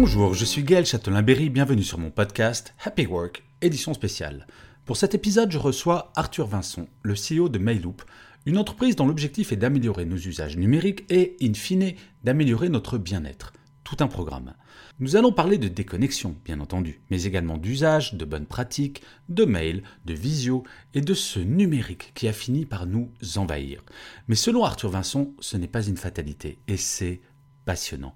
Bonjour, 0.00 0.32
je 0.32 0.44
suis 0.44 0.62
Gaël 0.62 0.86
Châtelain-Berry, 0.86 1.50
bienvenue 1.50 1.82
sur 1.82 1.98
mon 1.98 2.12
podcast 2.12 2.72
Happy 2.84 3.04
Work, 3.06 3.42
édition 3.60 3.94
spéciale. 3.94 4.46
Pour 4.84 4.96
cet 4.96 5.16
épisode, 5.16 5.50
je 5.50 5.58
reçois 5.58 6.12
Arthur 6.14 6.46
Vincent, 6.46 6.86
le 7.02 7.14
CEO 7.14 7.48
de 7.48 7.58
Mailloop, 7.58 8.02
une 8.46 8.58
entreprise 8.58 8.94
dont 8.94 9.08
l'objectif 9.08 9.50
est 9.50 9.56
d'améliorer 9.56 10.04
nos 10.04 10.16
usages 10.16 10.56
numériques 10.56 11.04
et, 11.10 11.36
in 11.42 11.52
fine, 11.52 11.94
d'améliorer 12.22 12.68
notre 12.68 12.96
bien-être. 12.96 13.52
Tout 13.82 13.96
un 13.98 14.06
programme. 14.06 14.54
Nous 15.00 15.16
allons 15.16 15.32
parler 15.32 15.58
de 15.58 15.66
déconnexion, 15.66 16.36
bien 16.44 16.60
entendu, 16.60 17.00
mais 17.10 17.24
également 17.24 17.58
d'usage, 17.58 18.14
de 18.14 18.24
bonnes 18.24 18.46
pratiques, 18.46 19.02
de 19.28 19.44
mail, 19.44 19.82
de 20.04 20.14
visio 20.14 20.62
et 20.94 21.00
de 21.00 21.12
ce 21.12 21.40
numérique 21.40 22.12
qui 22.14 22.28
a 22.28 22.32
fini 22.32 22.66
par 22.66 22.86
nous 22.86 23.10
envahir. 23.34 23.82
Mais 24.28 24.36
selon 24.36 24.62
Arthur 24.62 24.90
Vincent, 24.90 25.32
ce 25.40 25.56
n'est 25.56 25.66
pas 25.66 25.84
une 25.84 25.96
fatalité 25.96 26.60
et 26.68 26.76
c'est 26.76 27.20
passionnant. 27.64 28.14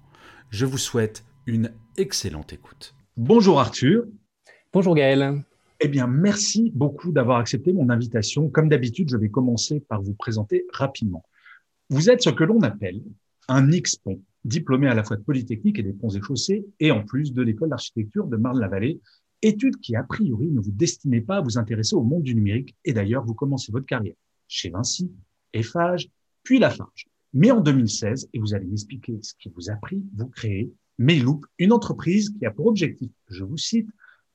Je 0.49 0.65
vous 0.65 0.77
souhaite 0.77 1.25
une 1.45 1.71
excellente 1.97 2.53
écoute. 2.53 2.95
Bonjour 3.17 3.59
Arthur. 3.59 4.05
Bonjour 4.71 4.95
Gaël. 4.95 5.43
Eh 5.79 5.87
bien, 5.87 6.07
merci 6.07 6.71
beaucoup 6.73 7.11
d'avoir 7.11 7.39
accepté 7.39 7.73
mon 7.73 7.89
invitation. 7.89 8.49
Comme 8.49 8.69
d'habitude, 8.69 9.09
je 9.09 9.17
vais 9.17 9.29
commencer 9.29 9.81
par 9.81 10.01
vous 10.01 10.13
présenter 10.13 10.65
rapidement. 10.71 11.23
Vous 11.89 12.09
êtes 12.09 12.21
ce 12.21 12.29
que 12.29 12.43
l'on 12.43 12.61
appelle 12.61 13.01
un 13.49 13.69
X-Pont, 13.71 14.21
diplômé 14.45 14.87
à 14.87 14.93
la 14.93 15.03
fois 15.03 15.17
de 15.17 15.23
Polytechnique 15.23 15.79
et 15.79 15.83
des 15.83 15.91
Ponts 15.91 16.09
et 16.09 16.21
Chaussées, 16.21 16.65
et 16.79 16.91
en 16.91 17.03
plus 17.03 17.33
de 17.33 17.41
l'école 17.41 17.69
d'architecture 17.69 18.27
de 18.27 18.37
Marne-la-Vallée, 18.37 19.01
étude 19.41 19.77
qui, 19.81 19.95
a 19.97 20.03
priori, 20.03 20.49
ne 20.49 20.61
vous 20.61 20.71
destinait 20.71 21.21
pas 21.21 21.37
à 21.37 21.41
vous 21.41 21.57
intéresser 21.57 21.95
au 21.95 22.03
monde 22.03 22.23
du 22.23 22.33
numérique, 22.33 22.75
et 22.85 22.93
d'ailleurs, 22.93 23.25
vous 23.25 23.33
commencez 23.33 23.71
votre 23.71 23.85
carrière 23.85 24.15
chez 24.47 24.69
Vinci, 24.69 25.11
Eiffage, 25.51 26.09
puis 26.43 26.59
Lafarge. 26.59 27.07
Mais 27.33 27.51
en 27.51 27.59
2016, 27.59 28.29
et 28.31 28.39
vous 28.39 28.53
allez 28.53 28.65
m'expliquer 28.65 29.17
ce 29.21 29.33
qui 29.37 29.49
vous 29.49 29.69
a 29.69 29.75
pris, 29.75 30.01
vous 30.15 30.27
créez 30.27 30.71
Mailloop, 30.97 31.45
une 31.59 31.71
entreprise 31.71 32.29
qui 32.29 32.45
a 32.45 32.51
pour 32.51 32.67
objectif, 32.67 33.11
je 33.29 33.43
vous 33.43 33.57
cite, 33.57 33.89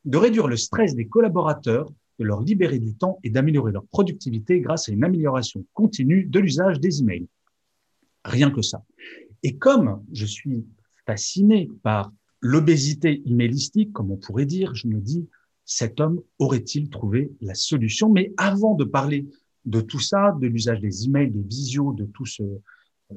de 0.05 0.19
réduire 0.19 0.49
le 0.49 0.57
stress 0.57 0.95
des 0.95 1.07
collaborateurs, 1.07 1.91
de 2.19 2.25
leur 2.25 2.41
libérer 2.43 2.79
du 2.79 2.95
temps 2.95 3.19
et 3.23 3.31
d'améliorer 3.31 3.73
leur 3.73 3.87
productivité 3.87 4.61
grâce 4.61 4.89
à 4.89 4.93
une 4.93 5.05
amélioration 5.05 5.65
continue 5.73 6.25
de 6.25 6.41
l'usage 6.41 6.81
des 6.81 7.01
emails. 7.01 7.29
Rien 8.25 8.51
que 8.51 8.63
ça. 8.63 8.85
Et 9.43 9.57
comme 9.57 10.03
je 10.13 10.27
suis 10.27 10.65
fasciné 11.07 11.71
par 11.83 12.13
l'obésité 12.41 13.23
emailistique, 13.27 13.93
comme 13.93 14.11
on 14.11 14.17
pourrait 14.17 14.47
dire, 14.47 14.75
je 14.75 14.89
me 14.89 15.01
dis, 15.01 15.29
cet 15.65 16.01
homme 16.01 16.21
aurait-il 16.39 16.89
trouvé 16.91 17.31
la 17.41 17.55
solution? 17.55 18.11
Mais 18.11 18.33
avant 18.37 18.75
de 18.75 18.85
parler 18.85 19.27
de 19.65 19.81
tout 19.81 20.01
ça, 20.01 20.37
de 20.41 20.47
l'usage 20.47 20.81
des 20.81 21.05
emails, 21.05 21.31
des 21.31 21.43
visios, 21.43 21.93
de 21.93 22.07
tout 22.07 22.27
ce, 22.27 22.43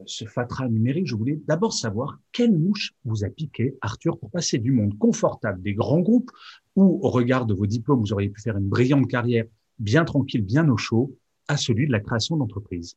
ce 0.06 0.26
fatras 0.26 0.68
numérique, 0.68 1.08
je 1.08 1.16
voulais 1.16 1.40
d'abord 1.48 1.74
savoir 1.74 2.20
quelle 2.32 2.58
mouche 2.58 2.94
vous 3.06 3.26
a 3.26 3.30
piqué, 3.30 3.78
Arthur, 3.82 4.18
pour 4.18 4.30
passer 4.32 4.58
du 4.58 4.72
monde 4.72 4.98
confortable 4.98 5.62
des 5.62 5.74
grands 5.74 6.00
groupes, 6.00 6.32
où, 6.76 7.00
au 7.02 7.10
regard 7.10 7.46
de 7.46 7.54
vos 7.54 7.66
diplômes, 7.66 8.00
vous 8.00 8.14
auriez 8.14 8.30
pu 8.30 8.42
faire 8.42 8.58
une 8.58 8.70
brillante 8.70 9.08
carrière 9.08 9.46
bien 9.80 10.06
tranquille, 10.06 10.44
bien 10.44 10.70
au 10.70 10.78
chaud, 10.78 11.16
à 11.48 11.58
celui 11.58 11.88
de 11.88 11.92
la 11.92 12.00
création 12.00 12.38
d'entreprise. 12.38 12.96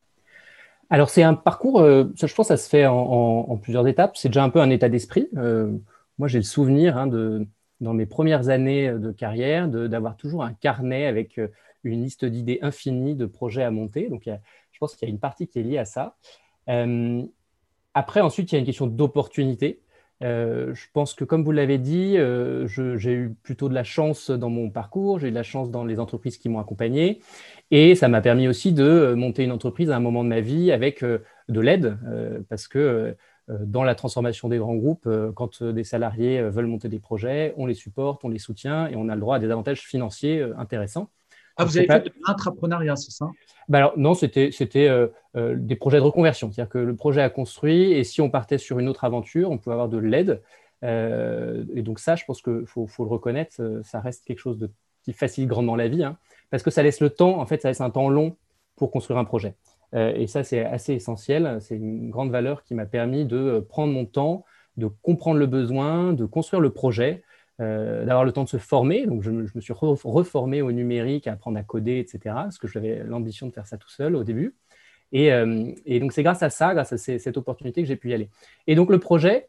Alors 0.90 1.08
c'est 1.08 1.22
un 1.22 1.34
parcours, 1.34 1.80
euh, 1.80 2.04
je 2.14 2.32
pense 2.34 2.48
ça 2.48 2.56
se 2.56 2.68
fait 2.68 2.86
en, 2.86 3.56
plusieurs 3.56 3.86
étapes. 3.88 4.16
C'est 4.16 4.28
déjà 4.28 4.44
un 4.44 4.50
peu 4.50 4.60
un 4.60 4.70
état 4.70 4.88
d'esprit. 4.88 5.28
Euh, 5.36 5.72
moi 6.18 6.28
j'ai 6.28 6.38
le 6.38 6.44
souvenir 6.44 6.96
hein, 6.96 7.06
de, 7.06 7.46
dans 7.80 7.94
mes 7.94 8.06
premières 8.06 8.50
années 8.50 8.92
de 8.92 9.10
carrière 9.10 9.66
d'avoir 9.68 10.16
toujours 10.16 10.44
un 10.44 10.52
carnet 10.52 11.06
avec 11.06 11.40
une 11.84 12.02
liste 12.02 12.24
d'idées 12.24 12.58
infinies 12.62 13.16
de 13.16 13.26
projets 13.26 13.62
à 13.62 13.70
monter. 13.70 14.08
Donc 14.08 14.24
je 14.26 14.78
pense 14.78 14.94
qu'il 14.94 15.08
y 15.08 15.10
a 15.10 15.12
une 15.12 15.20
partie 15.20 15.48
qui 15.48 15.58
est 15.58 15.62
liée 15.62 15.78
à 15.78 15.84
ça. 15.86 16.16
Euh, 16.68 17.22
après, 17.94 18.20
ensuite, 18.20 18.50
il 18.52 18.54
y 18.54 18.56
a 18.56 18.58
une 18.58 18.66
question 18.66 18.86
d'opportunité. 18.86 19.80
Euh, 20.22 20.72
je 20.74 20.86
pense 20.92 21.14
que, 21.14 21.24
comme 21.24 21.44
vous 21.44 21.52
l'avez 21.52 21.78
dit, 21.78 22.16
euh, 22.16 22.66
j'ai 22.66 23.12
eu 23.12 23.34
plutôt 23.42 23.68
de 23.68 23.74
la 23.74 23.84
chance 23.84 24.30
dans 24.30 24.48
mon 24.48 24.70
parcours, 24.70 25.18
j'ai 25.18 25.28
eu 25.28 25.30
de 25.30 25.34
la 25.34 25.42
chance 25.42 25.70
dans 25.70 25.84
les 25.84 25.98
entreprises 25.98 26.38
qui 26.38 26.48
m'ont 26.48 26.60
accompagné, 26.60 27.20
et 27.70 27.94
ça 27.94 28.08
m'a 28.08 28.20
permis 28.20 28.48
aussi 28.48 28.72
de 28.72 29.14
monter 29.14 29.44
une 29.44 29.52
entreprise 29.52 29.90
à 29.90 29.96
un 29.96 30.00
moment 30.00 30.24
de 30.24 30.28
ma 30.28 30.40
vie 30.40 30.70
avec 30.72 31.04
de 31.04 31.60
l'aide, 31.60 31.98
parce 32.48 32.68
que 32.68 33.16
dans 33.48 33.82
la 33.82 33.94
transformation 33.94 34.48
des 34.48 34.58
grands 34.58 34.76
groupes, 34.76 35.08
quand 35.34 35.62
des 35.62 35.84
salariés 35.84 36.42
veulent 36.42 36.68
monter 36.68 36.88
des 36.88 37.00
projets, 37.00 37.52
on 37.56 37.66
les 37.66 37.74
supporte, 37.74 38.24
on 38.24 38.28
les 38.28 38.38
soutient, 38.38 38.86
et 38.86 38.96
on 38.96 39.08
a 39.08 39.14
le 39.14 39.20
droit 39.20 39.36
à 39.36 39.38
des 39.40 39.50
avantages 39.50 39.80
financiers 39.80 40.42
intéressants. 40.56 41.10
Ah, 41.56 41.64
vous 41.64 41.76
avez 41.78 41.86
fait 41.86 42.00
de 42.00 42.12
l'entrepreneuriat, 42.26 42.96
c'est 42.96 43.10
ça? 43.10 43.30
Bah 43.68 43.78
alors, 43.78 43.92
Non, 43.96 44.14
c'était 44.14 44.50
euh, 44.76 45.08
euh, 45.36 45.54
des 45.56 45.76
projets 45.76 45.98
de 45.98 46.02
reconversion. 46.02 46.50
C'est-à-dire 46.50 46.70
que 46.70 46.78
le 46.78 46.96
projet 46.96 47.22
a 47.22 47.30
construit 47.30 47.92
et 47.92 48.04
si 48.04 48.20
on 48.20 48.30
partait 48.30 48.58
sur 48.58 48.78
une 48.78 48.88
autre 48.88 49.04
aventure, 49.04 49.50
on 49.50 49.58
pouvait 49.58 49.74
avoir 49.74 49.88
de 49.88 49.98
l'aide. 49.98 50.42
Euh, 50.82 51.64
et 51.74 51.82
donc 51.82 51.98
ça, 51.98 52.16
je 52.16 52.24
pense 52.24 52.42
qu'il 52.42 52.66
faut, 52.66 52.86
faut, 52.86 53.04
le 53.04 53.10
reconnaître, 53.10 53.80
ça 53.84 54.00
reste 54.00 54.24
quelque 54.24 54.40
chose 54.40 54.58
de, 54.58 54.70
qui 55.02 55.12
facilite 55.12 55.48
grandement 55.48 55.76
la 55.76 55.88
vie, 55.88 56.04
hein, 56.04 56.18
parce 56.50 56.62
que 56.62 56.70
ça 56.70 56.82
laisse 56.82 57.00
le 57.00 57.10
temps, 57.10 57.40
en 57.40 57.46
fait, 57.46 57.62
ça 57.62 57.68
laisse 57.68 57.80
un 57.80 57.90
temps 57.90 58.08
long 58.08 58.36
pour 58.76 58.90
construire 58.90 59.18
un 59.18 59.24
projet. 59.24 59.54
et 59.92 60.26
ça, 60.26 60.42
c'est 60.42 60.64
assez 60.64 60.94
essentiel. 60.94 61.58
C'est 61.60 61.76
une 61.76 62.10
grande 62.10 62.30
valeur 62.30 62.64
qui 62.64 62.74
m'a 62.74 62.86
permis 62.86 63.24
de 63.24 63.64
prendre 63.68 63.92
mon 63.92 64.04
temps, 64.04 64.44
de 64.76 64.88
comprendre 65.02 65.38
le 65.38 65.46
besoin, 65.46 66.12
de 66.12 66.24
construire 66.24 66.60
le 66.60 66.70
projet, 66.70 67.22
euh, 67.60 68.04
d'avoir 68.04 68.24
le 68.24 68.32
temps 68.32 68.42
de 68.42 68.48
se 68.48 68.56
former. 68.56 69.06
Donc, 69.06 69.22
je, 69.22 69.30
me 69.30 69.60
suis 69.60 69.72
reformé 69.72 70.60
au 70.60 70.72
numérique, 70.72 71.28
à 71.28 71.34
apprendre 71.34 71.56
à 71.56 71.62
coder, 71.62 71.98
etc. 71.98 72.18
Parce 72.24 72.58
que 72.58 72.66
j'avais 72.66 73.04
l'ambition 73.04 73.46
de 73.46 73.52
faire 73.52 73.66
ça 73.66 73.78
tout 73.78 73.88
seul 73.88 74.16
au 74.16 74.24
début. 74.24 74.56
Et, 75.12 75.32
euh, 75.32 75.72
donc, 76.00 76.12
c'est 76.12 76.24
grâce 76.24 76.42
à 76.42 76.50
ça, 76.50 76.74
grâce 76.74 76.92
à 76.92 76.98
cette 76.98 77.36
opportunité 77.36 77.80
que 77.82 77.86
j'ai 77.86 77.94
pu 77.94 78.10
y 78.10 78.14
aller. 78.14 78.28
Et 78.66 78.74
donc, 78.74 78.90
le 78.90 78.98
projet, 78.98 79.46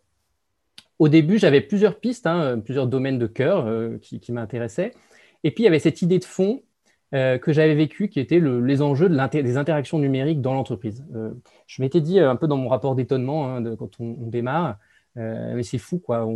au 0.99 1.09
début, 1.09 1.39
j'avais 1.39 1.61
plusieurs 1.61 1.99
pistes, 1.99 2.27
hein, 2.27 2.59
plusieurs 2.63 2.85
domaines 2.85 3.17
de 3.17 3.25
cœur 3.25 3.66
euh, 3.66 3.97
qui, 3.97 4.31
m'intéressaient. 4.31 4.91
Et 5.43 5.49
puis, 5.49 5.63
il 5.63 5.66
y 5.66 5.69
avait 5.69 5.79
cette 5.79 6.03
idée 6.03 6.19
de 6.19 6.25
fond 6.25 6.61
que 7.11 7.53
j'avais 7.53 7.75
vécue, 7.75 8.09
qui 8.09 8.19
était 8.19 8.41
les 8.41 8.81
enjeux 8.81 9.07
des 9.07 9.55
interactions 9.55 9.99
numériques 9.99 10.41
dans 10.41 10.53
l'entreprise. 10.53 11.05
je 11.66 11.81
m'étais 11.81 12.01
dit 12.01 12.19
un 12.19 12.35
peu 12.35 12.45
dans 12.45 12.57
mon 12.57 12.67
rapport 12.67 12.93
d'étonnement 12.93 13.55
hein, 13.55 13.75
quand 13.77 14.01
on, 14.01 14.27
démarre, 14.27 14.79
mais 15.16 15.63
c'est 15.63 15.77
fou, 15.77 15.97
quoi. 15.97 16.27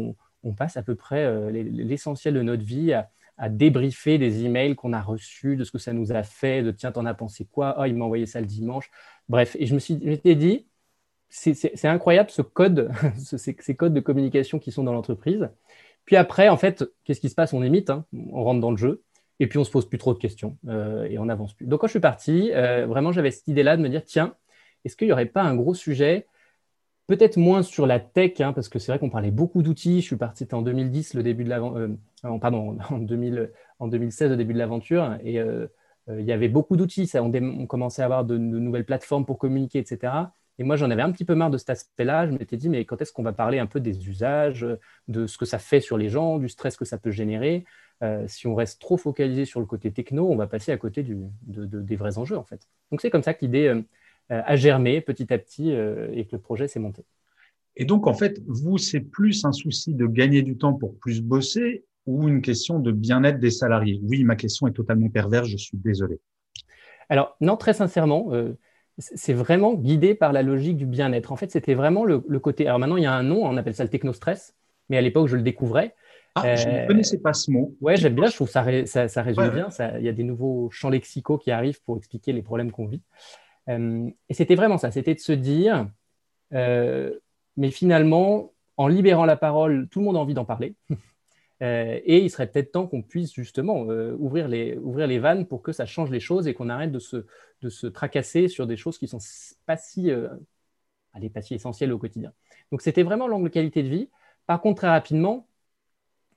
On 0.43 0.53
passe 0.53 0.77
à 0.77 0.83
peu 0.83 0.95
près 0.95 1.25
euh, 1.25 1.49
l'essentiel 1.51 2.33
de 2.33 2.41
notre 2.41 2.63
vie 2.63 2.93
à, 2.93 3.09
débriefer 3.47 4.17
des 4.17 4.43
emails 4.43 4.75
qu'on 4.75 4.91
a 4.91 5.01
reçus, 5.01 5.55
de 5.55 5.63
ce 5.63 5.71
que 5.71 5.77
ça 5.77 5.93
nous 5.93 6.11
a 6.11 6.23
fait, 6.23 6.61
de 6.61 6.71
tiens, 6.71 6.91
t'en 6.91 7.05
as 7.05 7.13
pensé 7.13 7.47
quoi? 7.49 7.77
Oh, 7.79 7.85
il 7.85 7.95
m'a 7.95 8.03
envoyé 8.03 8.25
ça 8.25 8.41
le 8.41 8.45
dimanche. 8.45 8.91
Bref, 9.29 9.55
et 9.57 9.65
je 9.65 9.73
me 9.73 9.79
suis 9.79 9.95
dit, 9.95 10.67
c'est 11.29 11.85
incroyable 11.85 12.31
ce 12.31 12.41
code, 12.41 12.91
ces, 13.17 13.75
codes 13.75 13.93
de 13.93 14.01
communication 14.01 14.59
qui 14.59 14.73
sont 14.73 14.83
dans 14.83 14.91
l'entreprise. 14.91 15.49
Puis 16.03 16.17
après, 16.17 16.49
en 16.49 16.57
fait, 16.57 16.83
qu'est-ce 17.05 17.21
qui 17.21 17.29
se 17.29 17.35
passe? 17.35 17.53
On 17.53 17.63
imite, 17.63 17.89
hein. 17.89 18.05
on 18.11 18.43
rentre 18.43 18.59
dans 18.59 18.71
le 18.71 18.77
jeu, 18.77 19.03
et 19.39 19.47
puis 19.47 19.57
on 19.57 19.63
se 19.63 19.71
pose 19.71 19.87
plus 19.87 19.97
trop 19.97 20.13
de 20.13 20.19
questions 20.19 20.57
euh, 20.67 21.05
et 21.09 21.17
on 21.17 21.25
n'avance 21.25 21.53
plus. 21.53 21.65
Donc 21.65 21.81
quand 21.81 21.87
je 21.87 21.91
suis 21.91 21.99
parti, 21.99 22.51
euh, 22.53 22.85
vraiment, 22.85 23.11
j'avais 23.11 23.31
cette 23.31 23.47
idée-là 23.47 23.77
de 23.77 23.81
me 23.81 23.89
dire, 23.89 24.03
tiens, 24.03 24.35
est-ce 24.83 24.95
qu'il 24.95 25.07
n'y 25.07 25.13
aurait 25.13 25.25
pas 25.25 25.43
un 25.43 25.55
gros 25.55 25.73
sujet 25.73 26.27
Peut-être 27.09 27.37
moins 27.37 27.63
sur 27.63 27.87
la 27.87 27.99
tech, 27.99 28.39
hein, 28.39 28.53
parce 28.53 28.69
que 28.69 28.77
c'est 28.77 28.91
vrai 28.91 28.99
qu'on 28.99 29.09
parlait 29.09 29.31
beaucoup 29.31 29.63
d'outils. 29.63 29.99
Je 30.01 30.05
suis 30.05 30.15
parti, 30.15 30.47
en 30.51 30.61
2010, 30.61 31.15
le 31.15 31.23
début 31.23 31.43
de 31.43 31.49
l'aventure, 31.49 31.89
euh, 32.25 32.37
pardon, 32.37 32.77
en, 32.91 32.99
2000, 32.99 33.51
en 33.79 33.87
2016, 33.87 34.29
le 34.29 34.37
début 34.37 34.53
de 34.53 34.59
l'aventure, 34.59 35.17
et 35.23 35.39
euh, 35.39 35.65
euh, 36.07 36.21
il 36.21 36.27
y 36.27 36.31
avait 36.31 36.49
beaucoup 36.49 36.77
d'outils. 36.77 37.09
On, 37.15 37.65
commençait 37.65 38.03
à 38.03 38.05
avoir 38.05 38.25
de, 38.25 38.37
nouvelles 38.37 38.85
plateformes 38.85 39.25
pour 39.25 39.39
communiquer, 39.39 39.79
etc. 39.79 40.13
Et 40.59 40.63
moi, 40.63 40.75
j'en 40.75 40.91
avais 40.91 41.01
un 41.01 41.11
petit 41.11 41.25
peu 41.25 41.33
marre 41.33 41.49
de 41.49 41.57
cet 41.57 41.71
aspect-là. 41.71 42.27
Je 42.27 42.31
m'étais 42.31 42.57
dit, 42.57 42.69
mais 42.69 42.85
quand 42.85 43.01
est-ce 43.01 43.11
qu'on 43.11 43.23
va 43.23 43.33
parler 43.33 43.57
un 43.57 43.65
peu 43.65 43.79
des 43.79 44.07
usages, 44.07 44.67
de 45.07 45.25
ce 45.25 45.39
que 45.39 45.45
ça 45.45 45.57
fait 45.57 45.81
sur 45.81 45.97
les 45.97 46.09
gens, 46.09 46.37
du 46.37 46.47
stress 46.47 46.77
que 46.77 46.85
ça 46.85 46.99
peut 46.99 47.09
générer? 47.09 47.65
Si 48.27 48.45
on 48.45 48.53
reste 48.53 48.79
trop 48.79 48.97
focalisé 48.97 49.45
sur 49.45 49.59
le 49.59 49.65
côté 49.65 49.91
techno, 49.91 50.29
on 50.29 50.35
va 50.35 50.45
passer 50.45 50.71
à 50.71 50.77
côté 50.77 51.03
des 51.03 51.95
vrais 51.95 52.19
enjeux, 52.19 52.37
en 52.37 52.43
fait. 52.43 52.67
Donc, 52.91 53.01
c'est 53.01 53.09
comme 53.09 53.23
ça 53.23 53.33
que 53.33 53.43
l'idée 53.43 53.83
a 54.29 54.55
germé 54.55 55.01
petit 55.01 55.31
à 55.33 55.37
petit 55.37 55.71
euh, 55.71 56.09
et 56.13 56.25
que 56.25 56.33
le 56.33 56.41
projet 56.41 56.67
s'est 56.67 56.79
monté. 56.79 57.03
Et 57.75 57.85
donc, 57.85 58.07
en 58.07 58.13
fait, 58.13 58.41
vous, 58.47 58.77
c'est 58.77 58.99
plus 58.99 59.45
un 59.45 59.51
souci 59.51 59.93
de 59.93 60.05
gagner 60.05 60.41
du 60.41 60.57
temps 60.57 60.73
pour 60.73 60.97
plus 60.97 61.21
bosser 61.21 61.85
ou 62.05 62.27
une 62.27 62.41
question 62.41 62.79
de 62.79 62.91
bien-être 62.91 63.39
des 63.39 63.51
salariés? 63.51 63.99
Oui, 64.03 64.23
ma 64.23 64.35
question 64.35 64.67
est 64.67 64.73
totalement 64.73 65.09
perverse, 65.09 65.47
je 65.47 65.57
suis 65.57 65.77
désolé. 65.77 66.19
Alors, 67.09 67.37
non, 67.41 67.55
très 67.55 67.73
sincèrement, 67.73 68.29
euh, 68.31 68.57
c'est 68.97 69.33
vraiment 69.33 69.73
guidé 69.73 70.13
par 70.13 70.33
la 70.33 70.43
logique 70.43 70.77
du 70.77 70.85
bien-être. 70.85 71.31
En 71.31 71.35
fait, 71.35 71.51
c'était 71.51 71.73
vraiment 71.73 72.03
le, 72.05 72.19
côté. 72.39 72.67
Alors 72.67 72.79
maintenant, 72.79 72.97
il 72.97 73.03
y 73.03 73.07
a 73.07 73.13
un 73.13 73.23
nom, 73.23 73.45
on 73.45 73.57
appelle 73.57 73.75
ça 73.75 73.83
le 73.83 73.89
technostress, 73.89 74.55
mais 74.89 74.97
à 74.97 75.01
l'époque, 75.01 75.27
je 75.27 75.35
le 75.35 75.41
découvrais. 75.41 75.95
Ah, 76.35 76.55
je 76.55 76.67
ne 76.67 76.73
euh, 76.73 76.87
connaissais 76.87 77.19
pas 77.19 77.33
ce 77.33 77.49
mot. 77.49 77.75
Ouais, 77.81 77.97
j'aime 77.97 78.15
bien, 78.15 78.27
je 78.27 78.35
trouve 78.35 78.49
ça, 78.49 78.65
ça, 78.85 79.07
ça 79.07 79.21
résume 79.23 79.49
bien. 79.49 79.69
Il 79.97 80.03
y 80.03 80.09
a 80.09 80.13
des 80.13 80.23
nouveaux 80.23 80.69
champs 80.71 80.89
lexicaux 80.89 81.37
qui 81.37 81.51
arrivent 81.51 81.81
pour 81.83 81.97
expliquer 81.97 82.33
les 82.33 82.41
problèmes 82.41 82.71
qu'on 82.71 82.85
vit. 82.85 83.01
Euh, 83.69 84.09
et 84.29 84.33
c'était 84.33 84.55
vraiment 84.55 84.77
ça, 84.77 84.91
c'était 84.91 85.15
de 85.15 85.19
se 85.19 85.31
dire, 85.31 85.87
mais 86.51 87.71
finalement, 87.71 88.53
en 88.77 88.87
libérant 88.87 89.25
la 89.25 89.35
parole, 89.35 89.87
tout 89.89 89.99
le 89.99 90.05
monde 90.05 90.15
a 90.15 90.19
envie 90.19 90.33
d'en 90.33 90.45
parler. 90.45 90.75
Euh, 91.61 91.99
et 92.05 92.19
il 92.19 92.29
serait 92.29 92.49
peut-être 92.49 92.71
temps 92.71 92.87
qu'on 92.87 93.01
puisse 93.01 93.33
justement 93.33 93.85
euh, 93.89 94.15
ouvrir, 94.17 94.47
les, 94.47 94.77
ouvrir 94.77 95.07
les 95.07 95.19
vannes 95.19 95.45
pour 95.45 95.61
que 95.61 95.73
ça 95.73 95.85
change 95.85 96.09
les 96.09 96.21
choses 96.21 96.47
et 96.47 96.53
qu'on 96.53 96.69
arrête 96.69 96.93
de 96.93 96.99
se, 96.99 97.25
de 97.61 97.69
se 97.69 97.85
tracasser 97.85 98.47
sur 98.47 98.65
des 98.65 98.77
choses 98.77 98.97
qui 98.97 99.09
sont 99.09 99.19
pas 99.65 99.75
si, 99.75 100.09
euh, 100.09 100.29
pas 101.33 101.41
si 101.41 101.55
essentielles 101.55 101.91
au 101.91 101.97
quotidien. 101.97 102.31
Donc 102.71 102.81
c'était 102.81 103.03
vraiment 103.03 103.27
l'angle 103.27 103.49
qualité 103.49 103.83
de 103.83 103.89
vie. 103.89 104.09
Par 104.45 104.61
contre, 104.61 104.77
très 104.77 104.87
rapidement, 104.87 105.47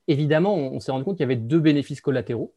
évidemment, 0.08 0.56
on, 0.56 0.80
s'est 0.80 0.90
rendu 0.90 1.04
compte 1.04 1.16
qu'il 1.16 1.22
y 1.22 1.30
avait 1.30 1.36
deux 1.36 1.60
bénéfices 1.60 2.00
collatéraux 2.00 2.52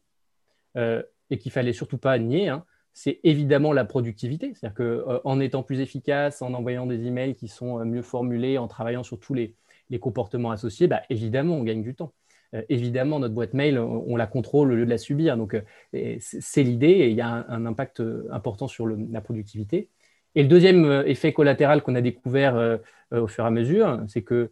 et 0.74 1.38
qu'il 1.38 1.52
fallait 1.52 1.72
surtout 1.72 1.98
pas 1.98 2.18
nier. 2.18 2.48
Hein. 2.48 2.64
C'est 2.98 3.20
évidemment 3.24 3.74
la 3.74 3.84
productivité, 3.84 4.54
c'est-à-dire 4.54 5.02
qu'en 5.22 5.38
étant 5.38 5.62
plus 5.62 5.80
efficace, 5.80 6.40
en 6.40 6.54
envoyant 6.54 6.86
des 6.86 7.06
emails 7.06 7.34
qui 7.34 7.46
sont 7.46 7.84
mieux 7.84 8.00
formulés, 8.00 8.56
en 8.56 8.68
travaillant 8.68 9.02
sur 9.02 9.20
tous 9.20 9.34
les, 9.34 9.54
les 9.90 9.98
comportements 9.98 10.50
associés, 10.50 10.86
bah, 10.86 11.02
évidemment, 11.10 11.56
on 11.56 11.62
gagne 11.62 11.82
du 11.82 11.94
temps. 11.94 12.14
Euh, 12.54 12.62
évidemment, 12.70 13.18
notre 13.18 13.34
boîte 13.34 13.52
mail, 13.52 13.78
on, 13.78 14.16
la 14.16 14.26
contrôle 14.26 14.72
au 14.72 14.76
lieu 14.76 14.86
de 14.86 14.90
la 14.90 14.96
subir. 14.96 15.36
Donc, 15.36 15.54
euh, 15.94 16.16
c'est 16.20 16.62
l'idée 16.62 16.88
et 16.88 17.10
il 17.10 17.16
y 17.16 17.20
a 17.20 17.44
un, 17.48 17.66
impact 17.66 18.00
euh, 18.00 18.26
important 18.32 18.66
sur 18.66 18.86
la 18.86 19.20
productivité. 19.20 19.90
Et 20.34 20.42
le 20.42 20.48
deuxième 20.48 21.04
effet 21.06 21.34
collatéral 21.34 21.82
qu'on 21.82 21.94
a 21.96 22.00
découvert 22.00 22.80
au 23.10 23.26
fur 23.26 23.44
et 23.44 23.46
à 23.46 23.50
mesure, 23.50 24.02
c'est 24.08 24.20
que, 24.22 24.50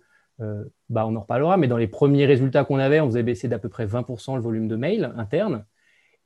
bah, 0.89 1.07
on 1.07 1.15
en 1.15 1.21
reparlera, 1.21 1.59
mais 1.59 1.69
dans 1.69 1.77
les 1.77 1.89
premiers 1.89 2.27
résultats 2.27 2.65
qu'on 2.65 2.79
avait, 2.79 3.01
on 3.01 3.07
faisait 3.07 3.23
baisser 3.23 3.49
d'à 3.49 3.59
peu 3.59 3.69
près 3.69 3.87
20% 3.87 4.37
le 4.37 4.41
volume 4.41 4.67
de 4.67 4.77
mails 4.77 5.13
interne. 5.17 5.65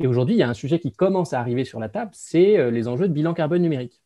Et 0.01 0.07
aujourd'hui, 0.07 0.35
il 0.35 0.39
y 0.39 0.43
a 0.43 0.49
un 0.49 0.55
sujet 0.55 0.79
qui 0.79 0.93
commence 0.93 1.33
à 1.33 1.41
arriver 1.41 1.65
sur 1.65 1.81
la 1.81 1.89
table, 1.89 2.11
c'est 2.15 2.71
les 2.71 2.89
enjeux 2.89 3.09
de 3.09 3.13
bilan 3.13 3.35
carbone 3.35 3.63
numérique. 3.63 4.01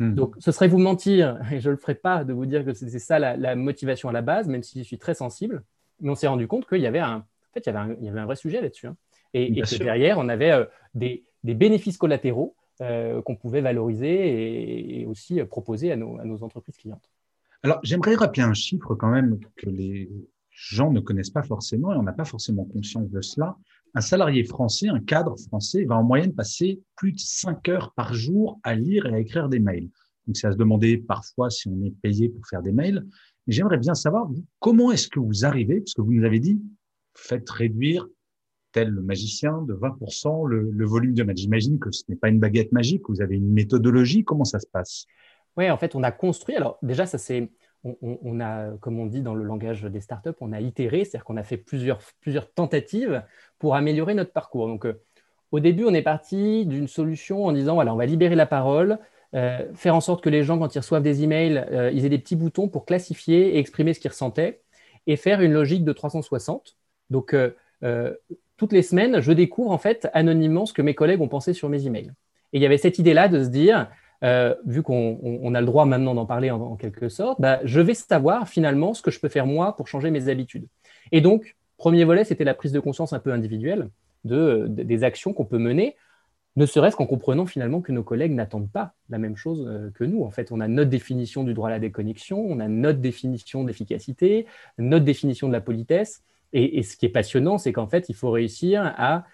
Hmm. 0.00 0.14
Donc, 0.14 0.34
ce 0.38 0.50
serait 0.50 0.66
vous 0.66 0.78
mentir, 0.78 1.38
et 1.52 1.60
je 1.60 1.68
ne 1.68 1.74
le 1.74 1.76
ferai 1.78 1.94
pas, 1.94 2.24
de 2.24 2.32
vous 2.32 2.46
dire 2.46 2.64
que 2.64 2.72
c'est 2.72 2.98
ça 2.98 3.18
la, 3.18 3.54
motivation 3.54 4.08
à 4.08 4.12
la 4.12 4.22
base, 4.22 4.48
même 4.48 4.62
si 4.62 4.78
je 4.80 4.84
suis 4.84 4.98
très 4.98 5.14
sensible. 5.14 5.62
Mais 6.00 6.10
on 6.10 6.14
s'est 6.14 6.26
rendu 6.26 6.48
compte 6.48 6.66
qu'il 6.66 6.80
y 6.80 6.86
avait 6.86 6.98
un, 6.98 7.16
en 7.16 7.52
fait, 7.52 7.60
il 7.60 7.66
y 7.66 7.68
avait 7.70 7.78
un, 7.78 7.96
il 8.00 8.06
y 8.06 8.08
avait 8.08 8.20
un 8.20 8.24
vrai 8.24 8.36
sujet 8.36 8.60
là-dessus. 8.60 8.86
Hein. 8.86 8.96
Et, 9.34 9.60
que 9.60 9.76
derrière, 9.76 10.18
on 10.18 10.28
avait 10.28 10.50
euh, 10.50 10.64
des, 10.94 11.24
des, 11.44 11.54
bénéfices 11.54 11.98
collatéraux 11.98 12.56
euh, 12.80 13.22
qu'on 13.22 13.36
pouvait 13.36 13.60
valoriser 13.60 15.02
et, 15.02 15.06
aussi 15.06 15.40
proposer 15.44 15.92
à 15.92 15.96
nos, 15.96 16.18
à 16.18 16.24
nos, 16.24 16.42
entreprises 16.42 16.78
clientes. 16.78 17.08
Alors, 17.62 17.78
j'aimerais 17.82 18.14
rappeler 18.14 18.42
un 18.42 18.54
chiffre 18.54 18.94
quand 18.94 19.10
même 19.10 19.38
que 19.56 19.68
les 19.68 20.10
gens 20.50 20.90
ne 20.90 21.00
connaissent 21.00 21.30
pas 21.30 21.42
forcément 21.42 21.92
et 21.92 21.96
on 21.96 22.02
n'a 22.02 22.12
pas 22.12 22.24
forcément 22.24 22.64
conscience 22.64 23.08
de 23.10 23.20
cela. 23.20 23.56
Un 23.94 24.00
salarié 24.00 24.44
français, 24.44 24.88
un 24.88 25.00
cadre 25.00 25.36
français, 25.48 25.84
va 25.84 25.96
en 25.96 26.04
moyenne 26.04 26.32
passer 26.32 26.80
plus 26.96 27.12
de 27.12 27.18
5 27.18 27.68
heures 27.68 27.92
par 27.94 28.14
jour 28.14 28.60
à 28.62 28.74
lire 28.74 29.06
et 29.06 29.14
à 29.14 29.18
écrire 29.18 29.48
des 29.48 29.58
mails. 29.58 29.88
Donc, 30.26 30.36
c'est 30.36 30.46
à 30.46 30.52
se 30.52 30.56
demander 30.56 30.98
parfois 30.98 31.50
si 31.50 31.68
on 31.68 31.82
est 31.82 31.94
payé 32.02 32.28
pour 32.28 32.46
faire 32.46 32.62
des 32.62 32.72
mails. 32.72 33.04
J'aimerais 33.46 33.78
bien 33.78 33.94
savoir, 33.94 34.28
comment 34.60 34.92
est-ce 34.92 35.08
que 35.08 35.18
vous 35.18 35.44
arrivez, 35.44 35.80
parce 35.80 35.94
que 35.94 36.02
vous 36.02 36.12
nous 36.12 36.24
avez 36.24 36.38
dit, 36.38 36.60
faites 37.14 37.48
réduire 37.50 38.06
tel 38.72 38.90
le 38.90 39.02
magicien 39.02 39.62
de 39.62 39.74
20% 39.74 40.46
le, 40.46 40.70
le, 40.70 40.86
volume 40.86 41.14
de 41.14 41.24
mails. 41.24 41.36
J'imagine 41.36 41.80
que 41.80 41.90
ce 41.90 42.04
n'est 42.08 42.16
pas 42.16 42.28
une 42.28 42.38
baguette 42.38 42.70
magique, 42.70 43.02
vous 43.08 43.20
avez 43.20 43.36
une 43.36 43.50
méthodologie. 43.50 44.22
Comment 44.24 44.44
ça 44.44 44.60
se 44.60 44.66
passe? 44.70 45.06
Oui, 45.56 45.68
en 45.68 45.76
fait, 45.76 45.96
on 45.96 46.02
a 46.04 46.12
construit. 46.12 46.54
Alors, 46.54 46.78
déjà, 46.82 47.06
ça 47.06 47.18
c'est 47.18 47.50
on, 47.84 48.40
a, 48.40 48.76
comme 48.80 48.98
on 48.98 49.06
dit 49.06 49.22
dans 49.22 49.34
le 49.34 49.44
langage 49.44 49.82
des 49.82 50.00
startups, 50.00 50.30
on 50.40 50.52
a 50.52 50.60
itéré, 50.60 51.04
c'est-à-dire 51.04 51.24
qu'on 51.24 51.36
a 51.36 51.42
fait 51.42 51.56
plusieurs, 51.56 52.00
tentatives 52.54 53.22
pour 53.58 53.74
améliorer 53.74 54.14
notre 54.14 54.32
parcours. 54.32 54.66
Donc, 54.66 54.84
euh, 54.84 55.00
au 55.52 55.60
début, 55.60 55.84
on 55.84 55.94
est 55.94 56.02
parti 56.02 56.66
d'une 56.66 56.88
solution 56.88 57.46
en 57.46 57.52
disant 57.52 57.74
voilà, 57.74 57.94
on 57.94 57.96
va 57.96 58.06
libérer 58.06 58.34
la 58.34 58.46
parole, 58.46 58.98
euh, 59.34 59.66
faire 59.74 59.94
en 59.94 60.00
sorte 60.00 60.22
que 60.22 60.28
les 60.28 60.44
gens, 60.44 60.58
quand 60.58 60.74
ils 60.74 60.78
reçoivent 60.78 61.02
des 61.02 61.22
emails, 61.24 61.64
euh, 61.70 61.90
ils 61.90 62.04
aient 62.04 62.10
des 62.10 62.18
petits 62.18 62.36
boutons 62.36 62.68
pour 62.68 62.84
classifier 62.84 63.54
et 63.54 63.58
exprimer 63.58 63.94
ce 63.94 64.00
qu'ils 64.00 64.10
ressentaient, 64.10 64.60
et 65.06 65.16
faire 65.16 65.40
une 65.40 65.52
logique 65.52 65.84
de 65.84 65.92
360. 65.92 66.76
Donc, 67.08 67.34
toutes 68.56 68.72
les 68.72 68.82
semaines, 68.82 69.20
je 69.20 69.32
découvre 69.32 69.70
en 69.70 69.78
fait 69.78 70.08
anonymement 70.12 70.66
ce 70.66 70.74
que 70.74 70.82
mes 70.82 70.94
collègues 70.94 71.22
ont 71.22 71.28
pensé 71.28 71.54
sur 71.54 71.70
mes 71.70 71.86
emails. 71.86 72.12
Et 72.52 72.58
il 72.58 72.62
y 72.62 72.66
avait 72.66 72.78
cette 72.78 72.98
idée-là 72.98 73.28
de 73.28 73.42
se 73.42 73.48
dire 73.48 73.88
euh, 74.22 74.54
vu 74.66 74.82
qu'on 74.82 75.54
a 75.54 75.60
le 75.60 75.66
droit 75.66 75.86
maintenant 75.86 76.14
d'en 76.14 76.26
parler 76.26 76.50
en, 76.50 76.76
quelque 76.76 77.08
sorte, 77.08 77.40
bah, 77.40 77.60
je 77.64 77.80
vais 77.80 77.94
savoir 77.94 78.48
finalement 78.48 78.92
ce 78.94 79.02
que 79.02 79.10
je 79.10 79.18
peux 79.18 79.28
faire 79.28 79.46
moi 79.46 79.76
pour 79.76 79.88
changer 79.88 80.10
mes 80.10 80.28
habitudes. 80.28 80.66
Et 81.12 81.20
donc, 81.20 81.56
premier 81.78 82.04
volet, 82.04 82.24
c'était 82.24 82.44
la 82.44 82.54
prise 82.54 82.72
de 82.72 82.80
conscience 82.80 83.12
un 83.12 83.18
peu 83.18 83.32
individuelle 83.32 83.88
de, 84.24 84.66
des 84.68 85.04
actions 85.04 85.32
qu'on 85.32 85.46
peut 85.46 85.58
mener, 85.58 85.96
ne 86.56 86.66
serait-ce 86.66 86.96
qu'en 86.96 87.06
comprenant 87.06 87.46
finalement 87.46 87.80
que 87.80 87.92
nos 87.92 88.02
collègues 88.02 88.32
n'attendent 88.32 88.70
pas 88.70 88.92
la 89.08 89.18
même 89.18 89.36
chose 89.36 89.66
euh, 89.66 89.90
que 89.94 90.04
nous. 90.04 90.22
En 90.24 90.30
fait, 90.30 90.52
on 90.52 90.60
a 90.60 90.68
notre 90.68 90.90
définition 90.90 91.44
du 91.44 91.54
droit 91.54 91.68
à 91.68 91.72
la 91.72 91.78
déconnexion, 91.78 92.38
on 92.40 92.60
a 92.60 92.68
notre 92.68 92.98
définition 92.98 93.64
d'efficacité, 93.64 94.46
notre 94.76 95.04
définition 95.04 95.48
de 95.48 95.52
la 95.52 95.60
politesse. 95.60 96.22
et 96.52 96.82
ce 96.82 96.96
qui 96.96 97.06
est 97.06 97.10
passionnant, 97.10 97.56
c'est 97.56 97.72
qu'en 97.72 97.86
fait, 97.86 98.08
il 98.08 98.14
faut 98.14 98.30
réussir 98.30 98.82
à 98.98 99.24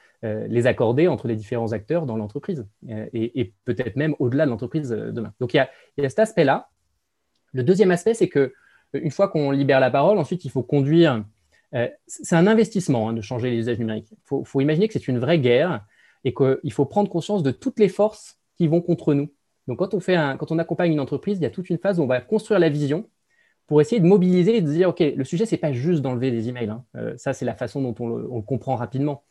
les 0.48 0.66
accorder 0.66 1.08
entre 1.08 1.28
les 1.28 1.36
différents 1.36 1.72
acteurs 1.72 2.06
dans 2.06 2.16
l'entreprise 2.16 2.66
euh, 2.88 3.06
et, 3.12 3.52
peut-être 3.64 3.96
même 3.96 4.14
au-delà 4.18 4.44
de 4.44 4.50
l'entreprise 4.50 4.92
euh, 4.92 5.12
demain. 5.12 5.32
Donc 5.40 5.54
il 5.54 5.58
y, 5.58 5.60
a, 5.60 5.68
cet 6.08 6.18
aspect-là. 6.18 6.68
Le 7.52 7.62
deuxième 7.62 7.90
aspect, 7.90 8.14
c'est 8.14 8.28
que 8.28 8.52
une 8.92 9.10
fois 9.10 9.28
qu'on 9.28 9.50
libère 9.50 9.80
la 9.80 9.90
parole, 9.90 10.18
ensuite 10.18 10.44
il 10.44 10.50
faut 10.50 10.62
conduire. 10.62 11.24
c'est 12.06 12.36
un 12.36 12.46
investissement 12.46 13.08
hein, 13.08 13.12
de 13.12 13.20
changer 13.20 13.50
les 13.50 13.58
usages 13.58 13.78
numériques. 13.78 14.08
Il 14.12 14.44
faut, 14.44 14.60
imaginer 14.60 14.86
que 14.88 14.94
c'est 14.94 15.08
une 15.08 15.18
vraie 15.18 15.38
guerre 15.38 15.84
et 16.24 16.32
qu'il 16.32 16.72
faut 16.72 16.86
prendre 16.86 17.10
conscience 17.10 17.42
de 17.42 17.50
toutes 17.50 17.78
les 17.78 17.88
forces 17.88 18.38
qui 18.56 18.68
vont 18.68 18.80
contre 18.80 19.12
nous. 19.12 19.32
Donc 19.66 19.80
quand 19.80 19.92
on, 19.92 20.00
fait 20.00 20.16
quand 20.38 20.50
on 20.52 20.58
accompagne 20.58 20.92
une 20.92 21.00
entreprise, 21.00 21.38
il 21.38 21.42
y 21.42 21.46
a 21.46 21.50
toute 21.50 21.68
une 21.68 21.78
phase 21.78 21.98
où 21.98 22.02
on 22.02 22.06
va 22.06 22.20
construire 22.20 22.60
la 22.60 22.68
vision 22.68 23.08
pour 23.66 23.80
essayer 23.80 24.00
de 24.00 24.06
mobiliser 24.06 24.58
et 24.58 24.60
de 24.60 24.70
dire, 24.70 24.88
OK, 24.90 25.00
le 25.00 25.24
sujet, 25.24 25.44
ce 25.44 25.54
n'est 25.54 25.60
pas 25.60 25.72
juste 25.72 26.00
d'enlever 26.02 26.30
des 26.30 26.48
emails. 26.48 26.70
Hein. 26.70 26.84
ça, 27.16 27.32
c'est 27.32 27.44
la 27.44 27.54
façon 27.54 27.82
dont 27.82 27.94
on 27.98 28.08
le, 28.08 28.42
comprend 28.42 28.76
rapidement. 28.76 29.24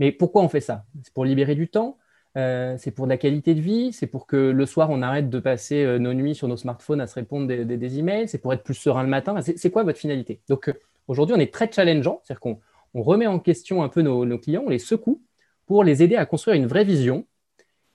Mais 0.00 0.10
pourquoi 0.10 0.42
on 0.42 0.48
fait 0.48 0.60
ça? 0.60 0.84
C'est 1.02 1.12
pour 1.12 1.24
libérer 1.24 1.54
du 1.54 1.68
temps, 1.68 1.98
euh, 2.36 2.76
c'est 2.78 2.90
pour 2.90 3.06
de 3.06 3.10
la 3.10 3.18
qualité 3.18 3.54
de 3.54 3.60
vie, 3.60 3.92
c'est 3.92 4.06
pour 4.06 4.26
que 4.26 4.36
le 4.36 4.66
soir, 4.66 4.88
on 4.90 5.02
arrête 5.02 5.28
de 5.28 5.38
passer 5.38 5.84
euh, 5.84 5.98
nos 5.98 6.14
nuits 6.14 6.34
sur 6.34 6.48
nos 6.48 6.56
smartphones 6.56 7.00
à 7.00 7.06
se 7.06 7.14
répondre 7.14 7.46
des, 7.46 7.98
emails, 7.98 8.26
c'est 8.26 8.38
pour 8.38 8.52
être 8.54 8.62
plus 8.64 8.74
serein 8.74 9.02
le 9.02 9.08
matin. 9.08 9.38
C'est 9.42 9.70
quoi 9.70 9.82
votre 9.82 9.98
finalité? 9.98 10.40
Donc 10.48 10.68
euh, 10.68 10.72
aujourd'hui, 11.06 11.36
on 11.36 11.38
est 11.38 11.52
très 11.52 11.70
challengeant, 11.70 12.22
c'est-à-dire 12.24 12.40
qu'on 12.40 12.58
remet 12.94 13.26
en 13.26 13.38
question 13.38 13.82
un 13.82 13.90
peu 13.90 14.00
nos, 14.00 14.38
clients, 14.38 14.62
on 14.64 14.70
les 14.70 14.78
secoue 14.78 15.22
pour 15.66 15.84
les 15.84 16.02
aider 16.02 16.16
à 16.16 16.24
construire 16.24 16.56
une 16.56 16.66
vraie 16.66 16.84
vision 16.84 17.26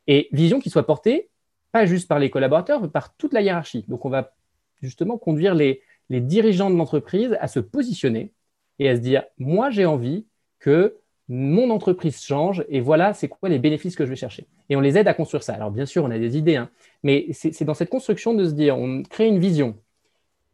et 0.05 0.29
vision 0.31 0.59
qui 0.59 0.69
soit 0.69 0.85
portée 0.85 1.29
pas 1.71 1.85
juste 1.85 2.07
par 2.07 2.19
les 2.19 2.29
collaborateurs, 2.29 2.81
mais 2.81 2.88
par 2.88 3.15
toute 3.17 3.33
la 3.33 3.41
hiérarchie. 3.41 3.83
Donc 3.89 4.05
on 4.05 4.09
va 4.09 4.33
justement 4.81 5.17
conduire 5.17 5.53
les 5.55 5.81
dirigeants 6.09 6.69
de 6.69 6.77
l'entreprise 6.77 7.35
à 7.41 7.50
se 7.50 7.59
positionner 7.59 8.31
et 8.79 8.88
à 8.88 8.95
se 8.95 9.01
dire, 9.01 9.24
moi 9.38 9.71
j'ai 9.71 9.85
envie 9.85 10.25
que 10.59 10.97
mon 11.27 11.70
entreprise 11.72 12.22
change 12.22 12.63
et 12.70 12.79
voilà, 12.79 13.13
c'est 13.13 13.27
quoi 13.27 13.50
les 13.50 13.60
bénéfices 13.60 13.96
que 13.96 14.05
je 14.05 14.10
vais 14.10 14.15
chercher. 14.15 14.46
Et 14.70 14.75
on 14.75 14.82
les 14.82 14.98
aide 14.98 15.08
à 15.08 15.13
construire 15.13 15.44
ça. 15.44 15.53
Alors 15.53 15.72
bien 15.72 15.86
sûr, 15.86 16.03
on 16.03 16.12
a 16.12 16.20
des 16.20 16.38
idées, 16.38 16.55
hein, 16.55 16.70
mais 17.03 17.27
c'est 17.32 17.63
dans 17.63 17.74
cette 17.74 17.89
construction 17.89 18.34
de 18.34 18.46
se 18.46 18.53
dire, 18.53 18.77
on 18.77 19.01
crée 19.03 19.27
une 19.27 19.39
vision 19.39 19.75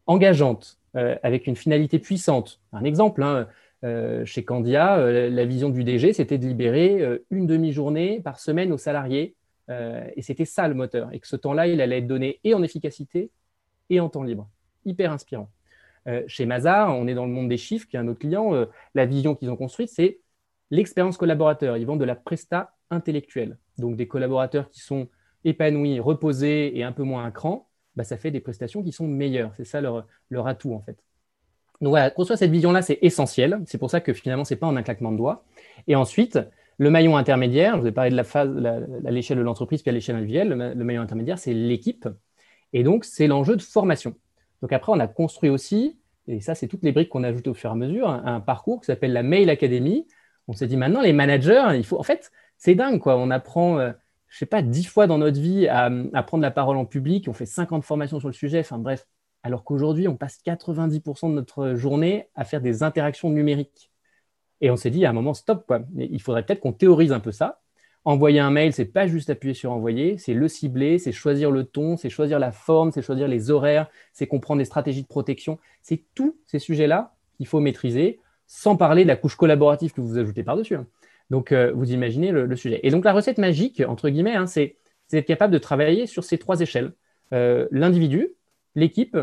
engageante, 0.06 0.78
euh, 0.96 1.16
avec 1.22 1.46
une 1.46 1.56
finalité 1.56 1.98
puissante. 1.98 2.60
Un 2.72 2.84
exemple, 2.84 3.22
hein, 3.22 3.48
euh, 3.84 4.24
chez 4.24 4.44
Candia, 4.44 4.98
euh, 4.98 5.30
la 5.30 5.44
vision 5.44 5.70
du 5.70 5.84
DG, 5.84 6.12
c'était 6.12 6.38
de 6.38 6.46
libérer 6.46 7.02
une 7.30 7.46
demi-journée 7.46 8.20
par 8.20 8.38
semaine 8.38 8.72
aux 8.72 8.78
salariés. 8.78 9.34
et 10.16 10.20
c'était 10.20 10.44
ça 10.44 10.68
le 10.68 10.74
moteur. 10.74 11.08
Et 11.12 11.18
que 11.18 11.26
ce 11.26 11.36
temps-là, 11.36 11.66
il 11.66 11.80
allait 11.80 11.98
être 11.98 12.06
donné 12.06 12.40
et 12.44 12.52
en 12.52 12.62
efficacité 12.62 13.30
et 13.88 14.00
en 14.00 14.10
temps 14.10 14.22
libre. 14.22 14.50
Hyper 14.84 15.12
inspirant. 15.12 15.48
chez 16.26 16.44
Mazar, 16.44 16.94
on 16.94 17.06
est 17.06 17.14
dans 17.14 17.24
le 17.24 17.32
monde 17.32 17.48
des 17.48 17.56
chiffres, 17.56 17.88
qui 17.88 17.96
est 17.96 17.98
un 17.98 18.08
autre 18.08 18.18
client. 18.18 18.66
la 18.94 19.06
vision 19.06 19.34
qu'ils 19.34 19.48
ont 19.48 19.56
construite, 19.56 19.88
c'est 19.88 20.18
L'expérience 20.72 21.16
collaborateur, 21.16 21.76
ils 21.76 21.86
vendent 21.86 22.00
de 22.00 22.04
la 22.04 22.16
presta 22.16 22.74
intellectuelle. 22.90 23.58
Donc 23.78 23.94
des 23.96 24.08
collaborateurs 24.08 24.68
qui 24.70 24.80
sont 24.80 25.08
épanouis, 25.44 26.00
reposés 26.00 26.76
et 26.76 26.82
un 26.82 26.90
peu 26.90 27.04
moins 27.04 27.24
à 27.24 27.30
cran, 27.30 27.68
bah, 27.94 28.02
ça 28.02 28.16
fait 28.16 28.32
des 28.32 28.40
prestations 28.40 28.82
qui 28.82 28.90
sont 28.90 29.06
meilleures. 29.06 29.52
C'est 29.56 29.64
ça 29.64 29.80
leur, 29.80 30.06
leur 30.30 30.48
atout 30.48 30.74
en 30.74 30.80
fait. 30.80 30.96
Donc 31.80 31.90
voilà, 31.90 32.10
construire 32.10 32.38
cette 32.38 32.50
vision-là, 32.50 32.82
c'est 32.82 32.98
essentiel. 33.02 33.60
C'est 33.66 33.78
pour 33.78 33.90
ça 33.90 34.00
que 34.00 34.12
finalement, 34.12 34.44
ce 34.44 34.54
n'est 34.54 34.58
pas 34.58 34.66
en 34.66 34.76
un 34.76 34.82
claquement 34.82 35.12
de 35.12 35.16
doigts. 35.16 35.44
Et 35.86 35.94
ensuite, 35.94 36.40
le 36.78 36.90
maillon 36.90 37.16
intermédiaire, 37.16 37.76
je 37.76 37.82
vous 37.82 37.86
ai 37.86 37.92
parlé 37.92 38.10
de 38.10 38.16
la 38.16 38.24
phase, 38.24 38.50
à 38.64 39.10
l'échelle 39.10 39.38
de 39.38 39.42
l'entreprise 39.42 39.82
puis 39.82 39.90
à 39.90 39.92
l'échelle 39.92 40.16
individuelle, 40.16 40.48
le, 40.48 40.74
le 40.74 40.84
maillon 40.84 41.02
intermédiaire, 41.02 41.38
c'est 41.38 41.54
l'équipe. 41.54 42.08
Et 42.72 42.82
donc, 42.82 43.04
c'est 43.04 43.26
l'enjeu 43.26 43.56
de 43.56 43.62
formation. 43.62 44.14
Donc 44.62 44.72
après, 44.72 44.92
on 44.92 45.00
a 45.00 45.08
construit 45.08 45.50
aussi 45.50 45.98
et 46.28 46.40
ça, 46.40 46.54
c'est 46.54 46.68
toutes 46.68 46.84
les 46.84 46.92
briques 46.92 47.08
qu'on 47.08 47.24
ajoute 47.24 47.48
au 47.48 47.54
fur 47.54 47.70
et 47.70 47.72
à 47.72 47.76
mesure, 47.76 48.08
un, 48.08 48.40
parcours 48.40 48.80
qui 48.80 48.86
s'appelle 48.86 49.12
la 49.12 49.22
Mail 49.22 49.50
Academy. 49.50 50.06
On 50.52 50.54
s'est 50.54 50.66
dit 50.66 50.76
maintenant, 50.76 51.00
les 51.00 51.14
managers, 51.14 51.64
il 51.74 51.82
faut. 51.82 51.98
En 51.98 52.02
fait, 52.02 52.30
c'est 52.58 52.74
dingue, 52.74 53.00
quoi. 53.00 53.16
On 53.16 53.30
apprend, 53.30 53.78
euh, 53.78 53.92
je 54.28 54.36
sais 54.36 54.44
pas, 54.44 54.60
dix 54.60 54.84
fois 54.84 55.06
dans 55.06 55.16
notre 55.16 55.40
vie 55.40 55.66
à, 55.66 55.90
à, 56.12 56.22
prendre 56.22 56.42
la 56.42 56.50
parole 56.50 56.76
en 56.76 56.84
public. 56.84 57.26
On 57.26 57.32
fait 57.32 57.46
50 57.46 57.84
formations 57.84 58.20
sur 58.20 58.28
le 58.28 58.34
sujet. 58.34 58.60
Enfin, 58.60 58.76
bref. 58.76 59.06
Alors 59.42 59.64
qu'aujourd'hui, 59.64 60.08
on 60.08 60.16
passe 60.16 60.40
90% 60.44 61.30
de 61.30 61.34
notre 61.34 61.74
journée 61.74 62.28
à 62.34 62.44
faire 62.44 62.60
des 62.60 62.82
interactions 62.82 63.30
numériques. 63.30 63.90
Et 64.60 64.70
on 64.70 64.76
s'est 64.76 64.90
dit, 64.90 65.06
à 65.06 65.10
un 65.10 65.14
moment, 65.14 65.32
stop, 65.32 65.64
quoi. 65.66 65.80
Il 65.96 66.20
faudrait 66.20 66.44
peut-être 66.44 66.60
qu'on 66.60 66.74
théorise 66.74 67.12
un 67.12 67.20
peu 67.20 67.32
ça. 67.32 67.62
Envoyer 68.04 68.40
un 68.40 68.50
mail, 68.50 68.74
c'est 68.74 68.84
pas 68.84 69.06
juste 69.06 69.30
appuyer 69.30 69.54
sur 69.54 69.72
envoyer, 69.72 70.18
c'est 70.18 70.34
le 70.34 70.48
cibler, 70.48 70.98
c'est 70.98 71.12
choisir 71.12 71.50
le 71.50 71.64
ton, 71.64 71.96
c'est 71.96 72.10
choisir 72.10 72.38
la 72.38 72.52
forme, 72.52 72.92
c'est 72.92 73.00
choisir 73.00 73.26
les 73.26 73.50
horaires, 73.50 73.88
c'est 74.12 74.26
comprendre 74.26 74.58
les 74.58 74.66
stratégies 74.66 75.02
de 75.02 75.08
protection. 75.08 75.58
C'est 75.80 76.04
tous 76.14 76.36
ces 76.44 76.58
sujets-là 76.58 77.14
qu'il 77.38 77.46
faut 77.46 77.60
maîtriser, 77.60 78.20
sans 78.54 78.76
parler 78.76 79.04
de 79.04 79.08
la 79.08 79.16
couche 79.16 79.36
collaborative 79.36 79.92
que 79.92 80.00
vous 80.00 80.18
ajoutez 80.18 80.42
par-dessus. 80.42 80.76
Hein. 80.76 80.86
Donc, 81.30 81.52
euh, 81.52 81.72
vous 81.74 81.92
imaginez 81.92 82.30
le, 82.30 82.56
sujet. 82.56 82.80
Et 82.82 82.90
donc, 82.90 83.04
la 83.04 83.12
recette 83.12 83.38
magique, 83.38 83.82
entre 83.86 84.08
guillemets, 84.08 84.34
hein, 84.34 84.46
c'est 84.46 84.76
d'être 85.10 85.26
capable 85.26 85.52
de 85.52 85.58
travailler 85.58 86.06
sur 86.06 86.24
ces 86.24 86.38
trois 86.38 86.60
échelles. 86.60 86.92
Euh, 87.32 87.66
l'individu, 87.70 88.34
l'équipe 88.74 89.16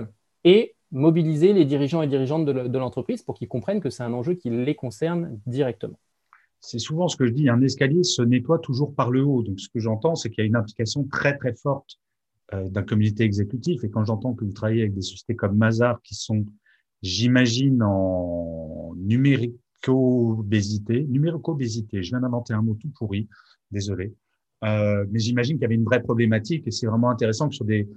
et 0.44 0.76
mobiliser 0.92 1.54
les 1.54 1.66
dirigeants 1.66 2.02
et 2.02 2.08
dirigeantes 2.08 2.46
de 2.46 2.78
l'entreprise 2.78 3.22
pour 3.22 3.36
qu'ils 3.36 3.48
comprennent 3.48 3.82
que 3.82 3.90
c'est 3.90 4.04
un 4.04 4.14
enjeu 4.14 4.34
qui 4.34 4.50
les 4.50 4.74
concerne 4.74 5.40
directement 5.46 6.00
c'est 6.62 6.80
souvent 6.80 7.08
ce 7.08 7.16
que 7.16 7.26
je 7.26 7.32
dis, 7.32 7.50
un 7.50 7.62
escalier 7.62 8.04
se 8.04 8.22
nettoie 8.22 8.60
toujours 8.60 8.94
par 8.94 9.12
le 9.12 9.24
haut. 9.24 9.44
Donc, 9.44 9.60
ce 9.60 9.70
que 9.70 9.80
j'entends, 9.80 10.16
c'est 10.16 10.30
qu'il 10.30 10.44
y 10.44 10.46
a 10.46 10.48
une 10.48 10.56
implication 10.56 11.06
très, 11.06 11.38
très 11.38 11.54
forte 11.54 12.00
euh, 12.54 12.68
d'un 12.70 12.84
comité 12.84 13.24
exécutif. 13.24 13.84
Et 13.84 13.90
quand 13.90 14.04
j'entends 14.04 14.34
que 14.34 14.44
vous 14.44 14.52
travaillez 14.52 14.82
avec 14.82 14.94
des 14.94 15.02
sociétés 15.02 15.36
comme 15.36 15.56
Mazar, 15.56 16.02
qui 16.02 16.16
sont, 16.16 16.46
j'imagine, 17.02 17.82
en 17.84 18.94
numérico-obésité, 18.98 21.06
numérico-obésité, 21.06 22.04
je 22.04 22.10
viens 22.10 22.22
d'inventer 22.22 22.54
un 22.54 22.62
mot 22.62 22.76
tout 22.76 22.90
pourri, 22.90 23.28
désolé, 23.72 24.14
euh, 24.64 25.06
mais 25.10 25.20
j'imagine 25.20 25.56
qu'il 25.56 25.64
y 25.64 25.66
avait 25.66 25.76
une 25.76 25.86
vraie 25.86 26.02
problématique 26.02 26.68
et 26.68 26.72
c'est 26.72 26.88
vraiment 26.88 27.10
intéressant 27.10 27.50
que 27.50 27.56
sur 27.56 27.66
des, 27.66 27.88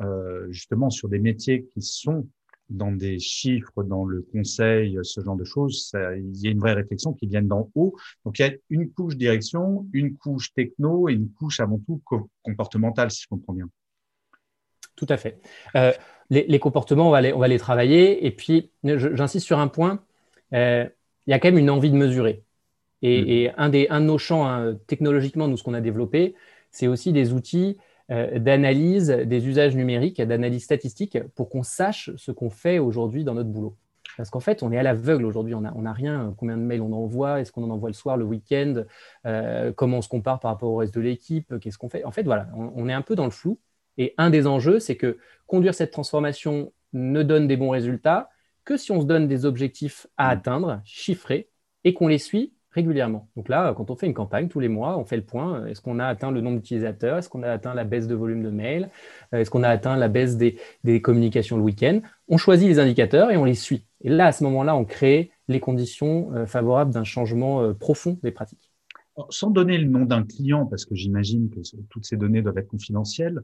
euh, 0.00 0.46
justement, 0.50 0.90
sur 0.90 1.08
des 1.08 1.18
métiers 1.18 1.66
qui 1.72 1.82
sont 1.82 2.28
dans 2.70 2.92
des 2.92 3.18
chiffres, 3.18 3.82
dans 3.82 4.04
le 4.04 4.22
conseil, 4.22 4.98
ce 5.02 5.20
genre 5.20 5.36
de 5.36 5.44
choses, 5.44 5.92
il 6.16 6.40
y 6.40 6.48
a 6.48 6.50
une 6.50 6.58
vraie 6.58 6.72
réflexion 6.72 7.12
qui 7.12 7.26
vient 7.26 7.42
d'en 7.42 7.70
haut. 7.74 7.94
Donc, 8.24 8.38
il 8.38 8.42
y 8.42 8.44
a 8.46 8.52
une 8.70 8.90
couche 8.90 9.16
direction, 9.16 9.86
une 9.92 10.16
couche 10.16 10.54
techno 10.54 11.08
et 11.08 11.12
une 11.12 11.30
couche 11.30 11.60
avant 11.60 11.78
tout 11.78 12.00
comportementale, 12.42 13.10
si 13.10 13.22
je 13.22 13.28
comprends 13.28 13.52
bien. 13.52 13.68
Tout 14.96 15.06
à 15.08 15.16
fait. 15.16 15.40
Euh, 15.76 15.92
les, 16.30 16.58
comportements, 16.58 17.08
on 17.08 17.10
va 17.10 17.20
les, 17.20 17.32
on 17.32 17.38
va 17.38 17.48
les 17.48 17.58
travailler. 17.58 18.26
Et 18.26 18.30
puis, 18.30 18.70
j'insiste 18.84 19.46
sur 19.46 19.58
un 19.58 19.68
point, 19.68 20.02
euh, 20.54 20.86
il 21.26 21.30
y 21.30 21.34
a 21.34 21.38
quand 21.38 21.48
même 21.48 21.58
une 21.58 21.70
envie 21.70 21.90
de 21.90 21.96
mesurer. 21.96 22.42
Et, 23.02 23.48
mm. 23.48 23.52
un, 23.56 23.68
des, 23.68 23.86
un 23.90 24.00
de 24.00 24.06
nos 24.06 24.18
champs, 24.18 24.46
hein, 24.46 24.76
technologiquement, 24.86 25.48
nous, 25.48 25.56
ce 25.56 25.62
qu'on 25.62 25.74
a 25.74 25.80
développé, 25.80 26.34
c'est 26.70 26.86
aussi 26.86 27.12
des 27.12 27.32
outils 27.32 27.76
euh, 28.10 28.38
d'analyse 28.38 29.08
des 29.08 29.46
usages 29.46 29.76
numériques, 29.76 30.20
d'analyse 30.20 30.64
statistique, 30.64 31.18
pour 31.34 31.48
qu'on 31.48 31.62
sache 31.62 32.10
ce 32.16 32.32
qu'on 32.32 32.50
fait 32.50 32.78
aujourd'hui 32.78 33.24
dans 33.24 33.34
notre 33.34 33.50
boulot. 33.50 33.76
Parce 34.16 34.30
qu'en 34.30 34.40
fait, 34.40 34.62
on 34.62 34.72
est 34.72 34.78
à 34.78 34.82
l'aveugle 34.82 35.24
aujourd'hui, 35.24 35.54
on 35.54 35.62
n'a 35.62 35.72
on 35.76 35.86
a 35.86 35.92
rien. 35.92 36.34
Combien 36.36 36.56
de 36.56 36.62
mails 36.62 36.82
on 36.82 36.92
envoie? 36.92 37.40
Est-ce 37.40 37.52
qu'on 37.52 37.64
en 37.64 37.70
envoie 37.70 37.88
le 37.88 37.94
soir, 37.94 38.16
le 38.16 38.24
week-end? 38.24 38.84
Euh, 39.26 39.72
Comment 39.72 39.98
on 39.98 40.02
se 40.02 40.08
compare 40.08 40.40
par 40.40 40.50
rapport 40.50 40.70
au 40.70 40.76
reste 40.76 40.94
de 40.94 41.00
l'équipe? 41.00 41.58
Qu'est-ce 41.60 41.78
qu'on 41.78 41.88
fait? 41.88 42.04
En 42.04 42.10
fait, 42.10 42.22
voilà, 42.24 42.48
on, 42.54 42.88
est 42.88 42.92
un 42.92 43.02
peu 43.02 43.14
dans 43.14 43.24
le 43.24 43.30
flou. 43.30 43.58
Et 43.98 44.14
un 44.18 44.30
des 44.30 44.46
enjeux, 44.46 44.78
c'est 44.78 44.96
que 44.96 45.18
conduire 45.46 45.74
cette 45.74 45.90
transformation 45.90 46.72
ne 46.92 47.22
donne 47.22 47.46
des 47.46 47.56
bons 47.56 47.70
résultats 47.70 48.30
que 48.64 48.76
si 48.76 48.92
on 48.92 49.00
se 49.00 49.06
donne 49.06 49.26
des 49.26 49.44
objectifs 49.44 50.06
à 50.16 50.28
mmh. 50.28 50.38
atteindre, 50.38 50.80
chiffrés, 50.84 51.48
et 51.84 51.94
qu'on 51.94 52.08
les 52.08 52.18
suit 52.18 52.52
régulièrement. 52.70 53.28
Donc 53.36 53.48
là, 53.48 53.74
quand 53.76 53.90
on 53.90 53.96
fait 53.96 54.06
une 54.06 54.14
campagne 54.14 54.48
tous 54.48 54.60
les 54.60 54.68
mois, 54.68 54.98
on 54.98 55.04
fait 55.04 55.16
le 55.16 55.24
point. 55.24 55.66
Est-ce 55.66 55.80
qu'on 55.80 55.98
a 55.98 56.06
atteint 56.06 56.30
le 56.30 56.40
nombre 56.40 56.56
d'utilisateurs? 56.56 57.18
Est-ce 57.18 57.28
qu'on 57.28 57.42
a 57.42 57.50
atteint 57.50 57.74
la 57.74 57.84
baisse 57.84 58.06
de 58.06 58.14
volume 58.14 58.42
de 58.42 58.50
mail 58.50 58.90
Est-ce 59.32 59.50
qu'on 59.50 59.62
a 59.62 59.68
atteint 59.68 59.96
la 59.96 60.08
baisse 60.08 60.36
des, 60.36 60.56
communications 61.02 61.56
le 61.56 61.62
week-end? 61.62 62.00
On 62.28 62.38
choisit 62.38 62.68
les 62.68 62.78
indicateurs 62.78 63.30
et 63.30 63.36
on 63.36 63.44
les 63.44 63.54
suit. 63.54 63.84
Et 64.00 64.08
là, 64.08 64.26
à 64.26 64.32
ce 64.32 64.42
moment-là, 64.44 64.74
on 64.74 64.84
crée 64.84 65.32
les 65.48 65.60
conditions 65.60 66.32
euh, 66.34 66.46
favorables 66.46 66.92
d'un 66.92 67.04
changement 67.04 67.62
euh, 67.62 67.74
profond 67.74 68.18
des 68.22 68.30
pratiques. 68.30 68.72
sans 69.28 69.50
donner 69.50 69.76
le 69.76 69.88
nom 69.88 70.06
d'un 70.06 70.24
client, 70.24 70.64
parce 70.66 70.86
que 70.86 70.94
j'imagine 70.94 71.50
que 71.50 71.60
toutes 71.90 72.06
ces 72.06 72.16
données 72.16 72.40
doivent 72.40 72.58
être 72.58 72.68
confidentielles, 72.68 73.42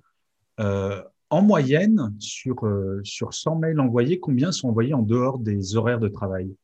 euh, 0.61 1.03
en 1.31 1.43
moyenne, 1.43 2.15
sur, 2.19 2.57
sur 3.05 3.35
100 3.35 3.57
mails 3.57 3.81
envoyés, 3.81 4.19
combien 4.19 4.53
sont 4.53 4.69
envoyés 4.69 4.95
en 4.95 5.03
dehors 5.03 5.39
des 5.39 5.77
horaires 5.77 6.01
de 6.01 6.09
travail? 6.09 6.55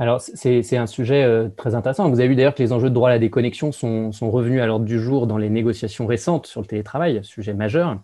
Alors, 0.00 0.22
c'est 0.22 0.76
un 0.78 0.86
sujet 0.86 1.24
euh, 1.24 1.50
très 1.50 1.74
intéressant. 1.74 2.08
Vous 2.08 2.20
avez 2.20 2.28
vu 2.30 2.34
d'ailleurs 2.34 2.54
que 2.54 2.62
les 2.62 2.72
enjeux 2.72 2.88
de 2.88 2.94
droit 2.94 3.10
à 3.10 3.12
la 3.12 3.18
déconnexion 3.18 3.70
sont, 3.70 4.10
revenus 4.22 4.62
à 4.62 4.66
l'ordre 4.66 4.86
du 4.86 4.98
jour 4.98 5.26
dans 5.26 5.36
les 5.36 5.50
négociations 5.50 6.06
récentes 6.06 6.46
sur 6.46 6.62
le 6.62 6.66
télétravail, 6.66 7.20
sujet 7.22 7.52
majeur. 7.52 8.00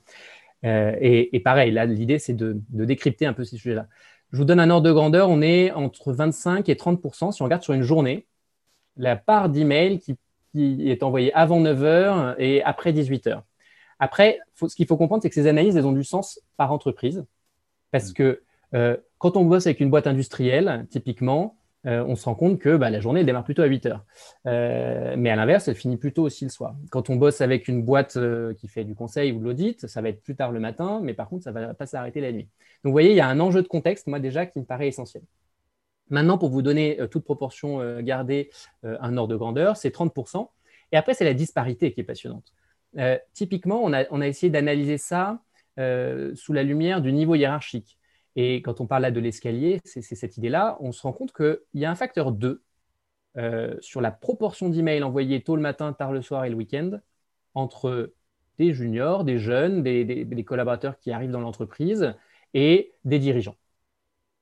Euh, 0.66 0.94
et, 1.00 1.40
pareil, 1.40 1.70
là, 1.72 1.86
l'idée, 1.86 2.18
c'est 2.18 2.34
de, 2.34 2.60
décrypter 2.68 3.24
un 3.24 3.32
peu 3.32 3.44
ces 3.44 3.56
sujets-là. 3.56 3.86
Je 4.30 4.36
vous 4.36 4.44
donne 4.44 4.60
un 4.60 4.68
ordre 4.68 4.86
de 4.86 4.92
grandeur. 4.92 5.30
On 5.30 5.40
est 5.40 5.72
entre 5.72 6.12
25 6.12 6.68
et 6.68 6.74
30% 6.74 7.32
si 7.32 7.40
on 7.40 7.46
regarde 7.46 7.62
sur 7.62 7.72
une 7.72 7.82
journée, 7.82 8.26
la 8.98 9.16
part 9.16 9.48
d'emails 9.48 9.98
qui, 9.98 10.16
qui 10.52 10.90
est 10.90 11.02
envoyée 11.02 11.32
avant 11.32 11.60
9 11.60 11.80
h 11.80 12.34
et 12.38 12.62
après 12.62 12.92
18 12.92 13.28
h. 13.28 13.40
Après, 13.98 14.38
ce 14.54 14.74
qu'il 14.74 14.86
faut 14.86 14.96
comprendre, 14.96 15.22
c'est 15.22 15.28
que 15.28 15.34
ces 15.34 15.46
analyses, 15.46 15.76
elles 15.76 15.86
ont 15.86 15.92
du 15.92 16.04
sens 16.04 16.40
par 16.56 16.72
entreprise. 16.72 17.24
Parce 17.90 18.10
mmh. 18.10 18.14
que 18.14 18.42
euh, 18.74 18.96
quand 19.18 19.36
on 19.36 19.44
bosse 19.44 19.66
avec 19.66 19.80
une 19.80 19.90
boîte 19.90 20.06
industrielle, 20.06 20.86
typiquement, 20.90 21.56
euh, 21.86 22.04
on 22.06 22.16
se 22.16 22.24
rend 22.24 22.34
compte 22.34 22.58
que 22.58 22.76
bah, 22.76 22.90
la 22.90 23.00
journée 23.00 23.22
démarre 23.24 23.44
plutôt 23.44 23.62
à 23.62 23.66
8 23.66 23.86
heures. 23.86 24.04
Euh, 24.46 25.14
mais 25.16 25.30
à 25.30 25.36
l'inverse, 25.36 25.68
elle 25.68 25.76
finit 25.76 25.96
plutôt 25.96 26.24
aussi 26.24 26.44
le 26.44 26.50
soir. 26.50 26.74
Quand 26.90 27.10
on 27.10 27.16
bosse 27.16 27.40
avec 27.40 27.68
une 27.68 27.82
boîte 27.82 28.16
euh, 28.16 28.54
qui 28.54 28.66
fait 28.66 28.84
du 28.84 28.94
conseil 28.94 29.32
ou 29.32 29.38
de 29.38 29.44
l'audit, 29.44 29.86
ça 29.86 30.02
va 30.02 30.08
être 30.08 30.22
plus 30.22 30.34
tard 30.34 30.50
le 30.50 30.58
matin, 30.58 31.00
mais 31.02 31.14
par 31.14 31.28
contre, 31.28 31.44
ça 31.44 31.52
ne 31.52 31.60
va 31.60 31.74
pas 31.74 31.86
s'arrêter 31.86 32.20
la 32.20 32.32
nuit. 32.32 32.48
Donc 32.82 32.90
vous 32.90 32.92
voyez, 32.92 33.10
il 33.10 33.16
y 33.16 33.20
a 33.20 33.28
un 33.28 33.38
enjeu 33.38 33.62
de 33.62 33.68
contexte, 33.68 34.08
moi 34.08 34.18
déjà, 34.18 34.46
qui 34.46 34.58
me 34.58 34.64
paraît 34.64 34.88
essentiel. 34.88 35.22
Maintenant, 36.08 36.38
pour 36.38 36.50
vous 36.50 36.62
donner 36.62 37.00
toute 37.10 37.24
proportion 37.24 38.00
gardée, 38.00 38.50
un 38.84 39.16
ordre 39.16 39.32
de 39.32 39.36
grandeur, 39.36 39.76
c'est 39.76 39.92
30%. 39.92 40.48
Et 40.92 40.96
après, 40.96 41.14
c'est 41.14 41.24
la 41.24 41.34
disparité 41.34 41.92
qui 41.92 42.00
est 42.00 42.04
passionnante. 42.04 42.52
Typiquement, 43.32 43.82
on 43.84 43.92
a 43.92 44.26
essayé 44.26 44.50
d'analyser 44.50 44.98
ça 44.98 45.40
sous 45.76 46.52
la 46.52 46.62
lumière 46.62 47.00
du 47.00 47.12
niveau 47.12 47.34
hiérarchique. 47.34 47.98
Et 48.36 48.56
quand 48.56 48.80
on 48.82 48.86
parle 48.86 49.02
là 49.02 49.10
de 49.10 49.18
l'escalier, 49.18 49.80
c'est 49.84 50.02
cette 50.02 50.36
idée-là, 50.36 50.76
on 50.80 50.92
se 50.92 51.02
rend 51.02 51.12
compte 51.12 51.32
qu'il 51.32 51.58
y 51.74 51.86
a 51.86 51.90
un 51.90 51.94
facteur 51.94 52.32
2 52.32 52.62
euh, 53.38 53.74
sur 53.80 54.00
la 54.00 54.10
proportion 54.10 54.68
d'emails 54.70 55.02
envoyés 55.02 55.42
tôt 55.42 55.56
le 55.56 55.62
matin, 55.62 55.92
tard 55.92 56.12
le 56.12 56.22
soir 56.22 56.44
et 56.44 56.50
le 56.50 56.56
week-end 56.56 57.00
entre 57.54 58.12
des 58.58 58.72
juniors, 58.72 59.24
des 59.24 59.38
jeunes, 59.38 59.82
des, 59.82 60.44
collaborateurs 60.44 60.98
qui 60.98 61.12
arrivent 61.12 61.30
dans 61.30 61.40
l'entreprise 61.40 62.14
et 62.54 62.92
des 63.04 63.18
dirigeants. 63.18 63.56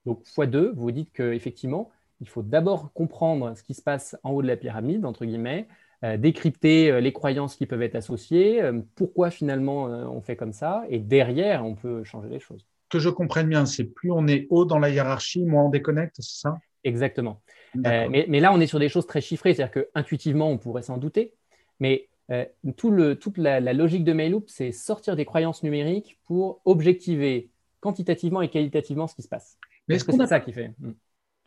Donc, 0.07 0.25
x2, 0.25 0.71
vous 0.71 0.83
vous 0.83 0.91
dites 0.93 1.13
qu'effectivement, 1.13 1.91
il 2.21 2.29
faut 2.29 2.43
d'abord 2.43 2.93
comprendre 2.93 3.57
ce 3.57 3.63
qui 3.63 3.75
se 3.75 3.83
passe 3.83 4.17
en 4.23 4.31
haut 4.31 4.43
de 4.43 4.47
la 4.47 4.57
pyramide, 4.57 5.05
entre 5.05 5.25
guillemets, 5.25 5.67
euh, 5.69 5.75
décrypter 6.17 6.91
euh, 6.91 7.01
les 7.01 7.13
croyances 7.13 7.57
qui 7.57 7.67
peuvent 7.67 7.83
être 7.83 7.97
associées, 7.97 8.63
pourquoi 8.95 9.31
finalement 9.31 9.85
on 9.85 10.21
fait 10.21 10.37
comme 10.37 10.53
ça, 10.53 10.85
et 10.89 10.99
derrière, 10.99 11.65
on 11.65 11.75
peut 11.75 12.05
changer 12.05 12.29
les 12.29 12.41
choses 12.41 12.67
que 12.95 13.01
je 13.01 13.09
comprenne 13.09 13.49
bien, 13.49 13.67
c'est 13.67 13.83
plus 13.83 14.13
on 14.13 14.29
est 14.29 14.47
haut 14.51 14.65
dans 14.65 14.79
la 14.79 14.89
hiérarchie, 14.89 15.45
moins 15.45 15.65
on 15.65 15.69
déconnecte, 15.69 16.15
c'est 16.21 16.43
ça? 16.43 16.59
Exactement. 16.85 17.41
Euh, 17.85 18.09
mais, 18.09 18.39
là, 18.39 18.53
on 18.53 18.61
est 18.61 18.69
sur 18.69 18.79
des 18.79 18.89
choses 18.89 19.05
très 19.05 19.21
chiffrées, 19.21 19.53
c'est-à-dire 19.53 19.85
qu'intuitivement, 19.93 20.49
on 20.49 20.59
pourrait 20.59 20.83
s'en 20.83 20.97
douter, 20.97 21.33
mais 21.81 22.09
euh, 22.31 22.45
tout 22.77 22.93
le, 22.93 23.17
toute 23.17 23.37
la, 23.37 23.59
logique 23.73 24.05
de 24.05 24.13
Mailloop, 24.13 24.45
c'est 24.49 24.71
sortir 24.71 25.17
des 25.17 25.25
croyances 25.25 25.65
numériques 25.65 26.21
pour 26.25 26.61
objectiver 26.65 27.51
quantitativement 27.81 28.43
et 28.43 28.49
qualitativement 28.49 29.09
ce 29.09 29.17
qui 29.17 29.23
se 29.23 29.29
passe. 29.29 29.59
Mais 29.89 29.97
est-ce 29.97 30.05
que 30.05 30.13
c'est 30.13 30.27
ça 30.27 30.39
qui 30.39 30.53
fait? 30.53 30.71
Hmm. 30.79 30.93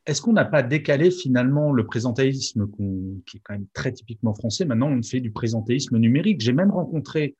Est-ce 0.07 0.21
qu'on 0.21 0.33
n'a 0.33 0.45
pas 0.45 0.63
décalé 0.63 1.11
finalement 1.11 1.71
le 1.71 1.85
présentéisme 1.85 2.67
qui 3.25 3.37
est 3.37 3.41
quand 3.43 3.53
même 3.53 3.67
très 3.73 3.91
typiquement 3.91 4.33
français? 4.33 4.65
Maintenant, 4.65 4.89
on 4.89 5.03
fait 5.03 5.19
du 5.19 5.31
présentéisme 5.31 5.97
numérique. 5.97 6.41
J'ai 6.41 6.53
même 6.53 6.71
rencontré 6.71 7.35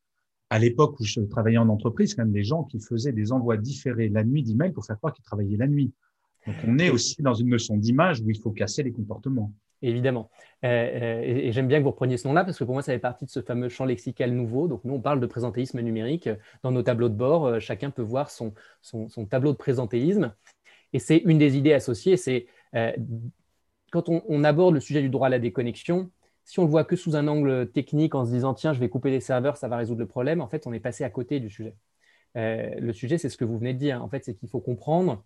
à 0.50 0.60
l'époque 0.60 1.00
où 1.00 1.04
je 1.04 1.22
travaillais 1.22 1.58
en 1.58 1.70
entreprise, 1.70 2.14
quand 2.14 2.24
même 2.24 2.34
des 2.34 2.44
gens 2.44 2.64
qui 2.64 2.80
faisaient 2.80 3.14
des 3.14 3.32
envois 3.32 3.58
différés 3.58 4.10
la 4.10 4.24
nuit 4.24 4.44
d'emails 4.44 4.74
pour 4.74 4.86
faire 4.86 4.98
croire 4.98 5.14
qu'ils 5.14 5.26
travaillaient 5.26 5.58
la 5.58 5.68
nuit. 5.68 5.94
Donc 6.46 6.56
on 6.66 6.78
est 6.78 6.90
aussi 6.90 7.22
dans 7.22 7.34
une 7.34 7.50
notion 7.50 7.76
d'image 7.76 8.22
où 8.22 8.30
il 8.30 8.40
faut 8.40 8.52
casser 8.52 8.84
les 8.84 8.92
comportements. 8.92 9.52
Évidemment. 9.82 10.30
Euh, 10.66 10.68
euh, 10.68 11.22
et, 11.22 11.52
j'aime 11.52 11.68
bien 11.68 11.78
que 11.78 11.84
vous 11.84 11.92
repreniez 11.92 12.18
ce 12.18 12.28
nom-là 12.28 12.44
parce 12.44 12.58
que 12.58 12.64
pour 12.64 12.74
moi, 12.74 12.82
ça 12.82 12.94
fait 12.94 13.00
partie 13.00 13.26
de 13.26 13.30
ce 13.30 13.42
fameux 13.42 13.70
champ 13.70 13.86
lexical 13.86 14.32
nouveau. 14.32 14.68
Donc 14.68 14.84
nous, 14.86 14.94
on 14.94 15.02
parle 15.02 15.20
de 15.20 15.28
présentéisme 15.28 15.80
numérique. 15.82 16.30
Dans 16.64 16.72
nos 16.72 16.82
tableaux 16.82 17.10
de 17.10 17.16
bord, 17.16 17.46
euh, 17.46 17.60
chacun 17.60 17.92
peut 17.92 18.02
voir 18.02 18.32
son, 18.32 18.54
son, 18.82 19.08
tableau 19.26 19.52
de 19.52 19.58
présentéisme. 19.58 20.34
Et 20.94 21.00
c'est 21.00 21.18
une 21.18 21.38
des 21.38 21.58
idées 21.58 21.74
associées, 21.74 22.18
c'est 22.18 22.48
quand 23.92 24.10
on, 24.10 24.24
on, 24.28 24.44
aborde 24.44 24.74
le 24.74 24.80
sujet 24.80 25.02
du 25.02 25.10
droit 25.10 25.28
à 25.28 25.30
la 25.30 25.40
déconnexion, 25.40 26.10
si 26.44 26.60
on 26.60 26.64
le 26.64 26.70
voit 26.70 26.86
que 26.86 26.96
sous 26.96 27.16
un 27.16 27.28
angle 27.28 27.70
technique 27.72 28.16
en 28.16 28.26
se 28.26 28.32
disant 28.32 28.54
tiens, 28.54 28.74
je 28.74 28.80
vais 28.80 28.90
couper 28.90 29.12
les 29.12 29.20
serveurs, 29.20 29.58
ça 29.58 29.68
va 29.68 29.78
résoudre 29.78 30.00
le 30.00 30.08
problème, 30.08 30.42
en 30.42 30.48
fait, 30.48 30.66
on 30.66 30.74
est 30.74 30.80
passé 30.80 31.04
à 31.04 31.10
côté 31.10 31.40
du 31.40 31.50
sujet. 31.50 31.76
Euh, 32.38 32.70
le 32.80 32.94
sujet, 32.94 33.18
c'est 33.18 33.30
ce 33.30 33.38
que 33.38 33.46
vous 33.46 33.58
venez 33.58 33.74
de 33.74 33.80
dire. 33.80 34.04
En 34.04 34.10
fait, 34.10 34.24
c'est 34.24 34.36
qu'il 34.36 34.50
faut 34.50 34.60
comprendre 34.60 35.24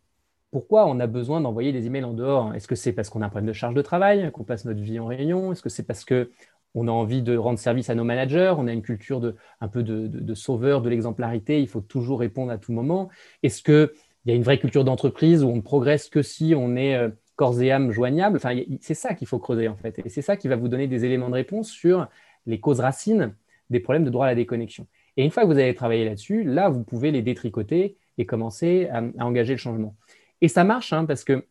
pourquoi 0.50 0.88
on 0.88 1.00
a 1.00 1.08
besoin 1.08 1.42
d'envoyer 1.42 1.72
des 1.72 1.86
emails 1.86 2.04
en 2.04 2.14
dehors 2.14 2.54
Est-ce 2.56 2.68
que 2.68 2.76
c'est 2.76 2.94
parce 2.94 3.10
qu'on 3.10 3.22
a 3.22 3.26
un 3.26 3.30
problème 3.30 3.48
de 3.48 3.54
charge 3.54 3.74
de 3.74 3.82
travail, 3.82 4.32
qu'on 4.32 4.44
passe 4.44 4.66
notre 4.66 4.82
vie 4.82 5.00
en 5.00 5.06
réunion? 5.06 5.52
Est-ce 5.52 5.62
que 5.62 5.70
c'est 5.70 5.84
parce 5.84 6.06
qu'on 6.06 6.88
a 6.88 6.92
envie 6.92 7.22
de 7.22 7.38
rendre 7.38 7.60
service 7.60 7.90
à 7.90 7.96
nos 7.96 8.04
managers? 8.04 8.54
On 8.58 8.68
a 8.68 8.74
une 8.74 8.82
culture 8.82 9.20
de, 9.20 9.36
un 9.62 9.68
peu 9.68 9.84
de, 9.84 10.34
sauveur, 10.34 10.82
de 10.82 10.90
l'exemplarité, 10.90 11.62
il 11.62 11.68
faut 11.68 11.82
toujours 11.82 12.20
répondre 12.20 12.52
à 12.52 12.58
tout 12.58 12.74
moment. 12.74 13.10
Est-ce 13.44 13.62
qu'il 13.62 13.90
y 14.26 14.32
a 14.32 14.36
une 14.36 14.44
vraie 14.44 14.60
culture 14.60 14.84
d'entreprise 14.84 15.44
où 15.44 15.48
on 15.48 15.58
ne 15.58 15.62
progresse 15.62 16.10
que 16.10 16.22
si 16.22 16.54
on 16.56 16.76
est 16.76 16.96
euh, 16.96 17.10
corps 17.42 17.60
et 17.60 17.72
âme 17.72 17.90
joignable 17.92 18.38
Enfin, 18.38 18.56
c'est 18.82 18.94
ça 18.94 19.16
qu'il 19.16 19.28
faut 19.28 19.40
creuser 19.40 19.68
en 19.68 19.76
fait. 19.76 19.98
Et 20.06 20.10
c'est 20.10 20.22
ça 20.22 20.38
qui 20.38 20.48
va 20.48 20.56
vous 20.56 20.68
donner 20.68 20.86
des 20.86 21.06
éléments 21.06 21.30
de 21.30 21.34
réponse 21.34 21.72
sur 21.72 22.08
les 22.46 22.60
causes 22.60 22.80
racines 22.80 23.34
des 23.72 23.80
problèmes 23.80 24.04
de 24.04 24.12
droit 24.12 24.28
à 24.28 24.30
la 24.30 24.36
déconnexion. 24.36 24.86
Et 25.18 25.26
une 25.26 25.32
fois 25.32 25.42
que 25.42 25.48
vous 25.48 25.58
avez 25.58 25.74
travaillé 25.74 26.06
là-dessus, 26.06 26.44
là, 26.44 26.70
vous 26.70 26.84
pouvez 26.84 27.10
les 27.10 27.24
détricoter 27.24 27.98
et 28.20 28.28
commencer 28.28 28.90
à 28.92 29.02
engager 29.26 29.54
le 29.54 29.58
changement. 29.58 29.96
Et 30.42 30.50
ça 30.50 30.64
marche 30.64 30.94
hein, 30.94 31.06
parce 31.06 31.24
que 31.24 31.44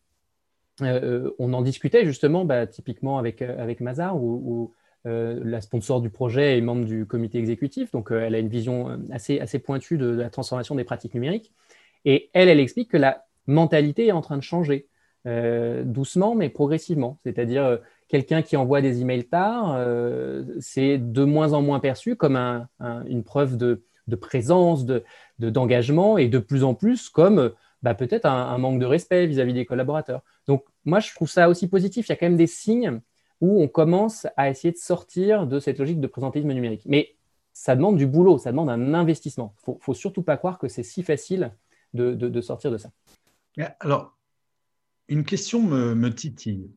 euh, 0.81 1.29
on 1.39 1.51
en 1.51 1.61
discutait 1.61 2.05
justement 2.05 2.45
bah, 2.45 2.67
typiquement 2.67 3.17
avec, 3.17 3.41
euh, 3.41 3.61
avec 3.61 3.81
Mazar, 3.81 4.15
où, 4.15 4.73
euh, 5.05 5.41
la 5.43 5.59
sponsor 5.59 5.99
du 5.99 6.09
projet 6.09 6.57
est 6.57 6.61
membre 6.61 6.85
du 6.85 7.05
comité 7.05 7.37
exécutif, 7.37 7.91
donc 7.91 8.11
elle 8.11 8.35
a 8.35 8.39
une 8.39 8.47
vision 8.47 8.97
assez, 9.11 9.41
assez 9.41 9.59
pointue 9.59 9.97
de, 9.97 10.05
la 10.05 10.29
transformation 10.29 10.75
des 10.75 10.85
pratiques 10.85 11.15
numériques. 11.15 11.51
Et 12.05 12.29
elle, 12.31 12.47
elle 12.47 12.61
explique 12.61 12.91
que 12.91 12.97
la 12.97 13.25
mentalité 13.45 14.07
est 14.07 14.11
en 14.13 14.21
train 14.21 14.37
de 14.37 14.43
changer, 14.43 14.87
doucement 15.25 16.35
mais 16.35 16.49
progressivement. 16.49 17.17
C'est-à-dire, 17.23 17.79
quelqu'un 18.07 18.41
qui 18.41 18.57
envoie 18.57 18.81
des 18.81 19.01
emails 19.01 19.25
tard, 19.25 19.77
c'est 20.59 20.97
de 20.97 21.23
moins 21.23 21.53
en 21.53 21.61
moins 21.61 21.79
perçu 21.79 22.15
comme 22.15 22.35
une 23.05 23.23
preuve 23.23 23.57
de, 23.57 23.83
de 24.07 24.15
présence, 24.15 24.85
d'engagement, 25.39 26.15
de, 26.15 26.21
et 26.21 26.27
de 26.27 26.39
plus 26.39 26.63
en 26.63 26.73
plus 26.73 27.09
comme 27.09 27.51
bah, 27.81 27.95
peut-être 27.95 28.25
un, 28.25 28.57
manque 28.57 28.79
de 28.79 28.85
respect 28.85 29.25
vis-à-vis 29.25 29.53
des 29.53 29.65
collaborateurs. 29.65 30.21
Donc, 30.47 30.63
moi, 30.85 30.99
je 30.99 31.13
trouve 31.15 31.29
ça 31.29 31.49
aussi 31.49 31.67
positif. 31.67 32.07
Il 32.07 32.11
y 32.11 32.13
a 32.13 32.15
quand 32.15 32.27
même 32.27 32.37
des 32.37 32.47
signes 32.47 33.01
où 33.39 33.61
on 33.61 33.67
commence 33.67 34.27
à 34.37 34.49
essayer 34.49 34.71
de 34.71 34.77
sortir 34.77 35.47
de 35.47 35.59
cette 35.59 35.79
logique 35.79 35.99
de 35.99 36.07
présentéisme 36.07 36.51
numérique. 36.51 36.83
Mais 36.85 37.15
ça 37.53 37.75
demande 37.75 37.97
du 37.97 38.05
boulot, 38.05 38.37
ça 38.37 38.51
demande 38.51 38.69
un 38.69 38.93
investissement. 38.93 39.55
Il 39.67 39.71
ne 39.71 39.79
faut, 39.79 39.93
surtout 39.93 40.21
pas 40.21 40.37
croire 40.37 40.59
que 40.59 40.67
c'est 40.67 40.83
si 40.83 41.01
facile 41.01 41.51
de, 41.93 42.41
sortir 42.41 42.71
de 42.71 42.77
ça. 42.77 42.91
Alors, 43.79 44.15
une 45.11 45.25
question 45.25 45.61
me, 45.61 46.09
titille. 46.09 46.71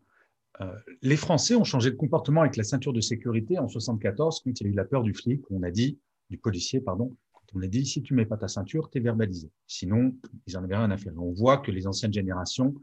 Euh, 0.61 0.75
les 1.03 1.17
Français 1.17 1.55
ont 1.55 1.65
changé 1.65 1.91
de 1.91 1.97
comportement 1.97 2.41
avec 2.41 2.57
la 2.57 2.65
ceinture 2.65 2.93
de 2.93 3.01
sécurité 3.01 3.59
en 3.59 3.67
1974 3.67 4.41
quand 4.41 4.61
il 4.61 4.65
y 4.65 4.71
a 4.71 4.73
eu 4.73 4.75
la 4.75 4.85
peur 4.85 5.03
du 5.03 5.15
flic, 5.15 5.43
on 5.51 5.63
a 5.63 5.71
dit, 5.71 5.99
du 6.31 6.39
policier, 6.39 6.81
pardon, 6.81 7.17
on 7.55 7.63
a 7.63 7.69
dit, 7.69 7.87
si 7.87 8.03
tu 8.03 8.15
mets 8.15 8.27
pas 8.27 8.37
ta 8.37 8.49
ceinture, 8.49 8.91
tu 8.91 8.99
es 8.99 9.01
verbalisé. 9.01 9.51
Sinon, 9.69 10.17
ils 10.49 10.55
n'en 10.55 10.65
avaient 10.65 10.77
rien 10.77 10.91
à 10.91 10.97
faire. 10.97 11.13
On 11.17 11.33
voit 11.33 11.59
que 11.59 11.71
les 11.71 11.87
anciennes 11.87 12.13
générations, 12.13 12.75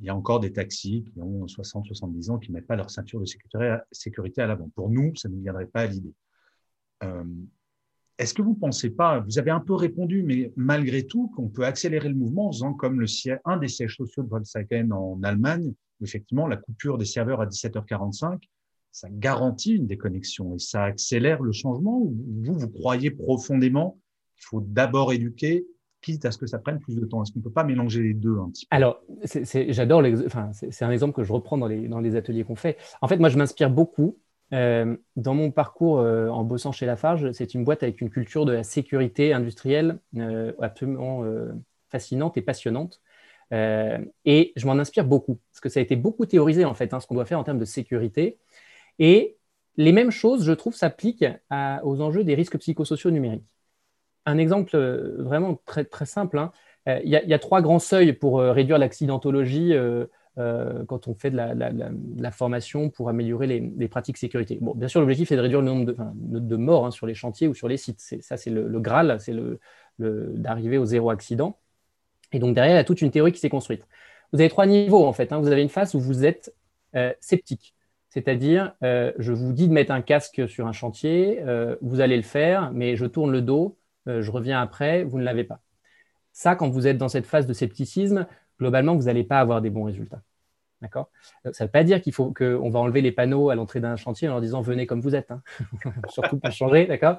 il 0.00 0.06
y 0.06 0.08
a 0.08 0.16
encore 0.16 0.40
des 0.40 0.52
taxis 0.52 1.04
qui 1.12 1.20
ont 1.20 1.46
60, 1.46 1.86
70 1.86 2.30
ans 2.30 2.38
qui 2.38 2.50
ne 2.50 2.56
mettent 2.56 2.66
pas 2.66 2.74
leur 2.74 2.90
ceinture 2.90 3.20
de 3.20 3.26
sécurité 3.92 4.42
à 4.42 4.46
l'avant. 4.48 4.68
Pour 4.74 4.90
nous, 4.90 5.14
ça 5.14 5.28
ne 5.28 5.40
viendrait 5.40 5.66
pas 5.66 5.82
à 5.82 5.86
l'idée. 5.86 6.14
Euh, 7.04 7.24
est-ce 8.20 8.34
que 8.34 8.42
vous 8.42 8.50
ne 8.50 8.60
pensez 8.60 8.90
pas, 8.90 9.20
vous 9.20 9.38
avez 9.38 9.50
un 9.50 9.60
peu 9.60 9.74
répondu, 9.74 10.22
mais 10.22 10.52
malgré 10.54 11.06
tout, 11.06 11.32
qu'on 11.34 11.48
peut 11.48 11.64
accélérer 11.64 12.10
le 12.10 12.14
mouvement 12.14 12.48
en 12.48 12.52
faisant 12.52 12.74
comme 12.74 13.00
le 13.00 13.06
un 13.46 13.56
des 13.56 13.68
sièges 13.68 13.96
sociaux 13.96 14.22
de 14.22 14.28
Volkswagen 14.28 14.90
en 14.90 15.22
Allemagne, 15.22 15.72
où 16.00 16.04
effectivement 16.04 16.46
la 16.46 16.58
coupure 16.58 16.98
des 16.98 17.06
serveurs 17.06 17.40
à 17.40 17.46
17h45, 17.46 18.42
ça 18.92 19.08
garantit 19.10 19.76
une 19.76 19.86
déconnexion 19.86 20.54
et 20.54 20.58
ça 20.58 20.84
accélère 20.84 21.42
le 21.42 21.52
changement 21.52 21.98
ou 21.98 22.14
vous, 22.42 22.58
vous 22.58 22.68
croyez 22.68 23.10
profondément 23.10 23.98
qu'il 24.36 24.44
faut 24.44 24.60
d'abord 24.60 25.12
éduquer, 25.14 25.64
quitte 26.02 26.24
à 26.24 26.30
ce 26.30 26.38
que 26.38 26.46
ça 26.46 26.58
prenne 26.58 26.78
plus 26.78 26.96
de 26.96 27.06
temps? 27.06 27.22
Est-ce 27.22 27.32
qu'on 27.32 27.38
ne 27.38 27.44
peut 27.44 27.50
pas 27.50 27.64
mélanger 27.64 28.02
les 28.02 28.14
deux 28.14 28.38
un 28.38 28.50
petit 28.50 28.66
peu? 28.66 28.76
Alors, 28.76 29.02
j'adore, 29.44 30.02
enfin, 30.26 30.50
c'est 30.52 30.84
un 30.84 30.90
exemple 30.90 31.14
que 31.14 31.22
je 31.22 31.32
reprends 31.32 31.56
dans 31.56 31.68
les 31.68 32.16
ateliers 32.16 32.44
qu'on 32.44 32.56
fait. 32.56 32.76
En 33.00 33.08
fait, 33.08 33.16
moi, 33.16 33.30
je 33.30 33.38
m'inspire 33.38 33.70
beaucoup. 33.70 34.18
Euh, 34.52 34.96
dans 35.16 35.34
mon 35.34 35.52
parcours 35.52 36.00
euh, 36.00 36.28
en 36.28 36.42
bossant 36.42 36.72
chez 36.72 36.86
Lafarge, 36.86 37.30
c'est 37.32 37.54
une 37.54 37.64
boîte 37.64 37.82
avec 37.82 38.00
une 38.00 38.10
culture 38.10 38.44
de 38.44 38.52
la 38.52 38.64
sécurité 38.64 39.32
industrielle 39.32 40.00
euh, 40.16 40.52
absolument 40.60 41.24
fascinante 41.88 42.36
et 42.36 42.42
passionnante. 42.42 43.00
et 43.52 44.52
je 44.56 44.66
m'en 44.66 44.78
inspire 44.78 45.04
beaucoup, 45.04 45.40
parce 45.50 45.60
que 45.60 45.68
ça 45.68 45.80
a 45.80 45.82
été 45.82 45.96
beaucoup 45.96 46.26
théorisé, 46.26 46.64
en 46.64 46.74
fait, 46.74 46.94
hein, 46.94 47.00
ce 47.00 47.06
qu'on 47.06 47.14
doit 47.14 47.26
faire 47.26 47.38
en 47.38 47.44
termes 47.44 47.58
de 47.58 47.64
sécurité. 47.64 48.38
Et 48.98 49.36
les 49.76 49.92
mêmes 49.92 50.10
choses, 50.10 50.44
je 50.44 50.52
trouve, 50.52 50.74
s'appliquent 50.74 51.26
aux 51.82 52.00
enjeux 52.00 52.24
des 52.24 52.34
risques 52.34 52.58
psychosociaux 52.58 53.10
numériques. 53.10 53.44
Un 54.26 54.38
exemple 54.38 54.76
vraiment 55.18 55.60
très, 55.64 55.84
très 55.84 56.06
simple, 56.06 56.38
hein. 56.38 56.52
il 56.86 57.10
y, 57.10 57.34
a 57.34 57.38
trois 57.38 57.62
grands 57.62 57.78
seuils 57.78 58.12
pour 58.12 58.40
réduire 58.40 58.78
l'accidentologie 58.78 59.74
quand 60.36 61.08
on 61.08 61.14
fait 61.14 61.30
de 61.30 61.36
la, 61.36 62.30
formation 62.30 62.88
pour 62.88 63.08
améliorer 63.08 63.46
les, 63.46 63.88
pratiques 63.88 64.16
sécurité. 64.16 64.58
Bon, 64.60 64.74
bien 64.74 64.88
sûr, 64.88 65.00
l'objectif 65.00 65.30
est 65.32 65.36
de 65.36 65.40
réduire 65.40 65.60
le 65.60 65.66
nombre 65.66 65.94
de, 66.14 66.56
morts 66.56 66.86
hein, 66.86 66.90
sur 66.90 67.06
les 67.06 67.14
chantiers 67.14 67.48
ou 67.48 67.54
sur 67.54 67.68
les 67.68 67.76
sites. 67.76 68.00
Ça, 68.00 68.36
c'est 68.36 68.50
le, 68.50 68.80
Graal, 68.80 69.18
c'est 69.20 69.34
d'arriver 69.98 70.78
au 70.78 70.86
zéro 70.86 71.10
accident. 71.10 71.58
Et 72.32 72.38
donc 72.38 72.54
derrière, 72.54 72.74
il 72.74 72.78
y 72.78 72.80
a 72.80 72.84
toute 72.84 73.02
une 73.02 73.10
théorie 73.10 73.32
qui 73.32 73.40
s'est 73.40 73.50
construite. 73.50 73.86
Vous 74.32 74.40
avez 74.40 74.48
trois 74.48 74.66
niveaux 74.66 75.04
en 75.04 75.12
fait. 75.12 75.32
Hein. 75.32 75.40
Vous 75.40 75.48
avez 75.48 75.62
une 75.62 75.68
phase 75.68 75.94
où 75.94 76.00
vous 76.00 76.24
êtes 76.24 76.54
sceptique. 77.20 77.74
C'est-à-dire, 78.10 78.74
euh, 78.82 79.12
je 79.18 79.32
vous 79.32 79.52
dis 79.52 79.68
de 79.68 79.72
mettre 79.72 79.92
un 79.92 80.02
casque 80.02 80.48
sur 80.48 80.66
un 80.66 80.72
chantier, 80.72 81.40
euh, 81.42 81.76
vous 81.80 82.00
allez 82.00 82.16
le 82.16 82.24
faire, 82.24 82.72
mais 82.72 82.96
je 82.96 83.06
tourne 83.06 83.30
le 83.30 83.40
dos, 83.40 83.78
euh, 84.08 84.20
je 84.20 84.30
reviens 84.32 84.60
après, 84.60 85.04
vous 85.04 85.18
ne 85.18 85.24
l'avez 85.24 85.44
pas. 85.44 85.60
Ça, 86.32 86.56
quand 86.56 86.68
vous 86.68 86.88
êtes 86.88 86.98
dans 86.98 87.08
cette 87.08 87.26
phase 87.26 87.46
de 87.46 87.52
scepticisme, 87.52 88.26
globalement, 88.60 88.94
vous 88.94 89.04
n'allez 89.04 89.24
pas 89.24 89.40
avoir 89.40 89.60
des 89.60 89.70
bons 89.70 89.84
résultats. 89.84 90.22
D'accord? 90.80 91.10
Ça 91.44 91.64
ne 91.64 91.66
veut 91.66 91.72
pas 91.72 91.84
dire 91.84 92.00
qu'il 92.00 92.12
faut 92.12 92.32
qu'on 92.32 92.70
va 92.70 92.78
enlever 92.78 93.02
les 93.02 93.12
panneaux 93.12 93.50
à 93.50 93.54
l'entrée 93.54 93.80
d'un 93.80 93.96
chantier 93.96 94.28
en 94.28 94.32
leur 94.32 94.40
disant 94.40 94.60
venez 94.62 94.86
comme 94.86 95.00
vous 95.00 95.14
êtes. 95.14 95.30
Hein. 95.30 95.42
Surtout 96.08 96.38
pas 96.38 96.50
changer, 96.50 96.86
d'accord? 96.86 97.18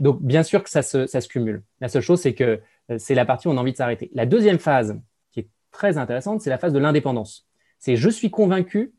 Donc, 0.00 0.20
bien 0.22 0.42
sûr 0.42 0.64
que 0.64 0.70
ça 0.70 0.82
se, 0.82 1.28
cumule. 1.28 1.62
La 1.80 1.88
seule 1.88 2.02
chose, 2.02 2.20
c'est 2.20 2.34
que 2.34 2.60
c'est 2.96 3.14
la 3.14 3.24
partie 3.24 3.46
où 3.46 3.52
on 3.52 3.56
a 3.56 3.60
envie 3.60 3.72
de 3.72 3.76
s'arrêter. 3.76 4.10
La 4.12 4.26
deuxième 4.26 4.58
phase, 4.58 4.98
qui 5.30 5.40
est 5.40 5.48
très 5.70 5.98
intéressante, 5.98 6.40
c'est 6.40 6.50
la 6.50 6.58
phase 6.58 6.72
de 6.72 6.78
l'indépendance. 6.78 7.46
C'est 7.78 7.94
je 7.94 8.08
suis 8.08 8.30
convaincu 8.30 8.92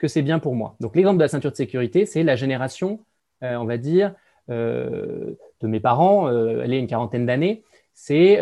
que 0.00 0.08
c'est 0.08 0.22
bien 0.22 0.38
pour 0.38 0.56
moi. 0.56 0.76
Donc 0.80 0.96
l'exemple 0.96 1.18
de 1.18 1.22
la 1.22 1.28
ceinture 1.28 1.50
de 1.52 1.56
sécurité, 1.56 2.06
c'est 2.06 2.22
la 2.22 2.34
génération, 2.34 3.04
euh, 3.44 3.56
on 3.56 3.66
va 3.66 3.76
dire, 3.76 4.14
euh, 4.48 5.34
de 5.60 5.68
mes 5.68 5.78
parents, 5.78 6.28
euh, 6.28 6.62
elle 6.64 6.72
est 6.72 6.78
une 6.78 6.86
quarantaine 6.86 7.26
d'années, 7.26 7.62
c'est 7.92 8.36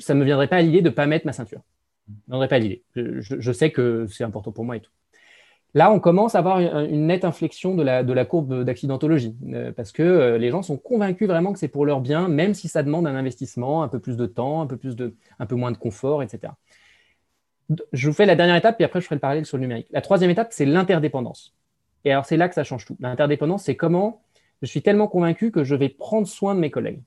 ça 0.00 0.14
ne 0.14 0.18
me 0.18 0.24
viendrait 0.24 0.48
pas 0.48 0.56
à 0.56 0.62
l'idée 0.62 0.82
de 0.82 0.88
ne 0.88 0.94
pas 0.94 1.06
mettre 1.06 1.26
ma 1.26 1.32
ceinture. 1.32 1.60
Ça 2.06 2.12
ne 2.12 2.14
me 2.14 2.22
viendrait 2.28 2.48
pas 2.48 2.58
l'idée. 2.58 2.82
Je, 2.94 3.52
sais 3.52 3.70
que 3.70 4.06
c'est 4.06 4.24
important 4.24 4.52
pour 4.52 4.64
moi 4.64 4.76
et 4.76 4.80
tout. 4.80 4.90
Là, 5.74 5.90
on 5.92 6.00
commence 6.00 6.34
à 6.34 6.38
avoir 6.38 6.60
une, 6.60 7.06
nette 7.06 7.24
inflexion 7.24 7.74
de 7.74 7.82
la, 7.82 8.02
de 8.02 8.12
la 8.12 8.24
courbe 8.24 8.64
d'accidentologie, 8.64 9.36
parce 9.76 9.92
que 9.92 10.36
les 10.36 10.50
gens 10.50 10.62
sont 10.62 10.78
convaincus 10.78 11.28
vraiment 11.28 11.52
que 11.52 11.58
c'est 11.58 11.68
pour 11.68 11.84
leur 11.84 12.00
bien, 12.00 12.28
même 12.28 12.54
si 12.54 12.68
ça 12.68 12.82
demande 12.82 13.06
un 13.06 13.14
investissement, 13.14 13.82
un 13.82 13.88
peu 13.88 13.98
plus 13.98 14.16
de 14.16 14.26
temps, 14.26 14.62
un 14.62 14.66
peu, 14.66 14.78
plus 14.78 14.96
de, 14.96 15.14
un 15.38 15.44
peu 15.44 15.54
moins 15.54 15.72
de 15.72 15.76
confort, 15.76 16.22
etc. 16.22 16.54
Je 17.92 18.08
vous 18.08 18.14
fais 18.14 18.26
la 18.26 18.36
dernière 18.36 18.56
étape, 18.56 18.76
puis 18.76 18.84
après 18.84 19.00
je 19.00 19.04
ferai 19.04 19.16
le 19.16 19.20
parallèle 19.20 19.44
sur 19.44 19.58
le 19.58 19.62
numérique. 19.62 19.88
La 19.90 20.00
troisième 20.00 20.30
étape, 20.30 20.48
c'est 20.52 20.64
l'interdépendance. 20.64 21.54
Et 22.04 22.12
alors 22.12 22.24
c'est 22.24 22.36
là 22.36 22.48
que 22.48 22.54
ça 22.54 22.64
change 22.64 22.86
tout. 22.86 22.96
L'interdépendance, 23.00 23.64
c'est 23.64 23.76
comment 23.76 24.22
je 24.62 24.66
suis 24.66 24.82
tellement 24.82 25.08
convaincu 25.08 25.50
que 25.50 25.64
je 25.64 25.74
vais 25.74 25.88
prendre 25.88 26.26
soin 26.26 26.54
de 26.54 26.60
mes 26.60 26.70
collègues. 26.70 27.02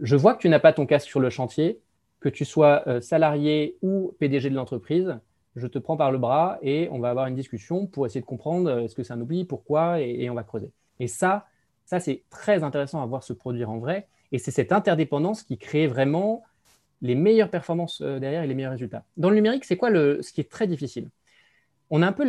Je 0.00 0.16
vois 0.16 0.34
que 0.34 0.40
tu 0.40 0.48
n'as 0.48 0.58
pas 0.58 0.72
ton 0.72 0.86
casque 0.86 1.08
sur 1.08 1.20
le 1.20 1.30
chantier, 1.30 1.80
que 2.24 2.30
tu 2.30 2.46
sois 2.46 2.88
euh, 2.88 3.02
salarié 3.02 3.76
ou 3.82 4.16
PDG 4.18 4.48
de 4.48 4.54
l'entreprise, 4.54 5.18
je 5.56 5.66
te 5.66 5.78
prends 5.78 5.98
par 5.98 6.10
le 6.10 6.16
bras 6.16 6.58
et 6.62 6.88
on 6.90 6.98
va 6.98 7.10
avoir 7.10 7.26
une 7.26 7.34
discussion 7.34 7.86
pour 7.86 8.06
essayer 8.06 8.22
de 8.22 8.26
comprendre 8.26 8.70
euh, 8.70 8.80
est-ce 8.80 8.94
que 8.94 9.02
c'est 9.02 9.12
un 9.12 9.20
oubli, 9.20 9.44
pourquoi, 9.44 10.00
et, 10.00 10.30
on 10.30 10.34
va 10.34 10.42
creuser. 10.42 10.72
Et 11.00 11.06
ça, 11.06 11.46
ça 11.84 12.00
c'est 12.00 12.22
très 12.30 12.64
intéressant 12.64 13.02
à 13.02 13.06
voir 13.06 13.22
se 13.22 13.34
produire 13.34 13.68
en 13.68 13.76
vrai. 13.76 14.08
Et 14.32 14.38
c'est 14.38 14.52
cette 14.52 14.72
interdépendance 14.72 15.42
qui 15.42 15.58
crée 15.58 15.86
vraiment 15.86 16.42
les 17.02 17.14
meilleures 17.14 17.50
performances 17.50 18.00
euh, 18.00 18.18
derrière 18.18 18.42
et 18.42 18.46
les 18.46 18.54
meilleurs 18.54 18.72
résultats. 18.72 19.04
Dans 19.18 19.28
le 19.28 19.36
numérique, 19.36 19.66
c'est 19.66 19.76
quoi 19.76 19.90
le, 19.90 20.22
ce 20.22 20.32
qui 20.32 20.40
est 20.40 20.50
très 20.50 20.66
difficile? 20.66 21.10
On 21.90 22.00
a 22.00 22.06
un 22.06 22.12
peu 22.12 22.24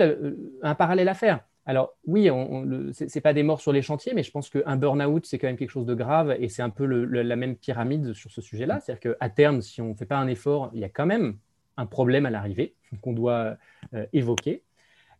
un 0.61 0.75
parallèle 0.75 1.07
à 1.07 1.13
faire. 1.13 1.39
Alors 1.65 1.93
oui, 2.05 2.25
ce 2.27 3.03
n'est 3.03 3.21
pas 3.21 3.33
des 3.33 3.43
morts 3.43 3.61
sur 3.61 3.71
les 3.71 3.81
chantiers, 3.81 4.13
mais 4.13 4.23
je 4.23 4.31
pense 4.31 4.49
qu'un 4.49 4.75
burn-out, 4.75 5.25
c'est 5.25 5.39
quand 5.39 5.47
même 5.47 5.57
quelque 5.57 5.71
chose 5.71 5.85
de 5.85 5.95
grave 5.95 6.35
et 6.39 6.47
c'est 6.47 6.61
un 6.61 6.69
peu 6.69 6.85
la 6.85 7.35
même 7.35 7.55
pyramide 7.55 8.13
sur 8.13 8.29
ce 8.31 8.41
sujet-là. 8.41 8.79
C'est-à-dire 8.79 9.15
qu'à 9.17 9.29
terme, 9.29 9.61
si 9.61 9.81
on 9.81 9.89
ne 9.89 9.93
fait 9.95 10.05
pas 10.05 10.17
un 10.17 10.27
effort, 10.27 10.69
il 10.73 10.79
y 10.79 10.83
a 10.83 10.89
quand 10.89 11.07
même 11.07 11.37
un 11.77 11.85
problème 11.85 12.25
à 12.25 12.29
l'arrivée 12.29 12.75
qu'on 13.01 13.13
doit 13.13 13.57
euh, 13.93 14.05
évoquer. 14.13 14.61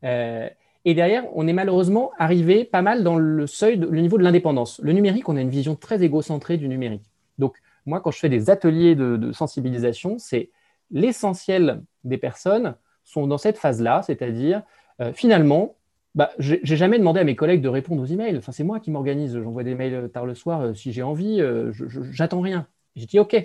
et 0.04 0.94
derrière, 0.94 1.26
on 1.36 1.48
est 1.48 1.54
malheureusement 1.54 2.12
arrivé 2.20 2.64
pas 2.64 2.84
mal 2.84 3.04
dans 3.04 3.18
le 3.18 3.48
seuil, 3.48 3.78
le 3.78 4.02
niveau 4.02 4.20
de 4.20 4.24
l'indépendance. 4.24 4.80
Le 4.84 4.94
numérique, 4.94 5.28
on 5.30 5.36
a 5.36 5.42
une 5.42 5.50
vision 5.50 5.76
très 5.76 6.04
égocentrée 6.04 6.58
du 6.58 6.68
numérique. 6.68 7.10
Donc, 7.40 7.58
moi, 7.86 8.02
quand 8.02 8.12
je 8.12 8.20
fais 8.20 8.30
des 8.30 8.50
ateliers 8.50 8.96
de, 8.96 9.32
sensibilisation, 9.32 10.18
c'est 10.18 10.50
l'essentiel 10.92 11.84
des 12.04 12.18
personnes 12.18 12.76
sont 13.04 13.28
dans 13.28 13.38
cette 13.38 13.58
phase-là, 13.58 14.02
c'est-à-dire 14.04 14.64
euh, 15.02 15.14
finalement, 15.14 15.76
bah, 16.16 16.32
j'ai 16.40 16.60
jamais 16.64 16.98
demandé 16.98 17.20
à 17.20 17.26
mes 17.26 17.36
collègues 17.36 17.62
de 17.62 17.68
répondre 17.68 18.02
aux 18.02 18.06
emails. 18.06 18.38
Enfin, 18.38 18.54
c'est 18.54 18.64
moi 18.64 18.80
qui 18.80 18.90
m'organise. 18.90 19.38
J'envoie 19.38 19.64
des 19.64 19.76
mails 19.76 20.10
tard 20.14 20.26
le 20.26 20.34
soir 20.34 20.62
euh, 20.62 20.74
si 20.74 20.94
j'ai 20.94 21.04
envie. 21.04 21.42
Euh, 21.42 21.74
j'attends 22.12 22.40
rien. 22.40 22.68
J'ai 22.96 23.06
dit 23.06 23.20
OK, 23.20 23.36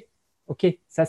OK, 0.46 0.66
ça, 0.88 1.04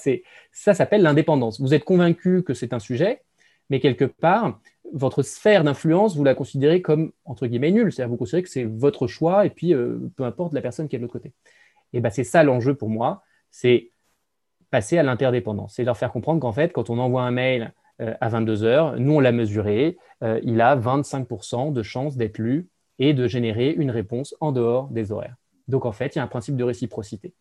ça 0.52 0.74
s'appelle 0.74 1.04
l'indépendance. 1.04 1.62
Vous 1.62 1.74
êtes 1.76 1.84
convaincu 1.84 2.44
que 2.44 2.56
c'est 2.56 2.74
un 2.74 2.80
sujet, 2.80 3.22
mais 3.70 3.80
quelque 3.80 4.06
part, 4.06 4.60
votre 4.94 5.22
sphère 5.22 5.64
d'influence, 5.64 6.16
vous 6.16 6.24
la 6.24 6.34
considérez 6.34 6.82
comme, 6.82 7.12
entre 7.26 7.46
guillemets, 7.46 7.72
nulle. 7.72 7.92
C'est-à-dire 7.92 8.10
vous 8.10 8.18
considérez 8.18 8.44
que 8.44 8.50
c'est 8.50 8.66
votre 8.66 9.06
choix 9.06 9.46
et 9.46 9.52
puis 9.52 9.76
euh, 9.76 10.00
peu 10.16 10.24
importe 10.24 10.54
la 10.54 10.62
personne 10.62 10.88
qui 10.88 10.96
est 10.96 11.00
de 11.00 11.04
l'autre 11.04 11.14
côté. 11.14 11.32
Et 11.94 12.00
ben, 12.02 12.10
c'est 12.10 12.24
ça 12.24 12.44
l'enjeu 12.44 12.74
pour 12.74 12.90
moi, 12.90 13.24
c'est 13.52 13.92
passer 14.72 14.98
à 14.98 15.04
l'interdépendance. 15.04 15.76
C'est 15.76 15.84
leur 15.84 15.98
faire 15.98 16.12
comprendre 16.12 16.40
qu'en 16.40 16.54
fait, 16.54 16.74
quand 16.74 16.90
on 16.90 16.98
envoie 16.98 17.22
un 17.22 17.32
mail 17.32 17.64
euh, 17.64 17.81
à 18.20 18.30
22 18.30 18.64
heures, 18.64 19.00
nous, 19.00 19.14
on 19.14 19.20
l'a 19.20 19.32
mesuré, 19.32 19.98
euh, 20.24 20.40
il 20.44 20.62
a 20.62 20.76
25% 20.76 21.72
de 21.72 21.84
chances 21.84 22.18
d'être 22.18 22.38
lu 22.38 22.68
et 23.00 23.14
de 23.14 23.28
générer 23.28 23.72
une 23.72 23.92
réponse 23.92 24.36
en 24.40 24.52
dehors 24.52 24.88
des 24.90 25.12
horaires. 25.12 25.36
Donc, 25.68 25.86
en 25.86 25.92
fait, 25.92 26.16
il 26.16 26.20
y 26.20 26.22
a 26.22 26.24
un 26.24 26.28
principe 26.28 26.56
de 26.56 26.64
réciprocité. 26.64 27.34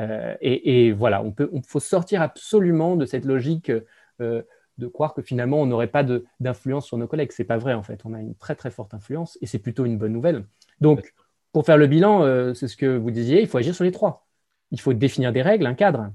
Euh, 0.00 0.36
et, 0.40 0.92
voilà, 0.92 1.22
on, 1.22 1.32
peut, 1.32 1.50
faut 1.66 1.80
sortir 1.80 2.22
absolument 2.22 2.96
de 2.96 3.04
cette 3.04 3.24
logique 3.24 3.72
euh, 4.20 4.42
de 4.78 4.86
croire 4.86 5.12
que 5.12 5.22
finalement 5.22 5.60
on 5.60 5.66
n'aurait 5.66 5.88
pas 5.88 6.04
d'influence 6.40 6.86
sur 6.86 6.98
nos 6.98 7.08
collègues. 7.08 7.32
C'est 7.32 7.44
pas 7.44 7.58
vrai 7.58 7.74
en 7.74 7.82
fait. 7.82 8.00
On 8.04 8.14
a 8.14 8.20
une 8.20 8.36
très 8.36 8.54
très 8.54 8.70
forte 8.70 8.94
influence 8.94 9.36
et 9.40 9.46
c'est 9.46 9.58
plutôt 9.58 9.84
une 9.84 9.98
bonne 9.98 10.12
nouvelle. 10.12 10.44
Donc, 10.80 11.12
pour 11.52 11.66
faire 11.66 11.76
le 11.76 11.88
bilan, 11.88 12.22
euh, 12.22 12.54
c'est 12.54 12.68
ce 12.68 12.76
que 12.76 12.96
vous 12.96 13.10
disiez, 13.10 13.40
il 13.40 13.48
faut 13.48 13.58
agir 13.58 13.74
sur 13.74 13.84
les 13.84 13.90
trois. 13.90 14.26
Il 14.70 14.80
faut 14.80 14.92
définir 14.92 15.32
des 15.32 15.42
règles, 15.42 15.66
un 15.66 15.74
cadre. 15.74 16.12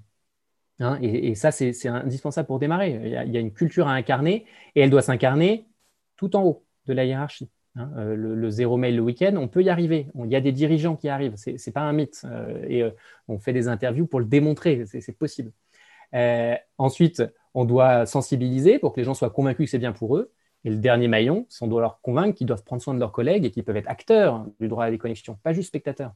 Hein, 0.79 0.97
et, 1.01 1.35
ça, 1.35 1.51
c'est 1.51 1.87
indispensable 1.87 2.47
pour 2.47 2.59
démarrer. 2.59 2.99
il 3.03 3.31
y, 3.31 3.37
a, 3.37 3.39
une 3.39 3.53
culture 3.53 3.87
à 3.87 3.93
incarner 3.93 4.45
et 4.75 4.81
elle 4.81 4.89
doit 4.89 5.01
s'incarner 5.01 5.67
tout 6.17 6.35
en 6.35 6.43
haut 6.43 6.65
de 6.87 6.93
la 6.93 7.05
hiérarchie. 7.05 7.49
Hein, 7.75 7.91
euh, 7.97 8.15
le, 8.15 8.49
zéro 8.49 8.77
mail 8.77 8.95
le 8.95 9.01
week-end, 9.01 9.35
on 9.37 9.47
peut 9.47 9.63
y 9.63 9.69
arriver. 9.69 10.07
Il 10.15 10.31
y 10.31 10.35
a 10.35 10.41
des 10.41 10.51
dirigeants 10.51 10.95
qui 10.95 11.09
arrivent, 11.09 11.35
ce 11.35 11.51
n'est 11.51 11.73
pas 11.73 11.81
un 11.81 11.93
mythe. 11.93 12.21
Euh, 12.25 12.63
et 12.67 12.83
euh, 12.83 12.91
on 13.27 13.39
fait 13.39 13.53
des 13.53 13.67
interviews 13.67 14.07
pour 14.07 14.19
le 14.19 14.25
démontrer, 14.25 14.85
c'est 14.85 15.17
possible. 15.17 15.51
ensuite, 16.77 17.23
on 17.53 17.65
doit 17.65 18.05
sensibiliser 18.05 18.79
pour 18.79 18.93
que 18.93 18.99
les 18.99 19.03
gens 19.03 19.13
soient 19.13 19.29
convaincus 19.29 19.67
que 19.67 19.71
c'est 19.71 19.79
bien 19.79 19.93
pour 19.93 20.17
eux. 20.17 20.31
Et 20.65 20.69
le 20.69 20.77
dernier 20.77 21.07
maillon, 21.07 21.45
c'est 21.49 21.63
on 21.63 21.67
doit 21.67 21.81
leur 21.81 21.99
convaincre 22.01 22.37
qu'ils 22.37 22.47
doivent 22.47 22.63
prendre 22.63 22.81
soin 22.81 22.93
de 22.93 22.99
leurs 22.99 23.11
collègues 23.11 23.45
et 23.45 23.51
qu'ils 23.51 23.63
peuvent 23.63 23.75
être 23.77 23.89
acteurs 23.89 24.45
du 24.59 24.67
droit 24.67 24.83
à 24.83 24.87
la 24.87 24.91
déconnexion, 24.91 25.37
pas 25.43 25.53
juste 25.53 25.67
spectateurs. 25.67 26.13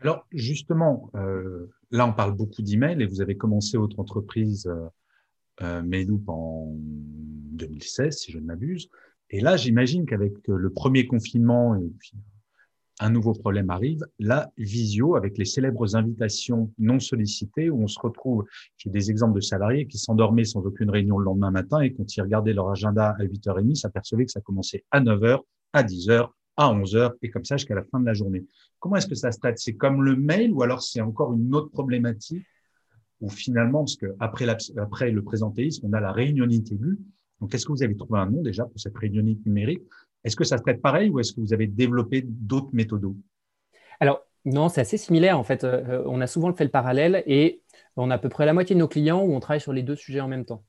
Alors 0.00 0.26
justement, 0.32 1.10
là 1.90 2.06
on 2.06 2.12
parle 2.12 2.34
beaucoup 2.34 2.62
d'emails 2.62 3.02
et 3.02 3.06
vous 3.06 3.20
avez 3.20 3.36
commencé 3.36 3.76
votre 3.76 4.00
entreprise 4.00 4.68
euh, 5.62 5.82
Medoup 5.82 6.22
en 6.28 6.74
2016, 6.74 8.16
si 8.16 8.32
je 8.32 8.38
ne 8.38 8.46
m'abuse. 8.46 8.88
Et 9.28 9.40
là, 9.40 9.56
j'imagine 9.56 10.06
qu'avec 10.06 10.32
euh, 10.48 10.56
le 10.56 10.70
premier 10.70 11.06
confinement 11.06 11.76
et 11.76 11.90
puis 11.98 12.12
un 12.98 13.10
nouveau 13.10 13.32
problème 13.32 13.70
arrive, 13.70 14.00
la 14.18 14.50
visio 14.58 15.16
avec 15.16 15.38
les 15.38 15.44
célèbres 15.44 15.96
invitations 15.96 16.70
non 16.78 16.98
sollicitées 16.98 17.70
où 17.70 17.82
on 17.82 17.86
se 17.86 17.98
retrouve, 17.98 18.44
j'ai 18.76 18.90
des 18.90 19.10
exemples 19.10 19.36
de 19.36 19.40
salariés 19.40 19.86
qui 19.86 19.98
s'endormaient 19.98 20.44
sans 20.44 20.60
aucune 20.60 20.90
réunion 20.90 21.18
le 21.18 21.24
lendemain 21.24 21.50
matin 21.50 21.80
et 21.80 21.92
quand 21.92 22.14
ils 22.14 22.20
regardaient 22.20 22.52
leur 22.52 22.70
agenda 22.70 23.14
à 23.18 23.24
8h30, 23.24 23.74
s'apercevaient 23.74 24.26
que 24.26 24.32
ça 24.32 24.42
commençait 24.42 24.84
à 24.90 25.00
9h, 25.00 25.40
à 25.72 25.82
10h, 25.82 26.28
à 26.60 26.72
11h 26.72 27.12
et 27.22 27.30
comme 27.30 27.44
ça 27.44 27.56
jusqu'à 27.56 27.74
la 27.74 27.84
fin 27.84 28.00
de 28.00 28.06
la 28.06 28.14
journée. 28.14 28.44
Comment 28.78 28.96
est-ce 28.96 29.06
que 29.06 29.14
ça 29.14 29.32
se 29.32 29.38
traite? 29.38 29.58
C'est 29.58 29.74
comme 29.74 30.02
le 30.02 30.16
mail 30.16 30.52
ou 30.52 30.62
alors 30.62 30.82
c'est 30.82 31.00
encore 31.00 31.32
une 31.32 31.54
autre 31.54 31.70
problématique? 31.70 32.44
Où 33.20 33.28
finalement, 33.28 33.80
parce 33.80 33.96
que 33.96 34.14
après, 34.18 34.46
le 35.10 35.22
présentéisme, 35.22 35.86
on 35.86 35.92
a 35.92 36.00
la 36.00 36.10
réunionite 36.10 36.72
aiguë 36.72 36.98
donc, 37.40 37.54
est-ce 37.54 37.66
que 37.66 37.72
vous 37.72 37.82
avez 37.82 37.96
trouvé 37.96 38.18
un 38.20 38.26
nom 38.26 38.42
déjà 38.42 38.64
pour 38.64 38.78
cette 38.78 38.96
réunionnite 38.96 39.44
numérique? 39.46 39.82
Est-ce 40.24 40.36
que 40.36 40.44
ça 40.44 40.58
se 40.58 40.62
traite 40.62 40.82
pareil 40.82 41.08
ou 41.08 41.20
est-ce 41.20 41.32
que 41.32 41.40
vous 41.40 41.54
avez 41.54 41.66
développé 41.66 42.22
d'autres 42.24 42.68
méthodes 42.72 43.14
Alors, 43.98 44.20
non, 44.44 44.68
c'est 44.68 44.82
assez 44.82 44.98
similaire 44.98 45.38
en 45.38 45.44
fait. 45.44 45.64
Euh, 45.64 46.02
on 46.06 46.20
a 46.20 46.26
souvent 46.26 46.52
fait 46.52 46.64
le 46.64 46.70
parallèle 46.70 47.22
et 47.26 47.62
on 47.96 48.10
a 48.10 48.16
à 48.16 48.18
peu 48.18 48.28
près 48.28 48.44
la 48.44 48.52
moitié 48.52 48.74
de 48.74 48.80
nos 48.80 48.88
clients 48.88 49.22
où 49.22 49.32
on 49.32 49.40
travaille 49.40 49.60
sur 49.60 49.72
les 49.72 49.82
deux 49.82 49.96
sujets 49.96 50.20
en 50.20 50.28
même 50.28 50.44
temps. 50.44 50.62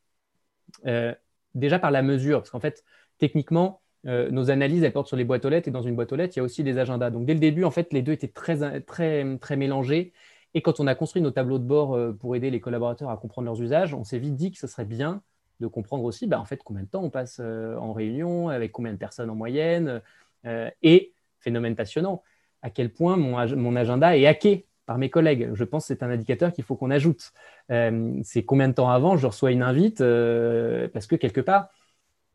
Euh, 0.85 1.13
déjà 1.53 1.79
par 1.79 1.91
la 1.91 2.01
mesure, 2.01 2.39
parce 2.39 2.49
qu'en 2.49 2.61
fait, 2.61 2.83
techniquement, 3.17 3.80
euh, 4.07 4.29
nos 4.31 4.51
analyses, 4.51 4.83
elles 4.83 4.93
portent 4.93 5.07
sur 5.07 5.17
les 5.17 5.23
boîtes 5.23 5.45
aux 5.45 5.49
lettres 5.49 5.67
et 5.67 5.71
dans 5.71 5.81
une 5.81 5.95
boîte 5.95 6.11
aux 6.11 6.15
lettres, 6.15 6.35
il 6.35 6.39
y 6.39 6.41
a 6.41 6.43
aussi 6.43 6.63
des 6.63 6.77
agendas. 6.77 7.09
Donc, 7.09 7.25
dès 7.25 7.33
le 7.33 7.39
début, 7.39 7.63
en 7.63 7.71
fait, 7.71 7.93
les 7.93 8.01
deux 8.01 8.13
étaient 8.13 8.27
très, 8.27 8.81
très, 8.81 9.37
très 9.37 9.55
mélangés. 9.55 10.13
Et 10.53 10.61
quand 10.61 10.79
on 10.79 10.87
a 10.87 10.95
construit 10.95 11.21
nos 11.21 11.31
tableaux 11.31 11.59
de 11.59 11.63
bord 11.63 11.97
pour 12.19 12.35
aider 12.35 12.49
les 12.49 12.59
collaborateurs 12.59 13.09
à 13.09 13.17
comprendre 13.17 13.45
leurs 13.45 13.61
usages, 13.61 13.93
on 13.93 14.03
s'est 14.03 14.19
vite 14.19 14.35
dit 14.35 14.51
que 14.51 14.57
ce 14.57 14.67
serait 14.67 14.85
bien 14.85 15.21
de 15.61 15.67
comprendre 15.67 16.03
aussi 16.03 16.27
bah, 16.27 16.39
en 16.39 16.45
fait, 16.45 16.61
combien 16.63 16.83
de 16.83 16.89
temps 16.89 17.03
on 17.03 17.09
passe 17.09 17.39
euh, 17.39 17.77
en 17.77 17.93
réunion, 17.93 18.49
avec 18.49 18.73
combien 18.73 18.91
de 18.91 18.97
personnes 18.97 19.29
en 19.29 19.35
moyenne, 19.35 20.01
euh, 20.45 20.69
et, 20.81 21.13
phénomène 21.39 21.75
passionnant, 21.75 22.23
à 22.61 22.69
quel 22.69 22.91
point 22.91 23.15
mon, 23.15 23.75
agenda 23.75 24.17
est 24.17 24.25
hacké 24.25 24.65
par 24.85 24.97
mes 24.97 25.09
collègues. 25.09 25.51
Je 25.53 25.63
pense 25.63 25.83
que 25.83 25.87
c'est 25.87 26.03
un 26.03 26.09
indicateur 26.09 26.51
qu'il 26.51 26.63
faut 26.63 26.75
qu'on 26.75 26.91
ajoute. 26.91 27.31
Euh, 27.71 28.19
c'est 28.23 28.43
combien 28.43 28.67
de 28.67 28.73
temps 28.73 28.89
avant 28.89 29.15
je 29.15 29.27
reçois 29.27 29.51
une 29.51 29.63
invite, 29.63 29.99
parce 30.93 31.07
que 31.07 31.15
quelque 31.15 31.41
part, 31.41 31.69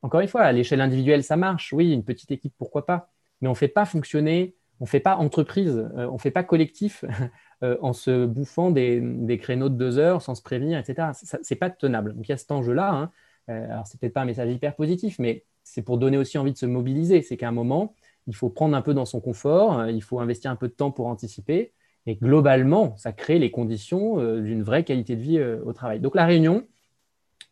encore 0.07 0.21
une 0.21 0.29
fois, 0.29 0.43
à 0.43 0.53
l'échelle 0.53 0.81
individuelle, 0.81 1.23
ça 1.23 1.37
marche. 1.37 1.73
Oui, 1.73 1.93
une 1.93 2.05
petite 2.05 2.31
équipe, 2.31 2.55
pourquoi 2.59 2.87
pas. 2.87 3.11
Mais 3.41 3.49
on 3.49 3.53
ne 3.53 3.57
fait 3.57 3.69
pas 3.69 3.85
fonctionner, 3.85 4.55
on 4.81 4.85
ne 4.85 4.89
fait 4.89 5.01
pas 5.01 5.17
entreprise, 5.17 5.89
on 5.95 6.15
ne 6.15 6.19
fait 6.19 6.31
pas 6.31 6.43
collectif 6.43 7.05
Euh, 7.63 7.79
en 7.81 7.95
se 7.95 8.27
bouffant 8.27 8.71
des, 8.71 9.39
créneaux 9.41 9.71
de 9.71 9.77
deux 9.77 9.97
heures 9.97 10.21
sans 10.21 10.35
se 10.35 10.43
prévenir, 10.43 10.79
etc. 10.79 11.13
Ce 11.15 11.37
n'est 11.39 11.59
pas 11.59 11.71
tenable. 11.71 12.15
Donc 12.15 12.29
il 12.29 12.31
y 12.31 12.35
a 12.35 12.37
cet 12.37 12.51
enjeu-là. 12.53 12.93
Hein. 12.93 13.11
Euh, 13.49 13.73
alors 13.73 13.87
c'est 13.87 13.99
peut-être 13.99 14.13
pas 14.13 14.21
un 14.21 14.27
message 14.27 14.53
hyper 14.53 14.77
positif, 14.77 15.19
mais 15.19 15.43
c'est 15.65 15.81
pour 15.81 15.97
donner 15.97 16.19
aussi 16.19 16.37
envie 16.37 16.53
de 16.53 16.59
se 16.59 16.67
mobiliser. 16.67 17.23
C'est 17.23 17.39
qu'à 17.39 17.49
un 17.49 17.53
moment, 17.53 17.95
il 18.27 18.35
faut 18.35 18.51
prendre 18.51 18.77
un 18.77 18.83
peu 18.83 18.93
dans 18.93 19.07
son 19.07 19.21
confort, 19.21 19.79
euh, 19.79 19.91
il 19.91 20.03
faut 20.03 20.21
investir 20.21 20.51
un 20.51 20.57
peu 20.57 20.69
de 20.69 20.75
temps 20.75 20.91
pour 20.91 21.07
anticiper. 21.07 21.73
Et 22.05 22.17
globalement, 22.17 22.95
ça 22.99 23.13
crée 23.13 23.39
les 23.39 23.51
conditions 23.51 24.19
d'une 24.41 24.63
vraie 24.63 24.85
qualité 24.85 25.17
de 25.17 25.23
vie 25.23 25.43
au 25.43 25.73
travail. 25.73 25.99
Donc 25.99 26.15
la 26.15 26.25
réunion, 26.27 26.63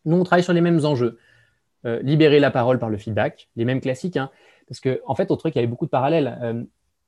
nous, 0.05 0.15
on 0.15 0.23
travaille 0.23 0.43
sur 0.43 0.53
les 0.53 0.61
mêmes 0.61 0.85
enjeux. 0.85 1.17
Libérer 2.01 2.39
la 2.39 2.51
parole 2.51 2.79
par 2.79 2.89
le 2.89 2.97
feedback, 2.97 3.49
les 3.55 3.63
mêmes 3.63 3.79
classiques. 3.79 4.17
Hein. 4.17 4.31
parce 4.67 4.79
qu'en 4.79 4.95
en 5.05 5.15
fait, 5.15 5.29
au 5.29 5.35
truc, 5.35 5.53
il 5.55 5.57
y 5.57 5.59
avait 5.59 5.67
beaucoup 5.67 5.85
de 5.85 5.91
parallèles 5.91 6.65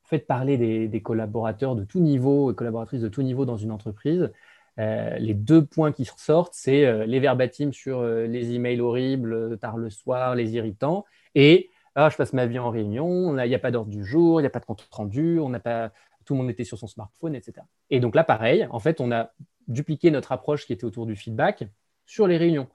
faites 0.08 0.26
parler 0.26 0.56
des, 0.88 1.02
collaborateurs 1.02 1.76
de 1.76 1.84
tout 1.84 2.00
niveau, 2.00 2.52
collaboratrices 2.54 3.02
de 3.02 3.08
tout 3.08 3.22
niveau 3.22 3.44
dans 3.44 3.58
une 3.58 3.70
entreprise, 3.70 4.32
euh, 4.78 5.18
les 5.18 5.34
deux 5.34 5.64
points 5.64 5.92
qui 5.92 6.08
ressortent, 6.08 6.54
c'est 6.54 6.86
euh, 6.86 7.04
les 7.04 7.20
verbatims 7.20 7.72
sur 7.72 7.98
euh, 7.98 8.26
les 8.26 8.54
emails 8.54 8.80
horribles, 8.80 9.58
tard 9.58 9.76
le 9.76 9.90
soir, 9.90 10.34
les 10.34 10.54
irritants, 10.54 11.04
et 11.34 11.68
ah, 11.94 12.08
je 12.10 12.16
passe 12.16 12.32
ma 12.32 12.46
vie 12.46 12.58
en 12.58 12.70
réunion, 12.70 13.36
il 13.36 13.48
n'y 13.48 13.54
a, 13.54 13.58
pas 13.58 13.70
d'ordre 13.70 13.90
du 13.90 14.04
jour, 14.04 14.40
il 14.40 14.44
n'y 14.44 14.46
a 14.46 14.50
pas 14.50 14.60
de 14.60 14.64
compte 14.64 14.86
rendu, 14.90 15.40
on 15.40 15.48
n'a 15.50 15.60
pas, 15.60 15.92
tout 16.24 16.34
le 16.34 16.38
monde 16.38 16.50
était 16.50 16.64
sur 16.64 16.78
son 16.78 16.86
smartphone, 16.86 17.34
etc. 17.34 17.66
Et 17.90 18.00
donc 18.00 18.14
là, 18.14 18.24
pareil, 18.24 18.66
en 18.70 18.78
fait, 18.78 19.00
on 19.00 19.12
a 19.12 19.32
dupliqué 19.66 20.10
notre 20.10 20.32
approche 20.32 20.64
qui 20.64 20.72
était 20.72 20.84
autour 20.84 21.06
du 21.06 21.16
feedback 21.16 21.64
sur 22.06 22.26
les 22.26 22.38
réunions. 22.38 22.68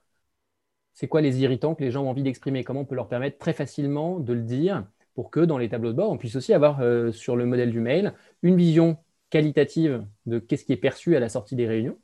C'est 0.94 1.08
quoi 1.08 1.22
les 1.22 1.42
irritants 1.42 1.76
que 1.76 1.84
les 1.84 1.92
gens 1.92 2.04
ont 2.04 2.10
envie 2.10 2.24
d'exprimer? 2.24 2.64
Comment 2.64 2.82
on 2.82 2.86
peut 2.86 2.96
leur 2.96 3.08
permettre 3.08 3.38
très 3.40 3.54
facilement 3.54 4.20
de 4.20 4.34
le 4.34 4.42
dire 4.42 4.86
pour 5.16 5.32
que 5.32 5.40
dans 5.40 5.58
les 5.58 5.70
tableaux 5.70 5.92
de 5.92 5.98
bord, 5.98 6.12
on 6.12 6.18
puisse 6.18 6.36
aussi 6.36 6.54
avoir 6.54 6.82
euh, 6.82 7.12
sur 7.12 7.36
le 7.36 7.46
modèle 7.46 7.72
du 7.72 7.80
mail 7.80 8.14
une 8.42 8.56
vision 8.56 8.98
qualitative 9.30 10.06
de 10.26 10.40
qu'est-ce 10.40 10.66
qui 10.66 10.74
est 10.74 10.78
perçu 10.78 11.16
à 11.16 11.20
la 11.20 11.30
sortie 11.30 11.56
des 11.56 11.68
réunions 11.68 11.98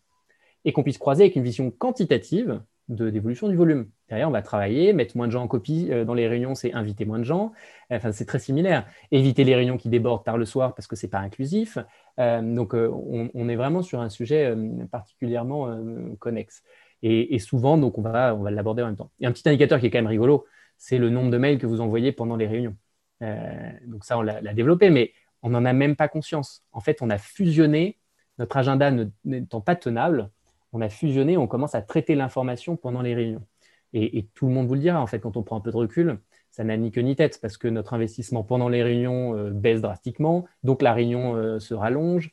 et 0.66 0.74
qu'on 0.74 0.84
puisse 0.84 0.98
croiser 0.98 1.24
avec 1.24 1.36
une 1.36 1.44
vision 1.44 1.72
quantitative 1.72 2.62
de 2.90 3.12
d'évolution 3.12 3.48
du 3.48 3.56
volume. 3.56 3.88
Derrière, 4.10 4.28
on 4.28 4.32
va 4.32 4.42
travailler, 4.42 4.94
mettre 4.94 5.16
moins 5.16 5.28
de 5.28 5.32
gens 5.32 5.44
en 5.44 5.48
copie 5.48 5.90
euh, 5.92 6.06
dans 6.06 6.16
les 6.16 6.28
réunions, 6.28 6.56
c'est 6.56 6.74
inviter 6.74 7.06
moins 7.06 7.20
de 7.20 7.24
gens. 7.24 7.52
Enfin, 7.92 8.12
c'est 8.12 8.26
très 8.26 8.40
similaire. 8.40 8.88
Éviter 9.12 9.44
les 9.44 9.56
réunions 9.56 9.78
qui 9.78 9.90
débordent 9.90 10.24
tard 10.24 10.38
le 10.38 10.46
soir 10.46 10.74
parce 10.74 10.88
que 10.88 10.96
c'est 10.96 11.08
pas 11.08 11.20
inclusif. 11.20 11.78
Euh, 12.20 12.42
donc, 12.42 12.74
on, 12.74 13.50
est 13.50 13.56
vraiment 13.56 13.84
sur 13.84 14.02
un 14.02 14.10
sujet 14.10 14.56
particulièrement 14.92 15.70
connexe. 16.18 16.64
Et, 17.02 17.40
souvent, 17.40 17.78
donc, 17.78 17.98
on 17.98 18.02
va, 18.02 18.36
on 18.36 18.44
va 18.44 18.52
l'aborder 18.52 18.84
en 18.84 18.88
même 18.88 18.98
temps. 18.98 19.12
Et 19.20 19.26
un 19.26 19.32
petit 19.32 19.48
indicateur 19.48 19.80
qui 19.80 19.86
est 19.86 19.90
quand 19.90 20.00
même 20.00 20.08
rigolo, 20.08 20.46
c'est 20.78 20.98
le 20.98 21.10
nombre 21.10 21.32
de 21.32 21.38
mails 21.38 21.58
que 21.58 21.66
vous 21.66 21.82
envoyez 21.82 22.12
pendant 22.12 22.36
les 22.36 22.48
réunions. 22.48 22.76
Euh, 23.22 23.72
donc 23.88 24.06
ça, 24.06 24.18
on 24.18 24.22
l'a 24.22 24.54
développé, 24.54 24.90
mais 24.90 25.14
on 25.42 25.50
n'en 25.50 25.66
a 25.66 25.74
même 25.74 25.96
pas 25.96 26.08
conscience. 26.08 26.64
En 26.72 26.80
fait, 26.80 27.02
on 27.02 27.10
a 27.10 27.18
fusionné, 27.18 27.98
notre 28.38 28.58
agenda 28.58 28.92
n'étant 29.26 29.62
pas 29.62 29.76
tenable, 29.76 30.30
on 30.74 30.82
a 30.82 30.90
fusionné, 30.90 31.38
on 31.38 31.48
commence 31.48 31.76
à 31.76 31.82
traiter 31.82 32.16
l'information 32.16 32.76
pendant 32.76 33.02
les 33.02 33.16
réunions. 33.16 33.46
Et, 33.94 34.28
tout 34.36 34.46
le 34.46 34.54
monde 34.54 34.68
vous 34.68 34.76
le 34.76 34.82
dira, 34.82 35.02
en 35.02 35.08
fait, 35.08 35.20
quand 35.20 35.36
on 35.36 35.42
prend 35.42 35.58
un 35.58 35.62
peu 35.62 35.72
de 35.72 35.78
recul, 35.78 36.20
ça 36.52 36.64
n'a 36.64 36.78
ni 36.78 36.92
queue 36.92 37.02
ni 37.02 37.16
tête, 37.16 37.40
parce 37.42 37.58
que 37.58 37.68
notre 37.68 37.94
investissement 37.94 38.44
pendant 38.44 38.70
les 38.70 38.84
réunions 38.84 39.36
euh, 39.36 39.50
baisse 39.50 39.82
drastiquement, 39.82 40.46
donc 40.64 40.82
la 40.84 40.94
réunion 40.94 41.36
euh, 41.36 41.60
se 41.60 41.74
rallonge. 41.74 42.32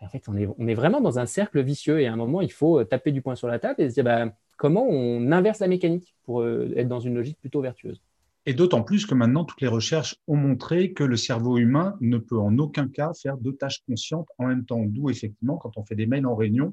En 0.00 0.08
fait, 0.08 0.24
on 0.28 0.36
est, 0.36 0.74
vraiment 0.74 1.00
dans 1.00 1.18
un 1.18 1.26
cercle 1.26 1.62
vicieux, 1.62 2.00
et 2.00 2.06
à 2.06 2.12
un 2.12 2.16
moment, 2.16 2.40
il 2.40 2.52
faut 2.52 2.84
taper 2.84 3.12
du 3.12 3.22
poing 3.22 3.34
sur 3.34 3.48
la 3.48 3.58
table 3.58 3.80
et 3.80 3.88
se 3.88 3.94
dire 3.94 4.04
bah, 4.04 4.32
comment 4.56 4.86
on 4.86 5.32
inverse 5.32 5.60
la 5.60 5.68
mécanique 5.68 6.14
pour 6.24 6.46
être 6.46 6.88
dans 6.88 7.00
une 7.00 7.14
logique 7.14 7.38
plutôt 7.40 7.60
vertueuse. 7.60 8.02
Et 8.48 8.54
d'autant 8.54 8.82
plus 8.84 9.06
que 9.06 9.14
maintenant, 9.14 9.44
toutes 9.44 9.60
les 9.60 9.66
recherches 9.66 10.16
ont 10.28 10.36
montré 10.36 10.92
que 10.92 11.02
le 11.02 11.16
cerveau 11.16 11.58
humain 11.58 11.96
ne 12.00 12.16
peut 12.16 12.38
en 12.38 12.56
aucun 12.58 12.86
cas 12.86 13.12
faire 13.12 13.36
deux 13.38 13.54
tâches 13.54 13.82
conscientes 13.88 14.28
en 14.38 14.46
même 14.46 14.64
temps. 14.64 14.84
D'où, 14.84 15.10
effectivement, 15.10 15.56
quand 15.56 15.76
on 15.76 15.84
fait 15.84 15.96
des 15.96 16.06
mails 16.06 16.26
en 16.26 16.36
réunion, 16.36 16.72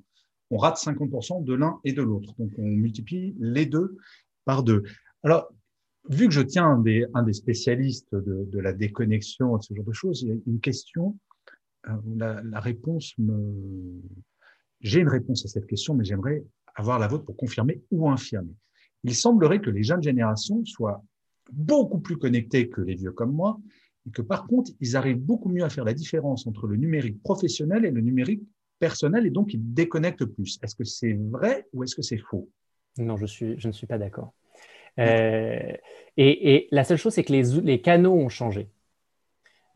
on 0.51 0.57
rate 0.57 0.77
50% 0.77 1.43
de 1.43 1.53
l'un 1.55 1.79
et 1.83 1.93
de 1.93 2.03
l'autre. 2.03 2.35
Donc, 2.37 2.51
on 2.59 2.67
multiplie 2.67 3.35
les 3.39 3.65
deux 3.65 3.97
par 4.45 4.61
deux. 4.61 4.83
Alors, 5.23 5.51
vu 6.09 6.27
que 6.27 6.33
je 6.33 6.41
tiens 6.41 6.67
un 6.67 6.79
des, 6.79 7.07
un 7.15 7.23
des 7.23 7.33
spécialistes 7.33 8.13
de, 8.13 8.47
de, 8.51 8.59
la 8.59 8.71
déconnexion, 8.71 9.57
de 9.57 9.63
ce 9.63 9.73
genre 9.73 9.85
de 9.85 9.93
choses, 9.93 10.21
il 10.21 10.27
y 10.27 10.31
a 10.31 10.35
une 10.45 10.59
question. 10.59 11.17
Euh, 11.87 11.91
la, 12.15 12.41
la 12.43 12.59
réponse 12.59 13.13
me, 13.17 14.01
J'ai 14.81 14.99
une 14.99 15.09
réponse 15.09 15.45
à 15.45 15.47
cette 15.47 15.67
question, 15.67 15.93
mais 15.93 16.03
j'aimerais 16.03 16.43
avoir 16.75 16.99
la 16.99 17.07
vôtre 17.07 17.25
pour 17.25 17.37
confirmer 17.37 17.81
ou 17.91 18.09
infirmer. 18.09 18.53
Il 19.03 19.15
semblerait 19.15 19.61
que 19.61 19.69
les 19.69 19.83
jeunes 19.83 20.01
générations 20.01 20.63
soient 20.65 21.03
beaucoup 21.51 21.99
plus 21.99 22.17
connectées 22.17 22.69
que 22.69 22.81
les 22.81 22.95
vieux 22.95 23.11
comme 23.11 23.33
moi, 23.33 23.59
et 24.07 24.11
que 24.11 24.21
par 24.21 24.47
contre, 24.47 24.71
ils 24.79 24.95
arrivent 24.95 25.19
beaucoup 25.19 25.49
mieux 25.49 25.63
à 25.63 25.69
faire 25.69 25.85
la 25.85 25.93
différence 25.93 26.47
entre 26.47 26.67
le 26.67 26.75
numérique 26.75 27.21
professionnel 27.21 27.85
et 27.85 27.91
le 27.91 28.01
numérique 28.01 28.43
personnel, 28.79 29.25
et 29.25 29.29
donc 29.29 29.53
ils 29.53 29.73
déconnectent 29.73 30.25
plus. 30.25 30.59
Est-ce 30.61 30.75
que 30.75 30.83
c'est 30.83 31.13
vrai 31.13 31.67
ou 31.73 31.83
est-ce 31.83 31.95
que 31.95 32.01
c'est 32.01 32.17
faux? 32.17 32.49
Non, 32.97 33.17
je, 33.17 33.25
suis, 33.25 33.59
je 33.59 33.67
ne 33.67 33.73
suis 33.73 33.87
pas 33.87 33.97
d'accord. 33.97 34.33
Euh, 34.99 35.73
et, 36.17 36.67
la 36.71 36.83
seule 36.83 36.97
chose, 36.97 37.13
c'est 37.13 37.23
que 37.23 37.31
les, 37.31 37.43
les, 37.61 37.81
canaux 37.81 38.13
ont 38.13 38.29
changé. 38.29 38.69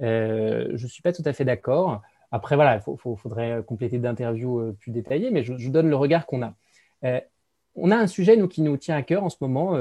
Euh, 0.02 0.70
je 0.76 0.84
ne 0.84 0.90
suis 0.90 1.02
pas 1.02 1.14
tout 1.14 1.24
à 1.26 1.34
fait 1.34 1.46
d'accord. 1.46 2.02
Après, 2.32 2.56
voilà, 2.56 2.80
il 2.88 2.98
faudrait 2.98 3.64
compléter 3.66 4.00
d'interviews 4.00 4.60
euh, 4.60 4.78
plus 4.80 4.92
détaillées, 4.92 5.32
mais 5.32 5.44
je, 5.44 5.54
vous 5.54 5.72
donne 5.72 5.90
le 5.90 5.96
regard 5.96 6.26
qu'on 6.26 6.44
a. 6.44 6.54
on 7.76 7.92
a 7.92 7.96
un 7.96 8.08
sujet 8.08 8.38
qui 8.50 8.62
nous 8.62 8.78
tient 8.78 8.96
à 8.96 9.02
cœur 9.02 9.24
en 9.24 9.30
ce 9.30 9.38
moment, 9.42 9.78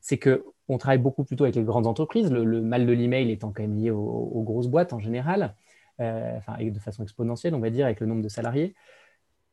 c'est 0.00 0.18
qu'on 0.18 0.78
travaille 0.78 0.98
beaucoup 0.98 1.24
plutôt 1.24 1.44
avec 1.44 1.56
les 1.56 1.62
grandes 1.62 1.86
entreprises, 1.86 2.30
le, 2.30 2.60
mal 2.62 2.86
de 2.86 2.92
l'email 2.92 3.30
étant 3.30 3.52
quand 3.52 3.62
même 3.62 3.76
lié 3.76 3.90
aux, 3.90 4.42
grosses 4.44 4.68
boîtes 4.68 4.92
en 4.92 5.00
général, 5.00 5.54
enfin, 5.98 6.56
de 6.60 6.78
façon 6.78 7.02
exponentielle, 7.02 7.54
on 7.54 7.60
va 7.60 7.70
dire, 7.70 7.86
avec 7.86 8.00
le 8.00 8.06
nombre 8.06 8.22
de 8.22 8.28
salariés. 8.28 8.74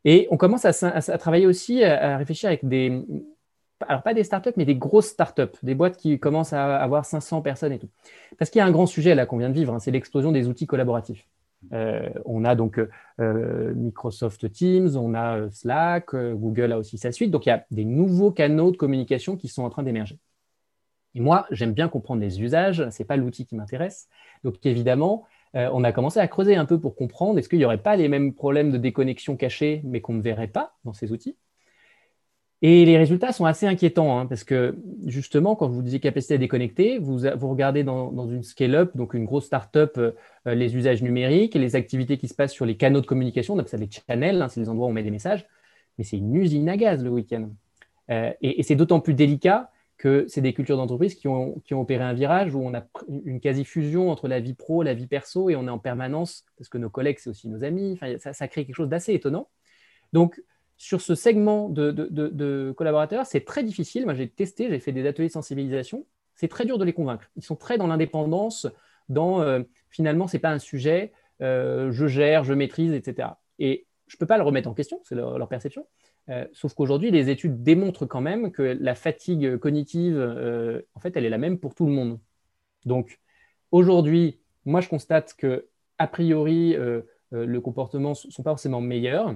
Et 0.06 0.28
on 0.32 0.38
commence 0.38 0.66
à 0.66 1.18
travailler 1.18 1.46
aussi, 1.46 1.84
à 1.84 2.18
réfléchir 2.18 2.48
avec 2.48 2.66
des, 2.66 3.04
alors 3.88 4.04
pas 4.04 4.14
des 4.14 4.24
startups, 4.24 4.54
mais 4.58 4.66
des 4.66 4.76
grosses 4.76 5.08
startups, 5.08 5.58
des 5.64 5.76
boîtes 5.76 5.98
qui 5.98 6.20
commencent 6.20 6.54
à 6.54 6.78
avoir 6.78 7.06
500 7.06 7.42
personnes 7.42 7.72
et 7.72 7.80
tout. 7.80 7.90
Parce 8.38 8.52
qu'il 8.52 8.60
y 8.60 8.62
a 8.62 8.66
un 8.66 8.72
grand 8.72 8.86
sujet 8.86 9.16
là 9.16 9.26
qu'on 9.26 9.38
vient 9.38 9.50
de 9.50 9.54
vivre, 9.54 9.74
hein, 9.74 9.80
c'est 9.80 9.92
l'explosion 9.92 10.32
des 10.32 10.48
outils 10.48 10.68
collaboratifs. 10.68 11.26
Euh, 11.74 12.10
on 12.26 12.46
a 12.46 12.56
donc 12.56 12.80
euh, 13.20 13.74
Microsoft 13.76 14.52
Teams, 14.52 14.96
on 14.96 15.14
a 15.14 15.38
euh, 15.38 15.50
Slack, 15.52 16.16
Google 16.16 16.72
a 16.72 16.78
aussi 16.78 16.98
sa 16.98 17.12
suite. 17.12 17.32
Donc 17.32 17.46
il 17.46 17.50
y 17.50 17.52
a 17.52 17.66
des 17.72 17.86
nouveaux 17.86 18.32
canaux 18.32 18.72
de 18.72 18.78
communication 18.78 19.36
qui 19.36 19.48
sont 19.48 19.64
en 19.64 19.70
train 19.70 19.84
d'émerger. 19.84 20.18
Et 21.16 21.22
moi, 21.22 21.48
j'aime 21.52 21.74
bien 21.74 21.90
comprendre 21.90 22.22
les 22.22 22.42
usages, 22.42 22.88
ce 22.90 23.02
n'est 23.02 23.08
pas 23.08 23.18
l'outil 23.18 23.46
qui 23.46 23.56
m'intéresse. 23.56 24.08
Donc 24.44 24.64
évidemment, 24.64 25.26
on 25.56 25.84
a 25.84 25.92
commencé 25.92 26.20
à 26.20 26.28
creuser 26.28 26.56
un 26.56 26.66
peu 26.66 26.80
pour 26.80 26.96
comprendre 26.96 27.40
est-ce 27.40 27.50
qu'il 27.50 27.58
n'y 27.58 27.66
aurait 27.66 27.82
pas 27.82 27.96
les 27.96 28.08
mêmes 28.08 28.36
problèmes 28.36 28.72
de 28.72 28.78
déconnexion 28.78 29.36
cachés, 29.36 29.82
mais 29.84 30.02
qu'on 30.02 30.14
ne 30.14 30.22
verrait 30.22 30.48
pas 30.48 30.76
dans 30.86 30.94
ces 30.94 31.12
outils? 31.12 31.36
Et 32.62 32.84
les 32.84 32.98
résultats 32.98 33.32
sont 33.32 33.46
assez 33.46 33.66
inquiétants, 33.66 34.20
hein, 34.20 34.26
parce 34.26 34.44
que 34.44 34.78
justement, 35.06 35.56
quand 35.56 35.70
vous 35.70 35.82
disiez 35.82 36.02
capacité 36.02 36.34
à 36.34 36.38
déconnecter, 36.38 37.00
vous, 37.00 37.20
vous 37.20 37.50
regardez 37.50 37.86
dans, 37.86 38.28
une 38.28 38.44
scale-up, 38.44 38.92
donc 38.96 39.14
une 39.14 39.24
grosse 39.24 39.46
start-up, 39.46 39.98
euh, 39.98 40.12
les 40.46 40.76
usages 40.76 41.02
numériques 41.02 41.56
et 41.56 41.60
les 41.60 41.78
activités 41.78 42.18
qui 42.18 42.28
se 42.28 42.34
passent 42.34 42.52
sur 42.52 42.66
les 42.66 42.76
canaux 42.76 43.00
de 43.00 43.06
communication, 43.06 43.56
on 43.56 43.66
ça 43.66 43.78
les 43.78 43.90
channels, 43.90 44.42
hein, 44.42 44.50
c'est 44.50 44.60
les 44.60 44.68
endroits 44.68 44.88
où 44.88 44.90
on 44.90 44.94
met 44.94 45.04
des 45.04 45.12
messages, 45.12 45.48
mais 45.98 46.04
c'est 46.04 46.18
une 46.18 46.36
usine 46.36 46.68
à 46.68 46.76
gaz 46.76 47.02
le 47.02 47.10
week-end. 47.10 47.50
Euh, 48.10 48.34
et, 48.42 48.62
c'est 48.64 48.76
d'autant 48.76 49.00
plus 49.00 49.14
délicat 49.14 49.72
que 49.98 50.26
c'est 50.28 50.42
des 50.42 50.54
cultures 50.54 50.78
d'entreprise 50.78 51.16
qui 51.16 51.30
ont, 51.30 51.62
qui 51.64 51.74
ont, 51.74 51.82
opéré 51.82 52.04
un 52.04 52.14
virage 52.14 52.56
où 52.56 52.62
on 52.62 52.74
a 52.74 52.84
une 53.26 53.40
quasi-fusion 53.40 54.12
entre 54.12 54.28
la 54.28 54.42
vie 54.42 54.54
pro, 54.54 54.84
la 54.84 54.94
vie 54.94 55.08
perso, 55.08 55.50
et 55.50 55.56
on 55.56 55.66
est 55.68 55.72
en 55.72 55.80
permanence, 55.80 56.44
parce 56.58 56.68
que 56.68 56.78
nos 56.78 56.90
collègues, 56.90 57.20
c'est 57.20 57.30
aussi 57.30 57.48
nos 57.48 57.64
amis, 57.64 57.98
ça, 58.18 58.34
ça 58.34 58.48
crée 58.50 58.66
quelque 58.66 58.76
chose 58.76 58.90
d'assez 58.90 59.14
étonnant. 59.14 59.48
Donc, 60.12 60.42
sur 60.80 61.02
ce 61.02 61.14
segment 61.14 61.68
de, 61.68 62.74
collaborateurs, 62.76 63.26
c'est 63.26 63.42
très 63.42 63.64
difficile. 63.64 64.06
Moi, 64.06 64.14
j'ai 64.14 64.30
testé, 64.30 64.70
j'ai 64.70 64.80
fait 64.80 64.94
des 64.94 65.06
ateliers 65.06 65.28
de 65.28 65.34
sensibilisation. 65.34 66.06
C'est 66.36 66.48
très 66.48 66.66
dur 66.66 66.78
de 66.78 66.86
les 66.86 66.94
convaincre. 66.94 67.30
Ils 67.36 67.44
sont 67.44 67.58
très 67.58 67.78
dans 67.78 67.86
l'indépendance, 67.86 68.66
dans 69.10 69.42
euh, 69.42 69.62
finalement, 69.90 70.28
ce 70.28 70.38
n'est 70.38 70.40
pas 70.40 70.52
un 70.52 70.60
sujet, 70.60 71.12
euh, 71.42 71.92
je 71.92 72.08
gère, 72.08 72.46
je 72.46 72.54
maîtrise, 72.54 72.94
etc. 72.94 73.28
Et 73.60 73.88
je 74.08 74.16
ne 74.16 74.20
peux 74.20 74.26
pas 74.26 74.38
le 74.38 74.44
remettre 74.44 74.70
en 74.70 74.74
question, 74.74 75.02
c'est 75.04 75.16
leur, 75.16 75.50
perception. 75.50 75.86
Euh, 76.30 76.48
sauf 76.54 76.74
qu'aujourd'hui, 76.74 77.12
les 77.12 77.30
études 77.30 77.62
démontrent 77.62 78.06
quand 78.06 78.22
même 78.22 78.50
que 78.54 78.64
la 78.64 78.96
fatigue 78.96 79.58
cognitive, 79.58 80.18
en 80.96 81.00
fait, 81.02 81.18
elle 81.18 81.26
est 81.26 81.30
la 81.30 81.38
même 81.38 81.60
pour 81.60 81.76
tout 81.76 81.88
le 81.88 81.92
monde. 81.92 82.22
Donc, 82.86 83.20
aujourd'hui, 83.72 84.40
moi, 84.64 84.80
je 84.80 84.88
constate 84.88 85.34
que, 85.34 85.68
a 85.98 86.08
priori, 86.08 86.78
le 87.32 87.60
comportement 87.60 88.12
ne 88.12 88.32
sont 88.32 88.44
pas 88.44 88.52
forcément 88.52 88.80
meilleurs. 88.80 89.36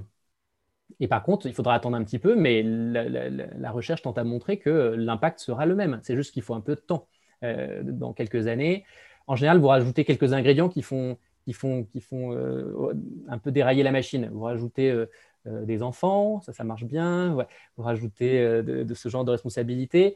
Et 0.99 1.07
par 1.07 1.23
contre, 1.23 1.47
il 1.47 1.53
faudra 1.53 1.73
attendre 1.73 1.97
un 1.97 2.03
petit 2.03 2.19
peu, 2.19 2.35
mais 2.35 2.63
la, 2.63 3.71
recherche 3.71 4.01
tente 4.01 4.17
à 4.17 4.23
montrer 4.23 4.57
que 4.57 4.95
l'impact 4.97 5.39
sera 5.39 5.65
le 5.65 5.75
même. 5.75 5.99
C'est 6.03 6.15
juste 6.15 6.33
qu'il 6.33 6.43
faut 6.43 6.53
un 6.53 6.61
peu 6.61 6.75
de 6.75 6.81
temps. 6.81 7.07
Euh, 7.43 7.81
dans 7.83 8.13
quelques 8.13 8.47
années, 8.47 8.85
en 9.27 9.35
général, 9.35 9.59
vous 9.59 9.67
rajoutez 9.67 10.05
quelques 10.05 10.31
ingrédients 10.33 10.69
qui 10.69 10.81
font, 10.81 11.17
qui 11.43 11.53
font, 11.53 11.83
qui 11.83 11.99
font 11.99 12.33
euh, 12.33 12.93
un 13.27 13.37
peu 13.37 13.51
dérailler 13.51 13.83
la 13.83 13.91
machine. 13.91 14.29
Vous 14.31 14.41
rajoutez 14.41 14.91
euh, 14.91 15.07
des 15.45 15.83
enfants, 15.83 16.41
ça, 16.41 16.63
marche 16.63 16.85
bien. 16.85 17.35
Vous 17.75 17.83
rajoutez 17.83 18.63
de, 18.63 18.93
ce 18.93 19.09
genre 19.09 19.25
de 19.25 19.31
responsabilité. 19.31 20.15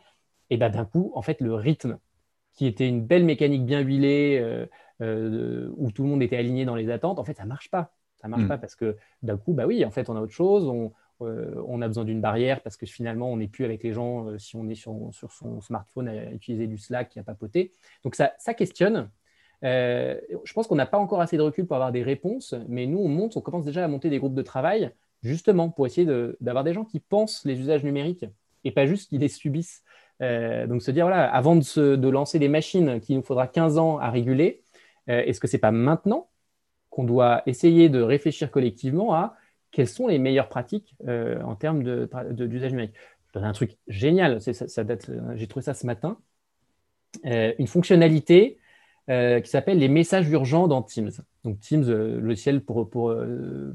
Et 0.50 0.58
ben, 0.58 0.70
d'un 0.70 0.86
coup, 0.86 1.12
en 1.16 1.22
fait, 1.22 1.42
le 1.42 1.54
rythme, 1.54 2.00
qui 2.54 2.66
était 2.66 2.88
une 2.88 3.06
belle 3.06 3.26
mécanique 3.26 3.66
bien 3.66 3.82
huilée, 3.82 4.42
où 5.02 5.92
tout 5.92 6.04
le 6.04 6.10
monde 6.10 6.24
était 6.24 6.38
aligné 6.38 6.64
dans 6.64 6.76
les 6.76 6.90
attentes, 6.90 7.20
en 7.20 7.26
fait, 7.26 7.36
ça 7.36 7.44
ne 7.44 7.50
marche 7.50 7.70
pas. 7.70 7.97
Ça 8.22 8.28
ne 8.28 8.32
marche 8.32 8.44
hmm. 8.44 8.48
pas 8.48 8.58
parce 8.58 8.76
que 8.76 8.98
d'un 9.22 9.38
coup, 9.38 9.54
bah 9.54 9.68
oui, 9.68 9.86
en 9.86 9.92
fait, 9.92 10.10
on 10.10 10.16
a 10.16 10.22
autre 10.22 10.34
chose. 10.34 10.68
On, 10.68 10.92
euh, 11.22 11.62
on 11.68 11.82
a 11.82 11.88
besoin 11.88 12.06
d'une 12.06 12.22
barrière 12.22 12.62
parce 12.62 12.78
que 12.78 12.86
finalement, 12.86 13.32
on 13.32 13.38
n'est 13.38 13.48
plus 13.48 13.66
avec 13.66 13.84
les 13.84 13.94
gens 13.94 14.28
euh, 14.28 14.38
si 14.38 14.56
on 14.56 14.70
est 14.70 14.76
sur, 14.76 15.10
sur, 15.12 15.32
son 15.32 15.62
smartphone 15.62 16.08
à 16.08 16.32
utiliser 16.32 16.68
du 16.68 16.78
Slack 16.78 17.10
qui 17.10 17.20
a 17.20 17.24
papoté. 17.24 17.72
Donc 18.04 18.16
ça, 18.16 18.34
ça 18.38 18.54
questionne. 18.54 19.10
Euh, 19.64 20.20
je 20.44 20.54
pense 20.54 20.68
qu'on 20.68 20.76
n'a 20.76 20.86
pas 20.86 21.00
encore 21.00 21.22
assez 21.22 21.38
de 21.38 21.42
recul 21.42 21.66
pour 21.66 21.76
avoir 21.76 21.92
des 21.92 22.04
réponses, 22.04 22.54
mais 22.68 22.86
nous, 22.86 23.00
on 23.00 23.08
monte, 23.08 23.38
on 23.38 23.42
commence 23.42 23.66
déjà 23.66 23.84
à 23.84 23.88
monter 23.88 24.10
des 24.10 24.20
groupes 24.20 24.36
de 24.36 24.42
travail 24.44 24.92
justement 25.24 25.70
pour 25.70 25.88
essayer 25.88 26.08
d'avoir 26.40 26.64
des 26.64 26.74
gens 26.74 26.86
qui 26.86 27.00
pensent 27.00 27.44
les 27.44 27.60
usages 27.60 27.84
numériques 27.84 28.26
et 28.64 28.72
pas 28.72 28.86
juste 28.86 29.10
qui 29.10 29.18
les 29.18 29.30
subissent. 29.30 29.84
donc 30.22 30.84
se 30.84 30.92
dire, 30.92 31.06
voilà, 31.06 31.34
avant 31.34 31.56
de, 31.56 31.62
se, 31.62 31.96
de 31.96 32.08
lancer 32.08 32.38
des 32.38 32.50
machines 32.50 33.00
qui 33.00 33.16
nous 33.16 33.24
faudra 33.24 33.48
15 33.48 33.80
ans 33.80 33.98
à 33.98 34.12
réguler, 34.12 34.62
est-ce 35.08 35.40
que 35.40 35.48
c'est 35.48 35.58
pas 35.58 35.72
maintenant 35.72 36.30
qu'on 36.98 37.04
doit 37.04 37.44
essayer 37.46 37.90
de 37.90 38.02
réfléchir 38.02 38.50
collectivement 38.50 39.14
à 39.14 39.36
quelles 39.70 39.88
sont 39.88 40.08
les 40.08 40.18
meilleures 40.18 40.50
pratiques 40.50 40.96
euh, 41.08 41.40
en 41.44 41.54
termes 41.54 41.84
d'usage 41.84 42.72
numérique. 42.72 42.96
Je 43.36 43.40
un 43.40 43.54
truc 43.54 43.78
génial, 43.88 44.40
date, 44.40 45.12
j'ai 45.36 45.46
trouvé 45.46 45.64
ça 45.64 45.76
ce 45.76 45.86
matin, 45.86 46.18
euh, 47.28 47.54
une 47.60 47.68
fonctionnalité 47.68 48.58
euh, 49.12 49.42
qui 49.42 49.50
s'appelle 49.52 49.78
les 49.78 49.90
messages 49.90 50.28
urgents 50.28 50.68
dans 50.68 50.82
Teams. 50.82 51.12
Donc 51.44 51.60
Teams, 51.60 51.84
logiciel 51.86 52.62
pour, 52.62 52.90
pour 52.90 53.16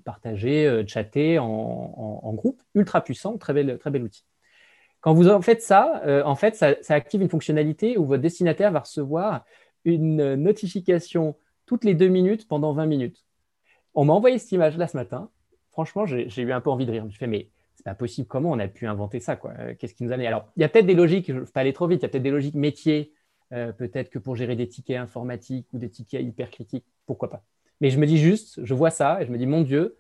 partager, 0.04 0.82
chatter 0.88 1.38
en, 1.38 2.32
groupe, 2.34 2.60
ultra 2.74 3.04
puissant, 3.04 3.38
très 3.38 3.52
bel, 3.52 4.02
outil. 4.02 4.24
Quand 5.00 5.14
vous 5.14 5.42
faites 5.42 5.62
ça, 5.62 6.02
en 6.24 6.34
fait, 6.34 6.56
ça, 6.56 6.74
active 6.88 7.22
une 7.22 7.30
fonctionnalité 7.30 7.96
où 7.98 8.04
votre 8.04 8.22
destinataire 8.22 8.72
va 8.72 8.80
recevoir 8.80 9.44
une 9.84 10.34
notification 10.34 11.36
toutes 11.66 11.84
les 11.84 11.94
deux 11.94 12.08
minutes 12.08 12.48
pendant 12.48 12.72
20 12.72 12.86
minutes. 12.86 13.24
On 13.94 14.04
m'a 14.04 14.12
envoyé 14.12 14.38
cette 14.38 14.52
image-là 14.52 14.88
ce 14.88 14.96
matin. 14.96 15.30
Franchement, 15.70 16.06
j'ai 16.06 16.42
eu 16.42 16.52
un 16.52 16.60
peu 16.60 16.70
envie 16.70 16.86
de 16.86 16.90
rire. 16.90 17.02
Je 17.02 17.06
me 17.06 17.10
suis 17.10 17.18
fait, 17.18 17.26
mais 17.26 17.48
c'est 17.74 17.84
pas 17.84 17.94
possible. 17.94 18.28
Comment 18.28 18.50
on 18.50 18.58
a 18.58 18.68
pu 18.68 18.86
inventer 18.86 19.20
ça 19.20 19.38
euh, 19.58 19.74
Qu'est-ce 19.78 19.94
qui 19.94 20.04
nous 20.04 20.10
a 20.10 20.14
amené? 20.14 20.26
Alors, 20.26 20.46
il 20.56 20.60
y 20.60 20.64
a 20.64 20.68
peut-être 20.68 20.86
des 20.86 20.94
logiques, 20.94 21.28
je 21.28 21.32
ne 21.32 21.40
vais 21.40 21.46
pas 21.46 21.60
aller 21.60 21.72
trop 21.72 21.86
vite, 21.86 22.00
il 22.00 22.02
y 22.02 22.06
a 22.06 22.08
peut-être 22.08 22.22
des 22.22 22.30
logiques 22.30 22.54
métiers, 22.54 23.12
euh, 23.52 23.72
peut-être 23.72 24.10
que 24.10 24.18
pour 24.18 24.36
gérer 24.36 24.56
des 24.56 24.68
tickets 24.68 24.98
informatiques 24.98 25.66
ou 25.72 25.78
des 25.78 25.90
tickets 25.90 26.22
hyper 26.22 26.50
critiques, 26.50 26.86
pourquoi 27.06 27.30
pas. 27.30 27.42
Mais 27.80 27.90
je 27.90 27.98
me 27.98 28.06
dis 28.06 28.18
juste, 28.18 28.64
je 28.64 28.74
vois 28.74 28.90
ça 28.90 29.20
et 29.22 29.26
je 29.26 29.32
me 29.32 29.38
dis, 29.38 29.46
mon 29.46 29.62
Dieu, 29.62 29.96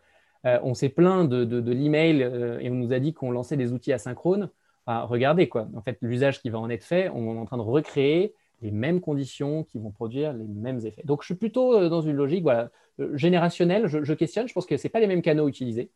euh, 0.46 0.58
on 0.62 0.74
s'est 0.74 0.88
plaint 0.88 1.28
de, 1.28 1.44
de, 1.44 1.72
l'email 1.72 2.22
et 2.60 2.70
on 2.70 2.74
nous 2.74 2.92
a 2.92 2.98
dit 2.98 3.12
qu'on 3.12 3.30
lançait 3.30 3.56
des 3.56 3.72
outils 3.72 3.92
asynchrones. 3.92 4.50
regardez, 4.86 5.48
quoi. 5.48 5.68
En 5.74 5.82
fait, 5.82 5.98
l'usage 6.02 6.40
qui 6.40 6.50
va 6.50 6.58
en 6.58 6.68
être 6.70 6.84
fait, 6.84 7.08
on 7.08 7.36
est 7.36 7.38
en 7.38 7.46
train 7.46 7.56
de 7.56 7.62
recréer 7.62 8.34
les 8.62 8.70
mêmes 8.70 9.00
conditions 9.00 9.64
qui 9.64 9.78
vont 9.78 9.90
produire 9.90 10.32
les 10.32 10.46
mêmes 10.46 10.78
effets. 10.86 11.02
Donc, 11.04 11.22
je 11.22 11.26
suis 11.26 11.34
plutôt 11.34 11.74
euh, 11.74 11.88
dans 11.88 12.00
une 12.00 12.16
logique 12.16 12.42
voilà, 12.42 12.70
euh, 13.00 13.16
générationnelle. 13.16 13.88
Je, 13.88 14.12
questionne, 14.14 14.48
je 14.48 14.54
pense 14.54 14.66
que 14.66 14.76
ce 14.76 14.88
pas 14.88 15.00
les 15.00 15.08
mêmes 15.08 15.22
canaux 15.22 15.48
utilisés. 15.48 15.90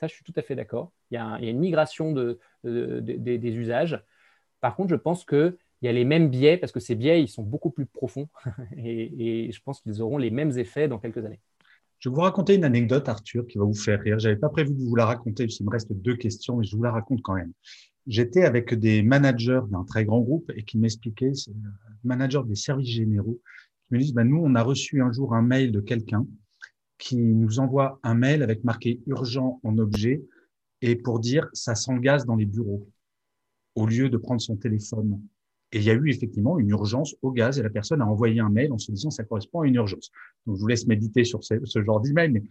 Ça, 0.00 0.06
je 0.06 0.14
suis 0.14 0.24
tout 0.24 0.32
à 0.36 0.42
fait 0.42 0.54
d'accord. 0.54 0.92
Il, 1.10 1.14
y 1.14 1.18
a 1.18 1.38
une 1.40 1.58
migration 1.58 2.12
de, 2.12 2.38
des 2.64 3.54
usages. 3.54 4.02
Par 4.60 4.74
contre, 4.74 4.90
je 4.90 4.96
pense 4.96 5.24
qu'il 5.24 5.56
y 5.82 5.88
a 5.88 5.92
les 5.92 6.04
mêmes 6.04 6.28
biais, 6.28 6.56
parce 6.56 6.72
que 6.72 6.80
ces 6.80 6.94
biais, 6.94 7.22
ils 7.22 7.28
sont 7.28 7.42
beaucoup 7.42 7.70
plus 7.70 7.86
profonds. 7.86 8.28
et, 8.76 9.50
je 9.52 9.60
pense 9.62 9.80
qu'ils 9.80 10.02
auront 10.02 10.18
les 10.18 10.30
mêmes 10.30 10.56
effets 10.58 10.88
dans 10.88 10.98
quelques 10.98 11.24
années. 11.24 11.40
Je 11.98 12.08
vais 12.08 12.14
vous 12.16 12.20
raconter 12.22 12.56
une 12.56 12.64
anecdote, 12.64 13.08
Arthur, 13.08 13.46
qui 13.46 13.58
va 13.58 13.64
vous 13.64 13.74
faire 13.74 14.00
rire. 14.00 14.18
Je 14.18 14.28
n'avais 14.28 14.40
pas 14.40 14.48
prévu 14.48 14.72
de 14.72 14.82
vous 14.82 14.96
la 14.96 15.06
raconter, 15.06 15.44
il 15.44 15.64
me 15.64 15.70
reste 15.70 15.92
deux 15.92 16.16
questions, 16.16 16.56
mais 16.56 16.64
je 16.64 16.76
vous 16.76 16.82
la 16.82 16.90
raconte 16.90 17.22
quand 17.22 17.34
même 17.34 17.52
j'étais 18.06 18.44
avec 18.44 18.74
des 18.74 19.02
managers 19.02 19.60
d'un 19.70 19.84
très 19.84 20.04
grand 20.04 20.20
groupe 20.20 20.50
et 20.56 20.62
qui 20.64 20.78
m'expliquaient, 20.78 21.32
managers 22.04 22.42
des 22.46 22.54
services 22.54 22.88
généraux, 22.88 23.40
qui 23.86 23.94
me 23.94 23.98
disent, 23.98 24.14
ben, 24.14 24.24
nous, 24.24 24.40
on 24.42 24.54
a 24.54 24.62
reçu 24.62 25.02
un 25.02 25.12
jour 25.12 25.34
un 25.34 25.42
mail 25.42 25.72
de 25.72 25.80
quelqu'un 25.80 26.26
qui 26.98 27.16
nous 27.16 27.58
envoie 27.58 27.98
un 28.02 28.14
mail 28.14 28.42
avec 28.42 28.62
marqué 28.62 29.00
urgent 29.06 29.60
en 29.64 29.76
objet 29.78 30.22
et 30.82 30.94
pour 30.94 31.18
dire 31.18 31.48
ça 31.52 31.74
s'engage 31.74 32.24
dans 32.24 32.36
les 32.36 32.46
bureaux 32.46 32.88
au 33.74 33.86
lieu 33.86 34.08
de 34.08 34.16
prendre 34.16 34.40
son 34.40 34.56
téléphone 34.56 35.20
Et 35.72 35.78
il 35.78 35.84
y 35.84 35.90
a 35.90 35.94
eu 35.94 36.10
effectivement 36.10 36.58
une 36.58 36.70
urgence 36.70 37.16
au 37.22 37.32
gaz 37.32 37.58
et 37.58 37.62
la 37.62 37.70
personne 37.70 38.02
a 38.02 38.06
envoyé 38.06 38.40
un 38.40 38.50
mail 38.50 38.72
en 38.72 38.78
se 38.78 38.92
disant 38.92 39.10
ça 39.10 39.24
correspond 39.24 39.62
à 39.62 39.66
une 39.66 39.74
urgence. 39.74 40.10
Donc, 40.46 40.56
je 40.56 40.60
vous 40.60 40.66
laisse 40.68 40.86
méditer 40.86 41.24
sur 41.24 41.42
ce, 41.42 41.54
ce 41.64 41.82
genre 41.82 42.00
d'email, 42.00 42.30
mais 42.30 42.42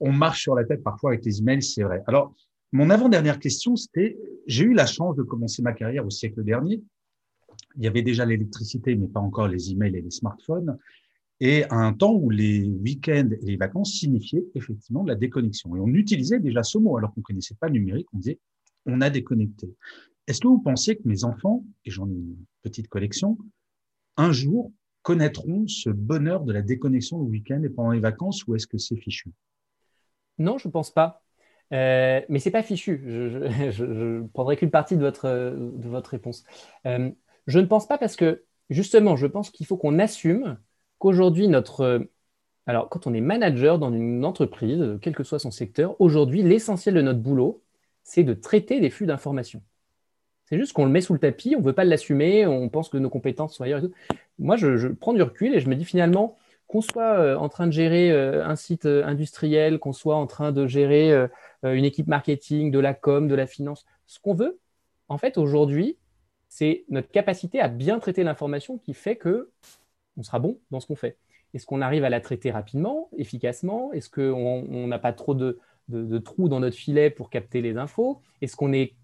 on 0.00 0.12
marche 0.12 0.42
sur 0.42 0.54
la 0.54 0.64
tête 0.64 0.82
parfois 0.82 1.12
avec 1.12 1.24
les 1.24 1.38
emails, 1.38 1.62
c'est 1.62 1.82
vrai. 1.82 2.02
Alors, 2.06 2.34
mon 2.72 2.90
avant-dernière 2.90 3.38
question, 3.38 3.76
c'était, 3.76 4.18
j'ai 4.46 4.64
eu 4.64 4.74
la 4.74 4.86
chance 4.86 5.14
de 5.16 5.22
commencer 5.22 5.62
ma 5.62 5.72
carrière 5.72 6.04
au 6.04 6.10
siècle 6.10 6.42
dernier. 6.42 6.82
Il 7.76 7.84
y 7.84 7.86
avait 7.86 8.02
déjà 8.02 8.24
l'électricité, 8.24 8.94
mais 8.94 9.08
pas 9.08 9.20
encore 9.20 9.48
les 9.48 9.70
emails 9.70 9.96
et 9.96 10.02
les 10.02 10.10
smartphones. 10.10 10.78
Et 11.40 11.64
à 11.64 11.76
un 11.76 11.92
temps 11.92 12.14
où 12.14 12.30
les 12.30 12.68
week-ends 12.68 13.28
et 13.42 13.44
les 13.44 13.56
vacances 13.56 13.92
signifiaient 13.92 14.44
effectivement 14.54 15.02
de 15.02 15.08
la 15.08 15.16
déconnexion. 15.16 15.74
Et 15.76 15.80
on 15.80 15.88
utilisait 15.88 16.38
déjà 16.38 16.62
ce 16.62 16.78
mot, 16.78 16.96
alors 16.96 17.12
qu'on 17.12 17.20
ne 17.20 17.24
connaissait 17.24 17.56
pas 17.56 17.66
le 17.66 17.74
numérique, 17.74 18.06
on 18.12 18.18
disait 18.18 18.38
on 18.86 19.00
a 19.00 19.10
déconnecté. 19.10 19.74
Est-ce 20.26 20.40
que 20.40 20.48
vous 20.48 20.60
pensez 20.60 20.96
que 20.96 21.02
mes 21.04 21.24
enfants, 21.24 21.64
et 21.84 21.90
j'en 21.90 22.08
ai 22.08 22.14
une 22.14 22.36
petite 22.62 22.88
collection, 22.88 23.36
un 24.16 24.32
jour 24.32 24.72
connaîtront 25.02 25.66
ce 25.66 25.90
bonheur 25.90 26.44
de 26.44 26.52
la 26.52 26.62
déconnexion 26.62 27.18
le 27.18 27.24
week-end 27.24 27.62
et 27.62 27.68
pendant 27.68 27.90
les 27.90 28.00
vacances 28.00 28.46
ou 28.46 28.54
est-ce 28.54 28.66
que 28.66 28.78
c'est 28.78 28.96
fichu? 28.96 29.30
Non, 30.38 30.56
je 30.58 30.68
ne 30.68 30.72
pense 30.72 30.90
pas. 30.90 31.22
Euh, 31.72 32.20
mais 32.28 32.38
ce 32.38 32.48
n'est 32.48 32.52
pas 32.52 32.62
fichu. 32.62 33.02
Je, 33.04 33.84
ne 33.84 34.26
prendrai 34.28 34.56
qu'une 34.56 34.70
partie 34.70 34.96
de 34.96 35.02
votre, 35.02 35.28
de 35.28 35.88
votre 35.88 36.10
réponse. 36.10 36.44
Euh, 36.86 37.10
je 37.46 37.58
ne 37.58 37.66
pense 37.66 37.86
pas 37.86 37.98
parce 37.98 38.16
que, 38.16 38.44
justement, 38.70 39.16
je 39.16 39.26
pense 39.26 39.50
qu'il 39.50 39.66
faut 39.66 39.76
qu'on 39.76 39.98
assume 39.98 40.58
qu'aujourd'hui, 40.98 41.48
notre. 41.48 42.06
Alors, 42.66 42.88
quand 42.88 43.06
on 43.06 43.12
est 43.12 43.20
manager 43.20 43.78
dans 43.78 43.92
une 43.92 44.24
entreprise, 44.24 44.98
quel 45.02 45.14
que 45.14 45.22
soit 45.22 45.38
son 45.38 45.50
secteur, 45.50 46.00
aujourd'hui, 46.00 46.42
l'essentiel 46.42 46.94
de 46.94 47.02
notre 47.02 47.20
boulot, 47.20 47.62
c'est 48.02 48.22
de 48.22 48.34
traiter 48.34 48.80
des 48.80 48.90
flux 48.90 49.06
d'informations. 49.06 49.62
C'est 50.46 50.58
juste 50.58 50.72
qu'on 50.74 50.84
le 50.84 50.90
met 50.90 51.00
sous 51.00 51.14
le 51.14 51.18
tapis, 51.18 51.54
on 51.56 51.60
ne 51.60 51.64
veut 51.64 51.72
pas 51.72 51.84
l'assumer, 51.84 52.46
on 52.46 52.68
pense 52.68 52.88
que 52.88 52.98
nos 52.98 53.08
compétences 53.08 53.56
sont 53.56 53.64
ailleurs. 53.64 53.82
Moi, 54.38 54.56
je, 54.56 54.88
prends 54.88 55.14
du 55.14 55.22
recul 55.22 55.54
et 55.54 55.60
je 55.60 55.68
me 55.68 55.74
dis 55.74 55.84
finalement, 55.84 56.36
qu'on 56.66 56.82
soit 56.82 57.18
euh, 57.18 57.36
en 57.36 57.48
train 57.48 57.66
de 57.66 57.72
gérer 57.72 58.10
euh, 58.10 58.44
un 58.46 58.56
site 58.56 58.86
euh, 58.86 59.04
industriel, 59.04 59.78
qu'on 59.78 59.92
soit 59.92 60.16
en 60.16 60.26
train 60.26 60.52
de 60.52 60.66
gérer 60.66 61.12
une 61.62 61.84
équipe 61.84 62.08
marketing, 62.08 62.70
de 62.70 62.78
la 62.78 62.92
com, 62.92 63.26
de 63.26 63.34
la 63.34 63.46
finance, 63.46 63.86
ce 64.06 64.18
qu'on 64.20 64.34
veut, 64.34 64.58
en 65.08 65.16
fait, 65.16 65.38
aujourd'hui, 65.38 65.96
c'est 66.56 66.84
notre 66.88 67.10
capacité 67.10 67.58
à 67.58 67.66
bien 67.66 67.98
traiter 67.98 68.22
l'information 68.22 68.78
qui 68.78 68.94
fait 68.94 69.16
que 69.16 69.50
on 70.16 70.22
sera 70.22 70.38
bon 70.38 70.60
dans 70.70 70.78
ce 70.78 70.86
qu'on 70.86 70.94
fait. 70.94 71.16
Est-ce 71.52 71.66
qu'on 71.66 71.80
arrive 71.80 72.04
à 72.04 72.10
la 72.10 72.20
traiter 72.20 72.52
rapidement, 72.52 73.08
efficacement? 73.18 73.92
Est-ce 73.92 74.08
qu'on 74.08 74.86
n'a 74.86 75.00
pas 75.00 75.12
trop 75.12 75.34
de, 75.34 75.58
de, 75.88 76.18
trous 76.18 76.48
dans 76.48 76.60
notre 76.60 76.76
filet 76.76 77.10
pour 77.10 77.28
capter 77.28 77.60
les 77.60 77.76
infos? 77.76 78.22
Est-ce 78.40 78.54
qu'on 78.54 78.72
est 78.72 78.94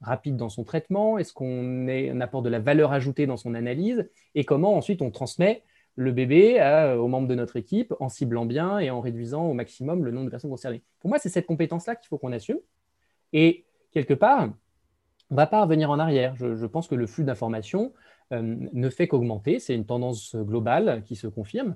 rapide 0.00 0.36
dans 0.36 0.48
son 0.48 0.64
traitement? 0.64 1.18
Est-ce 1.18 1.34
qu'on 1.34 2.20
apporte 2.22 2.46
de 2.46 2.48
la 2.48 2.58
valeur 2.58 2.94
ajoutée 2.94 3.26
dans 3.26 3.36
son 3.36 3.54
analyse? 3.54 4.08
Et 4.34 4.44
comment 4.44 4.74
ensuite 4.74 5.02
on 5.02 5.10
transmet 5.10 5.62
le 5.96 6.10
bébé 6.10 6.54
aux 6.98 7.08
membres 7.08 7.28
de 7.28 7.34
notre 7.34 7.56
équipe 7.56 7.92
en 8.00 8.08
ciblant 8.08 8.46
bien 8.46 8.78
et 8.78 8.88
en 8.88 9.02
réduisant 9.02 9.44
au 9.44 9.52
maximum 9.52 10.06
le 10.06 10.10
nombre 10.10 10.24
de 10.24 10.30
personnes 10.30 10.50
concernées? 10.50 10.82
Pour 11.00 11.10
moi, 11.10 11.18
c'est 11.18 11.28
cette 11.28 11.44
compétence-là 11.44 11.96
qu'il 11.96 12.08
faut 12.08 12.16
qu'on 12.16 12.32
assume. 12.32 12.60
Et 13.34 13.66
quelque 13.92 14.14
part, 14.14 14.48
on 15.34 15.36
ne 15.36 15.40
va 15.40 15.48
pas 15.48 15.62
revenir 15.62 15.90
en 15.90 15.98
arrière. 15.98 16.36
Je, 16.36 16.64
pense 16.64 16.86
que 16.86 16.94
le 16.94 17.08
flux 17.08 17.24
d'informations 17.24 17.92
euh, 18.32 18.40
ne 18.40 18.88
fait 18.88 19.08
qu'augmenter. 19.08 19.58
C'est 19.58 19.74
une 19.74 19.84
tendance 19.84 20.36
globale 20.36 21.02
qui 21.04 21.16
se 21.16 21.26
confirme. 21.26 21.74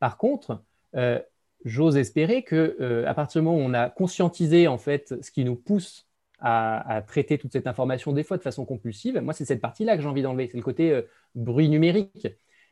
Par 0.00 0.18
contre, 0.18 0.60
euh, 0.96 1.20
j'ose 1.64 1.96
espérer 1.96 2.42
que 2.42 2.76
euh, 2.80 3.06
à 3.06 3.14
partir 3.14 3.40
du 3.40 3.44
moment 3.44 3.58
où 3.58 3.60
on 3.60 3.74
a 3.74 3.90
conscientisé 3.90 4.66
en 4.66 4.76
fait 4.76 5.14
ce 5.22 5.30
qui 5.30 5.44
nous 5.44 5.54
pousse 5.54 6.08
à, 6.40 7.00
traiter 7.06 7.38
toute 7.38 7.52
cette 7.52 7.68
information 7.68 8.12
des 8.12 8.24
fois 8.24 8.38
de 8.38 8.42
façon 8.42 8.64
compulsive, 8.64 9.20
moi 9.20 9.32
c'est 9.32 9.44
cette 9.44 9.60
partie-là 9.60 9.96
que 9.96 10.02
j'ai 10.02 10.08
envie 10.08 10.22
d'enlever, 10.22 10.48
c'est 10.50 10.58
le 10.58 10.64
côté 10.64 10.90
euh, 10.90 11.02
bruit 11.36 11.68
numérique. 11.68 12.26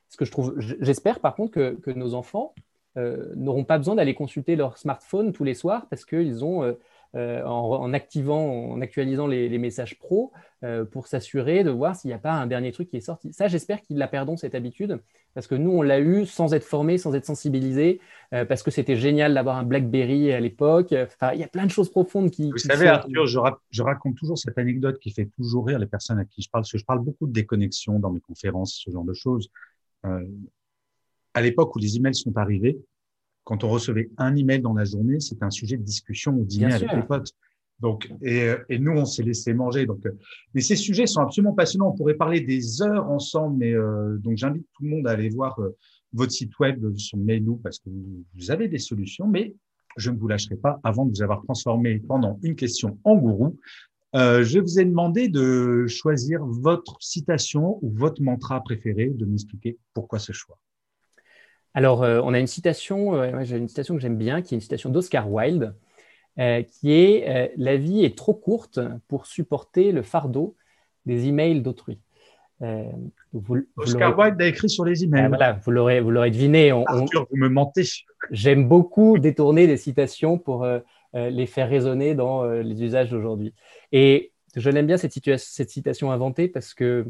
Ce 0.08 0.16
que 0.16 0.24
je 0.24 0.32
trouve, 0.32 0.54
j'espère 0.58 1.20
par 1.20 1.36
contre 1.36 1.52
que, 1.52 1.90
nos 1.92 2.14
enfants 2.14 2.54
n'auront 2.96 3.64
pas 3.64 3.78
besoin 3.78 3.94
d'aller 3.94 4.14
consulter 4.14 4.54
leur 4.54 4.78
smartphone 4.78 5.32
tous 5.32 5.44
les 5.44 5.54
soirs 5.54 5.86
parce 5.88 6.04
qu'ils 6.04 6.44
ont 6.44 6.76
euh, 7.16 7.44
en, 7.44 7.92
activant, 7.92 8.72
en 8.72 8.80
actualisant 8.80 9.28
les, 9.28 9.58
messages 9.58 9.96
pro 10.00 10.32
euh, 10.64 10.84
pour 10.84 11.06
s'assurer 11.06 11.62
de 11.62 11.70
voir 11.70 11.94
s'il 11.94 12.08
n'y 12.08 12.14
a 12.14 12.18
pas 12.18 12.32
un 12.32 12.48
dernier 12.48 12.72
truc 12.72 12.88
qui 12.88 12.96
est 12.96 13.00
sorti. 13.00 13.32
Ça, 13.32 13.46
j'espère 13.46 13.80
qu'ils 13.82 13.98
la 13.98 14.08
perdront 14.08 14.36
cette 14.36 14.56
habitude 14.56 15.00
parce 15.32 15.46
que 15.46 15.54
nous, 15.54 15.70
on 15.70 15.82
l'a 15.82 16.00
eu 16.00 16.26
sans 16.26 16.54
être 16.54 16.64
formé, 16.64 16.98
sans 16.98 17.14
être 17.14 17.24
sensibilisé, 17.24 18.00
euh, 18.32 18.44
parce 18.44 18.64
que 18.64 18.72
c'était 18.72 18.96
génial 18.96 19.32
d'avoir 19.32 19.58
un 19.58 19.62
BlackBerry 19.62 20.32
à 20.32 20.40
l'époque. 20.40 20.92
Enfin, 20.92 21.32
il 21.34 21.38
y 21.38 21.44
a 21.44 21.48
plein 21.48 21.66
de 21.66 21.70
choses 21.70 21.88
profondes 21.88 22.30
qui. 22.30 22.50
Vous 22.50 22.58
savez, 22.58 22.88
Arthur, 22.88 23.26
je, 23.28 23.82
raconte 23.82 24.16
toujours 24.16 24.36
cette 24.36 24.58
anecdote 24.58 24.98
qui 24.98 25.12
fait 25.12 25.26
toujours 25.36 25.68
rire 25.68 25.78
les 25.78 25.86
personnes 25.86 26.18
à 26.18 26.24
qui 26.24 26.42
je 26.42 26.50
parle, 26.50 26.62
parce 26.62 26.72
que 26.72 26.78
je 26.78 26.84
parle 26.84 27.00
beaucoup 27.00 27.28
de 27.28 27.32
déconnexion 27.32 28.00
dans 28.00 28.10
mes 28.10 28.20
conférences, 28.20 28.82
ce 28.84 28.90
genre 28.90 29.04
de 29.04 29.14
choses. 29.14 29.50
à 30.02 31.40
l'époque 31.40 31.76
où 31.76 31.78
les 31.78 31.96
emails 31.96 32.16
sont 32.16 32.36
arrivés, 32.36 32.78
quand 33.44 33.62
on 33.62 33.68
recevait 33.68 34.10
un 34.16 34.34
email 34.34 34.60
dans 34.60 34.74
la 34.74 34.84
journée, 34.84 35.20
c'était 35.20 35.44
un 35.44 35.50
sujet 35.50 35.76
de 35.76 35.82
discussion 35.82 36.36
au 36.36 36.44
dîner 36.44 36.72
avec 36.72 36.90
les 36.92 37.02
potes. 37.02 37.32
Donc, 37.80 38.10
et, 38.22 38.52
et 38.68 38.78
nous, 38.78 38.92
on 38.92 39.04
s'est 39.04 39.22
laissé 39.22 39.52
manger. 39.52 39.86
Donc, 39.86 40.02
mais 40.54 40.60
ces 40.60 40.76
sujets 40.76 41.06
sont 41.06 41.20
absolument 41.20 41.52
passionnants. 41.52 41.90
On 41.90 41.96
pourrait 41.96 42.14
parler 42.14 42.40
des 42.40 42.82
heures 42.82 43.10
ensemble, 43.10 43.58
mais 43.58 43.74
euh, 43.74 44.16
donc 44.18 44.36
j'invite 44.36 44.66
tout 44.72 44.84
le 44.84 44.90
monde 44.90 45.06
à 45.06 45.10
aller 45.10 45.28
voir 45.28 45.58
euh, 45.60 45.76
votre 46.12 46.32
site 46.32 46.58
web 46.58 46.96
sur 46.96 47.18
Mailou 47.18 47.56
parce 47.56 47.78
que 47.78 47.90
vous, 47.90 48.50
avez 48.50 48.68
des 48.68 48.78
solutions. 48.78 49.26
Mais 49.26 49.54
je 49.96 50.10
ne 50.10 50.16
vous 50.16 50.28
lâcherai 50.28 50.56
pas 50.56 50.80
avant 50.82 51.04
de 51.04 51.10
vous 51.10 51.22
avoir 51.22 51.42
transformé 51.42 51.98
pendant 51.98 52.38
une 52.42 52.56
question 52.56 52.98
en 53.04 53.16
gourou. 53.16 53.58
Euh, 54.14 54.44
je 54.44 54.60
vous 54.60 54.78
ai 54.78 54.84
demandé 54.84 55.28
de 55.28 55.86
choisir 55.88 56.44
votre 56.44 56.96
citation 57.00 57.80
ou 57.82 57.90
votre 57.90 58.22
mantra 58.22 58.62
préféré, 58.62 59.08
de 59.08 59.24
m'expliquer 59.24 59.76
pourquoi 59.92 60.20
ce 60.20 60.30
choix. 60.30 60.56
Alors, 61.74 62.04
euh, 62.04 62.20
on 62.22 62.32
a 62.32 62.38
une 62.38 62.46
citation, 62.46 63.14
euh, 63.14 63.42
j'ai 63.42 63.56
une 63.56 63.68
citation 63.68 63.96
que 63.96 64.00
j'aime 64.00 64.16
bien, 64.16 64.42
qui 64.42 64.54
est 64.54 64.56
une 64.56 64.62
citation 64.62 64.90
d'Oscar 64.90 65.30
Wilde, 65.30 65.74
euh, 66.38 66.62
qui 66.62 66.92
est 66.92 67.52
La 67.56 67.76
vie 67.76 68.04
est 68.04 68.16
trop 68.16 68.34
courte 68.34 68.80
pour 69.08 69.26
supporter 69.26 69.92
le 69.92 70.02
fardeau 70.02 70.56
des 71.04 71.26
emails 71.26 71.60
d'autrui. 71.60 71.98
Oscar 73.76 74.16
Wilde 74.16 74.40
a 74.40 74.46
écrit 74.46 74.70
sur 74.70 74.84
les 74.84 75.04
emails. 75.04 75.24
Ah, 75.24 75.28
voilà, 75.28 75.52
vous 75.64 75.70
l'aurez, 75.70 76.00
vous 76.00 76.10
l'aurez 76.10 76.30
deviné. 76.30 76.70
Arthur, 76.70 77.26
vous 77.28 77.36
me 77.36 77.48
mentez. 77.48 77.82
J'aime 78.30 78.66
beaucoup 78.68 79.18
détourner 79.18 79.66
des 79.66 79.76
citations 79.76 80.38
pour 80.38 80.66
les 81.12 81.46
faire 81.46 81.68
résonner 81.68 82.14
dans 82.14 82.44
les 82.44 82.82
usages 82.82 83.10
d'aujourd'hui. 83.10 83.52
Et 83.92 84.32
je 84.56 84.70
l'aime 84.70 84.86
bien 84.86 84.96
cette, 84.96 85.12
cette, 85.38 85.70
citation 85.70 86.10
inventée 86.10 86.48
parce 86.48 86.72
que 86.72 87.06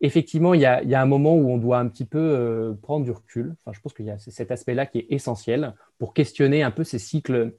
effectivement, 0.00 0.54
il 0.54 0.60
y, 0.60 0.66
a, 0.66 1.00
un 1.00 1.06
moment 1.06 1.34
où 1.34 1.50
on 1.50 1.58
doit 1.58 1.78
un 1.78 1.88
petit 1.88 2.04
peu 2.04 2.18
euh, 2.18 2.74
prendre 2.74 3.04
du 3.04 3.10
recul. 3.10 3.54
Enfin, 3.60 3.72
je 3.72 3.80
pense 3.80 3.92
qu'il 3.94 4.06
y 4.06 4.10
a 4.10 4.18
cet 4.18 4.50
aspect-là 4.50 4.86
qui 4.86 4.98
est 4.98 5.06
essentiel 5.10 5.74
pour 5.98 6.14
questionner 6.14 6.62
un 6.62 6.70
peu 6.70 6.84
ces 6.84 6.98
cycles 6.98 7.54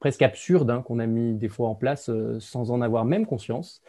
presque 0.00 0.22
absurdes 0.22 0.70
hein, 0.70 0.82
qu'on 0.82 0.98
a 0.98 1.06
mis 1.06 1.34
des 1.34 1.48
fois 1.48 1.68
en 1.68 1.74
place 1.74 2.08
euh, 2.08 2.40
sans 2.40 2.70
en 2.70 2.80
avoir 2.80 3.04
même 3.04 3.26
conscience. 3.26 3.82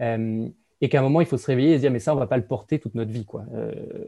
Euh, 0.00 0.48
et 0.80 0.88
qu'à 0.88 1.00
un 1.00 1.02
moment, 1.02 1.20
il 1.20 1.26
faut 1.26 1.38
se 1.38 1.46
réveiller 1.46 1.72
et 1.72 1.76
se 1.76 1.80
dire, 1.80 1.90
mais 1.90 1.98
ça, 1.98 2.12
on 2.12 2.14
ne 2.14 2.20
va 2.20 2.28
pas 2.28 2.36
le 2.36 2.46
porter 2.46 2.78
toute 2.78 2.94
notre 2.94 3.10
vie. 3.10 3.24
Quoi. 3.24 3.44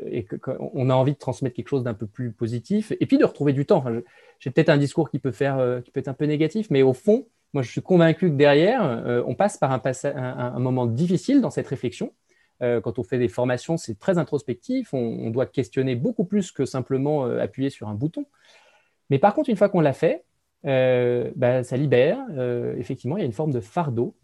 et 0.07 0.25
qu'on 0.25 0.88
a 0.88 0.95
envie 0.95 1.14
de 1.14 1.19
transmettre 1.19 1.57
quelque 1.57 1.69
chose 1.69 1.83
d'un 1.83 1.95
peu 1.95 2.07
plus 2.07 2.31
positif. 2.31 2.93
Et 3.01 3.07
puis 3.07 3.19
de 3.19 3.25
retrouver 3.25 3.53
du 3.53 3.66
temps. 3.66 3.85
J'ai 4.38 4.53
peut-être 4.53 4.69
un 4.69 4.77
discours 4.77 5.11
qui 5.11 5.19
peut, 5.19 5.33
faire, 5.33 5.81
qui 5.85 5.90
peut 5.90 5.99
être 5.99 6.07
un 6.07 6.14
peu 6.14 6.27
négatif, 6.27 6.69
mais 6.71 6.83
au 6.83 6.93
fond, 6.93 7.27
moi, 7.55 7.64
je 7.64 7.71
suis 7.73 7.83
convaincu 7.83 8.31
que 8.31 8.37
derrière, 8.37 9.25
on 9.27 9.35
passe 9.35 9.57
par 9.57 9.73
un 9.73 10.59
moment 10.61 10.87
difficile 10.87 11.40
dans 11.40 11.51
cette 11.51 11.66
réflexion 11.66 12.12
euh, 12.62 12.81
quand 12.81 12.99
on 12.99 13.03
fait 13.03 13.18
des 13.18 13.29
formations, 13.29 13.77
c'est 13.77 13.99
très 13.99 14.18
introspectif. 14.18 14.92
On, 14.92 15.31
doit 15.31 15.46
questionner 15.46 15.94
beaucoup 15.94 16.25
plus 16.25 16.53
que 16.53 16.64
simplement 16.64 17.27
euh, 17.27 17.40
appuyer 17.40 17.70
sur 17.70 17.88
un 17.88 17.94
bouton. 17.94 18.27
Mais 19.09 19.18
par 19.18 19.35
contre, 19.35 19.51
une 19.51 19.57
fois 19.57 19.68
qu'on 19.68 19.81
l'a 19.81 19.92
fait, 19.92 20.25
euh, 20.66 21.31
bah, 21.37 21.62
ça 21.64 21.77
libère. 21.77 22.18
effectivement, 22.77 23.16
il 23.16 23.20
y 23.20 23.23
a 23.23 23.27
une 23.27 23.33
forme 23.33 23.53
de 23.53 23.61
fardeau 23.61 24.14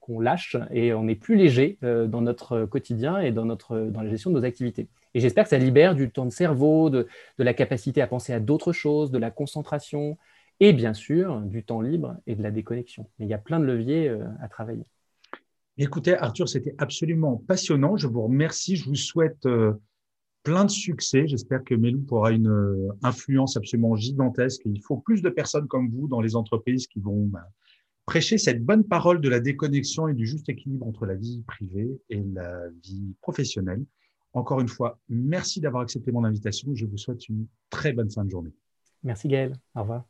qu'on 0.00 0.20
lâche 0.20 0.56
et 0.70 0.94
on 0.94 1.06
est 1.06 1.14
plus 1.14 1.36
léger 1.36 1.78
dans 1.82 2.22
notre 2.22 2.64
quotidien 2.64 3.18
et 3.18 3.30
dans, 3.30 3.44
notre, 3.44 3.78
dans 3.78 4.02
la 4.02 4.08
gestion 4.08 4.30
de 4.30 4.38
nos 4.38 4.44
activités. 4.44 4.88
Et 5.14 5.20
j'espère 5.20 5.44
que 5.44 5.50
ça 5.50 5.58
libère 5.58 5.94
du 5.94 6.10
temps 6.10 6.24
de 6.24 6.30
cerveau, 6.30 6.90
de, 6.90 7.06
de 7.38 7.44
la 7.44 7.54
capacité 7.54 8.00
à 8.00 8.06
penser 8.06 8.32
à 8.32 8.40
d'autres 8.40 8.72
choses, 8.72 9.10
de 9.10 9.18
la 9.18 9.30
concentration 9.30 10.16
et 10.60 10.72
bien 10.72 10.94
sûr 10.94 11.40
du 11.40 11.62
temps 11.62 11.80
libre 11.80 12.16
et 12.26 12.34
de 12.34 12.42
la 12.42 12.50
déconnexion. 12.50 13.06
Mais 13.18 13.26
il 13.26 13.28
y 13.28 13.34
a 13.34 13.38
plein 13.38 13.60
de 13.60 13.64
leviers 13.64 14.10
à 14.40 14.48
travailler. 14.48 14.86
Écoutez, 15.80 16.14
Arthur, 16.14 16.48
c'était 16.48 16.74
absolument 16.78 17.36
passionnant. 17.46 17.96
Je 17.96 18.08
vous 18.08 18.22
remercie. 18.22 18.74
Je 18.74 18.84
vous 18.84 18.96
souhaite 18.96 19.46
euh, 19.46 19.72
plein 20.42 20.64
de 20.64 20.70
succès. 20.70 21.28
J'espère 21.28 21.62
que 21.62 21.74
Melou 21.76 22.04
aura 22.10 22.32
une 22.32 22.48
euh, 22.48 22.88
influence 23.04 23.56
absolument 23.56 23.94
gigantesque. 23.94 24.62
il 24.64 24.82
faut 24.82 24.96
plus 24.96 25.22
de 25.22 25.30
personnes 25.30 25.68
comme 25.68 25.88
vous 25.88 26.08
dans 26.08 26.20
les 26.20 26.34
entreprises 26.34 26.88
qui 26.88 26.98
vont 26.98 27.26
bah, 27.26 27.46
prêcher 28.06 28.38
cette 28.38 28.64
bonne 28.64 28.82
parole 28.82 29.20
de 29.20 29.28
la 29.28 29.38
déconnexion 29.38 30.08
et 30.08 30.14
du 30.14 30.26
juste 30.26 30.48
équilibre 30.48 30.84
entre 30.84 31.06
la 31.06 31.14
vie 31.14 31.44
privée 31.46 32.00
et 32.10 32.24
la 32.24 32.68
vie 32.82 33.14
professionnelle. 33.20 33.84
Encore 34.32 34.60
une 34.60 34.68
fois, 34.68 34.98
merci 35.08 35.60
d'avoir 35.60 35.84
accepté 35.84 36.10
mon 36.10 36.24
invitation. 36.24 36.74
Je 36.74 36.86
vous 36.86 36.98
souhaite 36.98 37.28
une 37.28 37.46
très 37.70 37.92
bonne 37.92 38.10
fin 38.10 38.24
de 38.24 38.30
journée. 38.30 38.52
Merci 39.04 39.28
Gaël. 39.28 39.56
Au 39.76 39.82
revoir. 39.82 40.08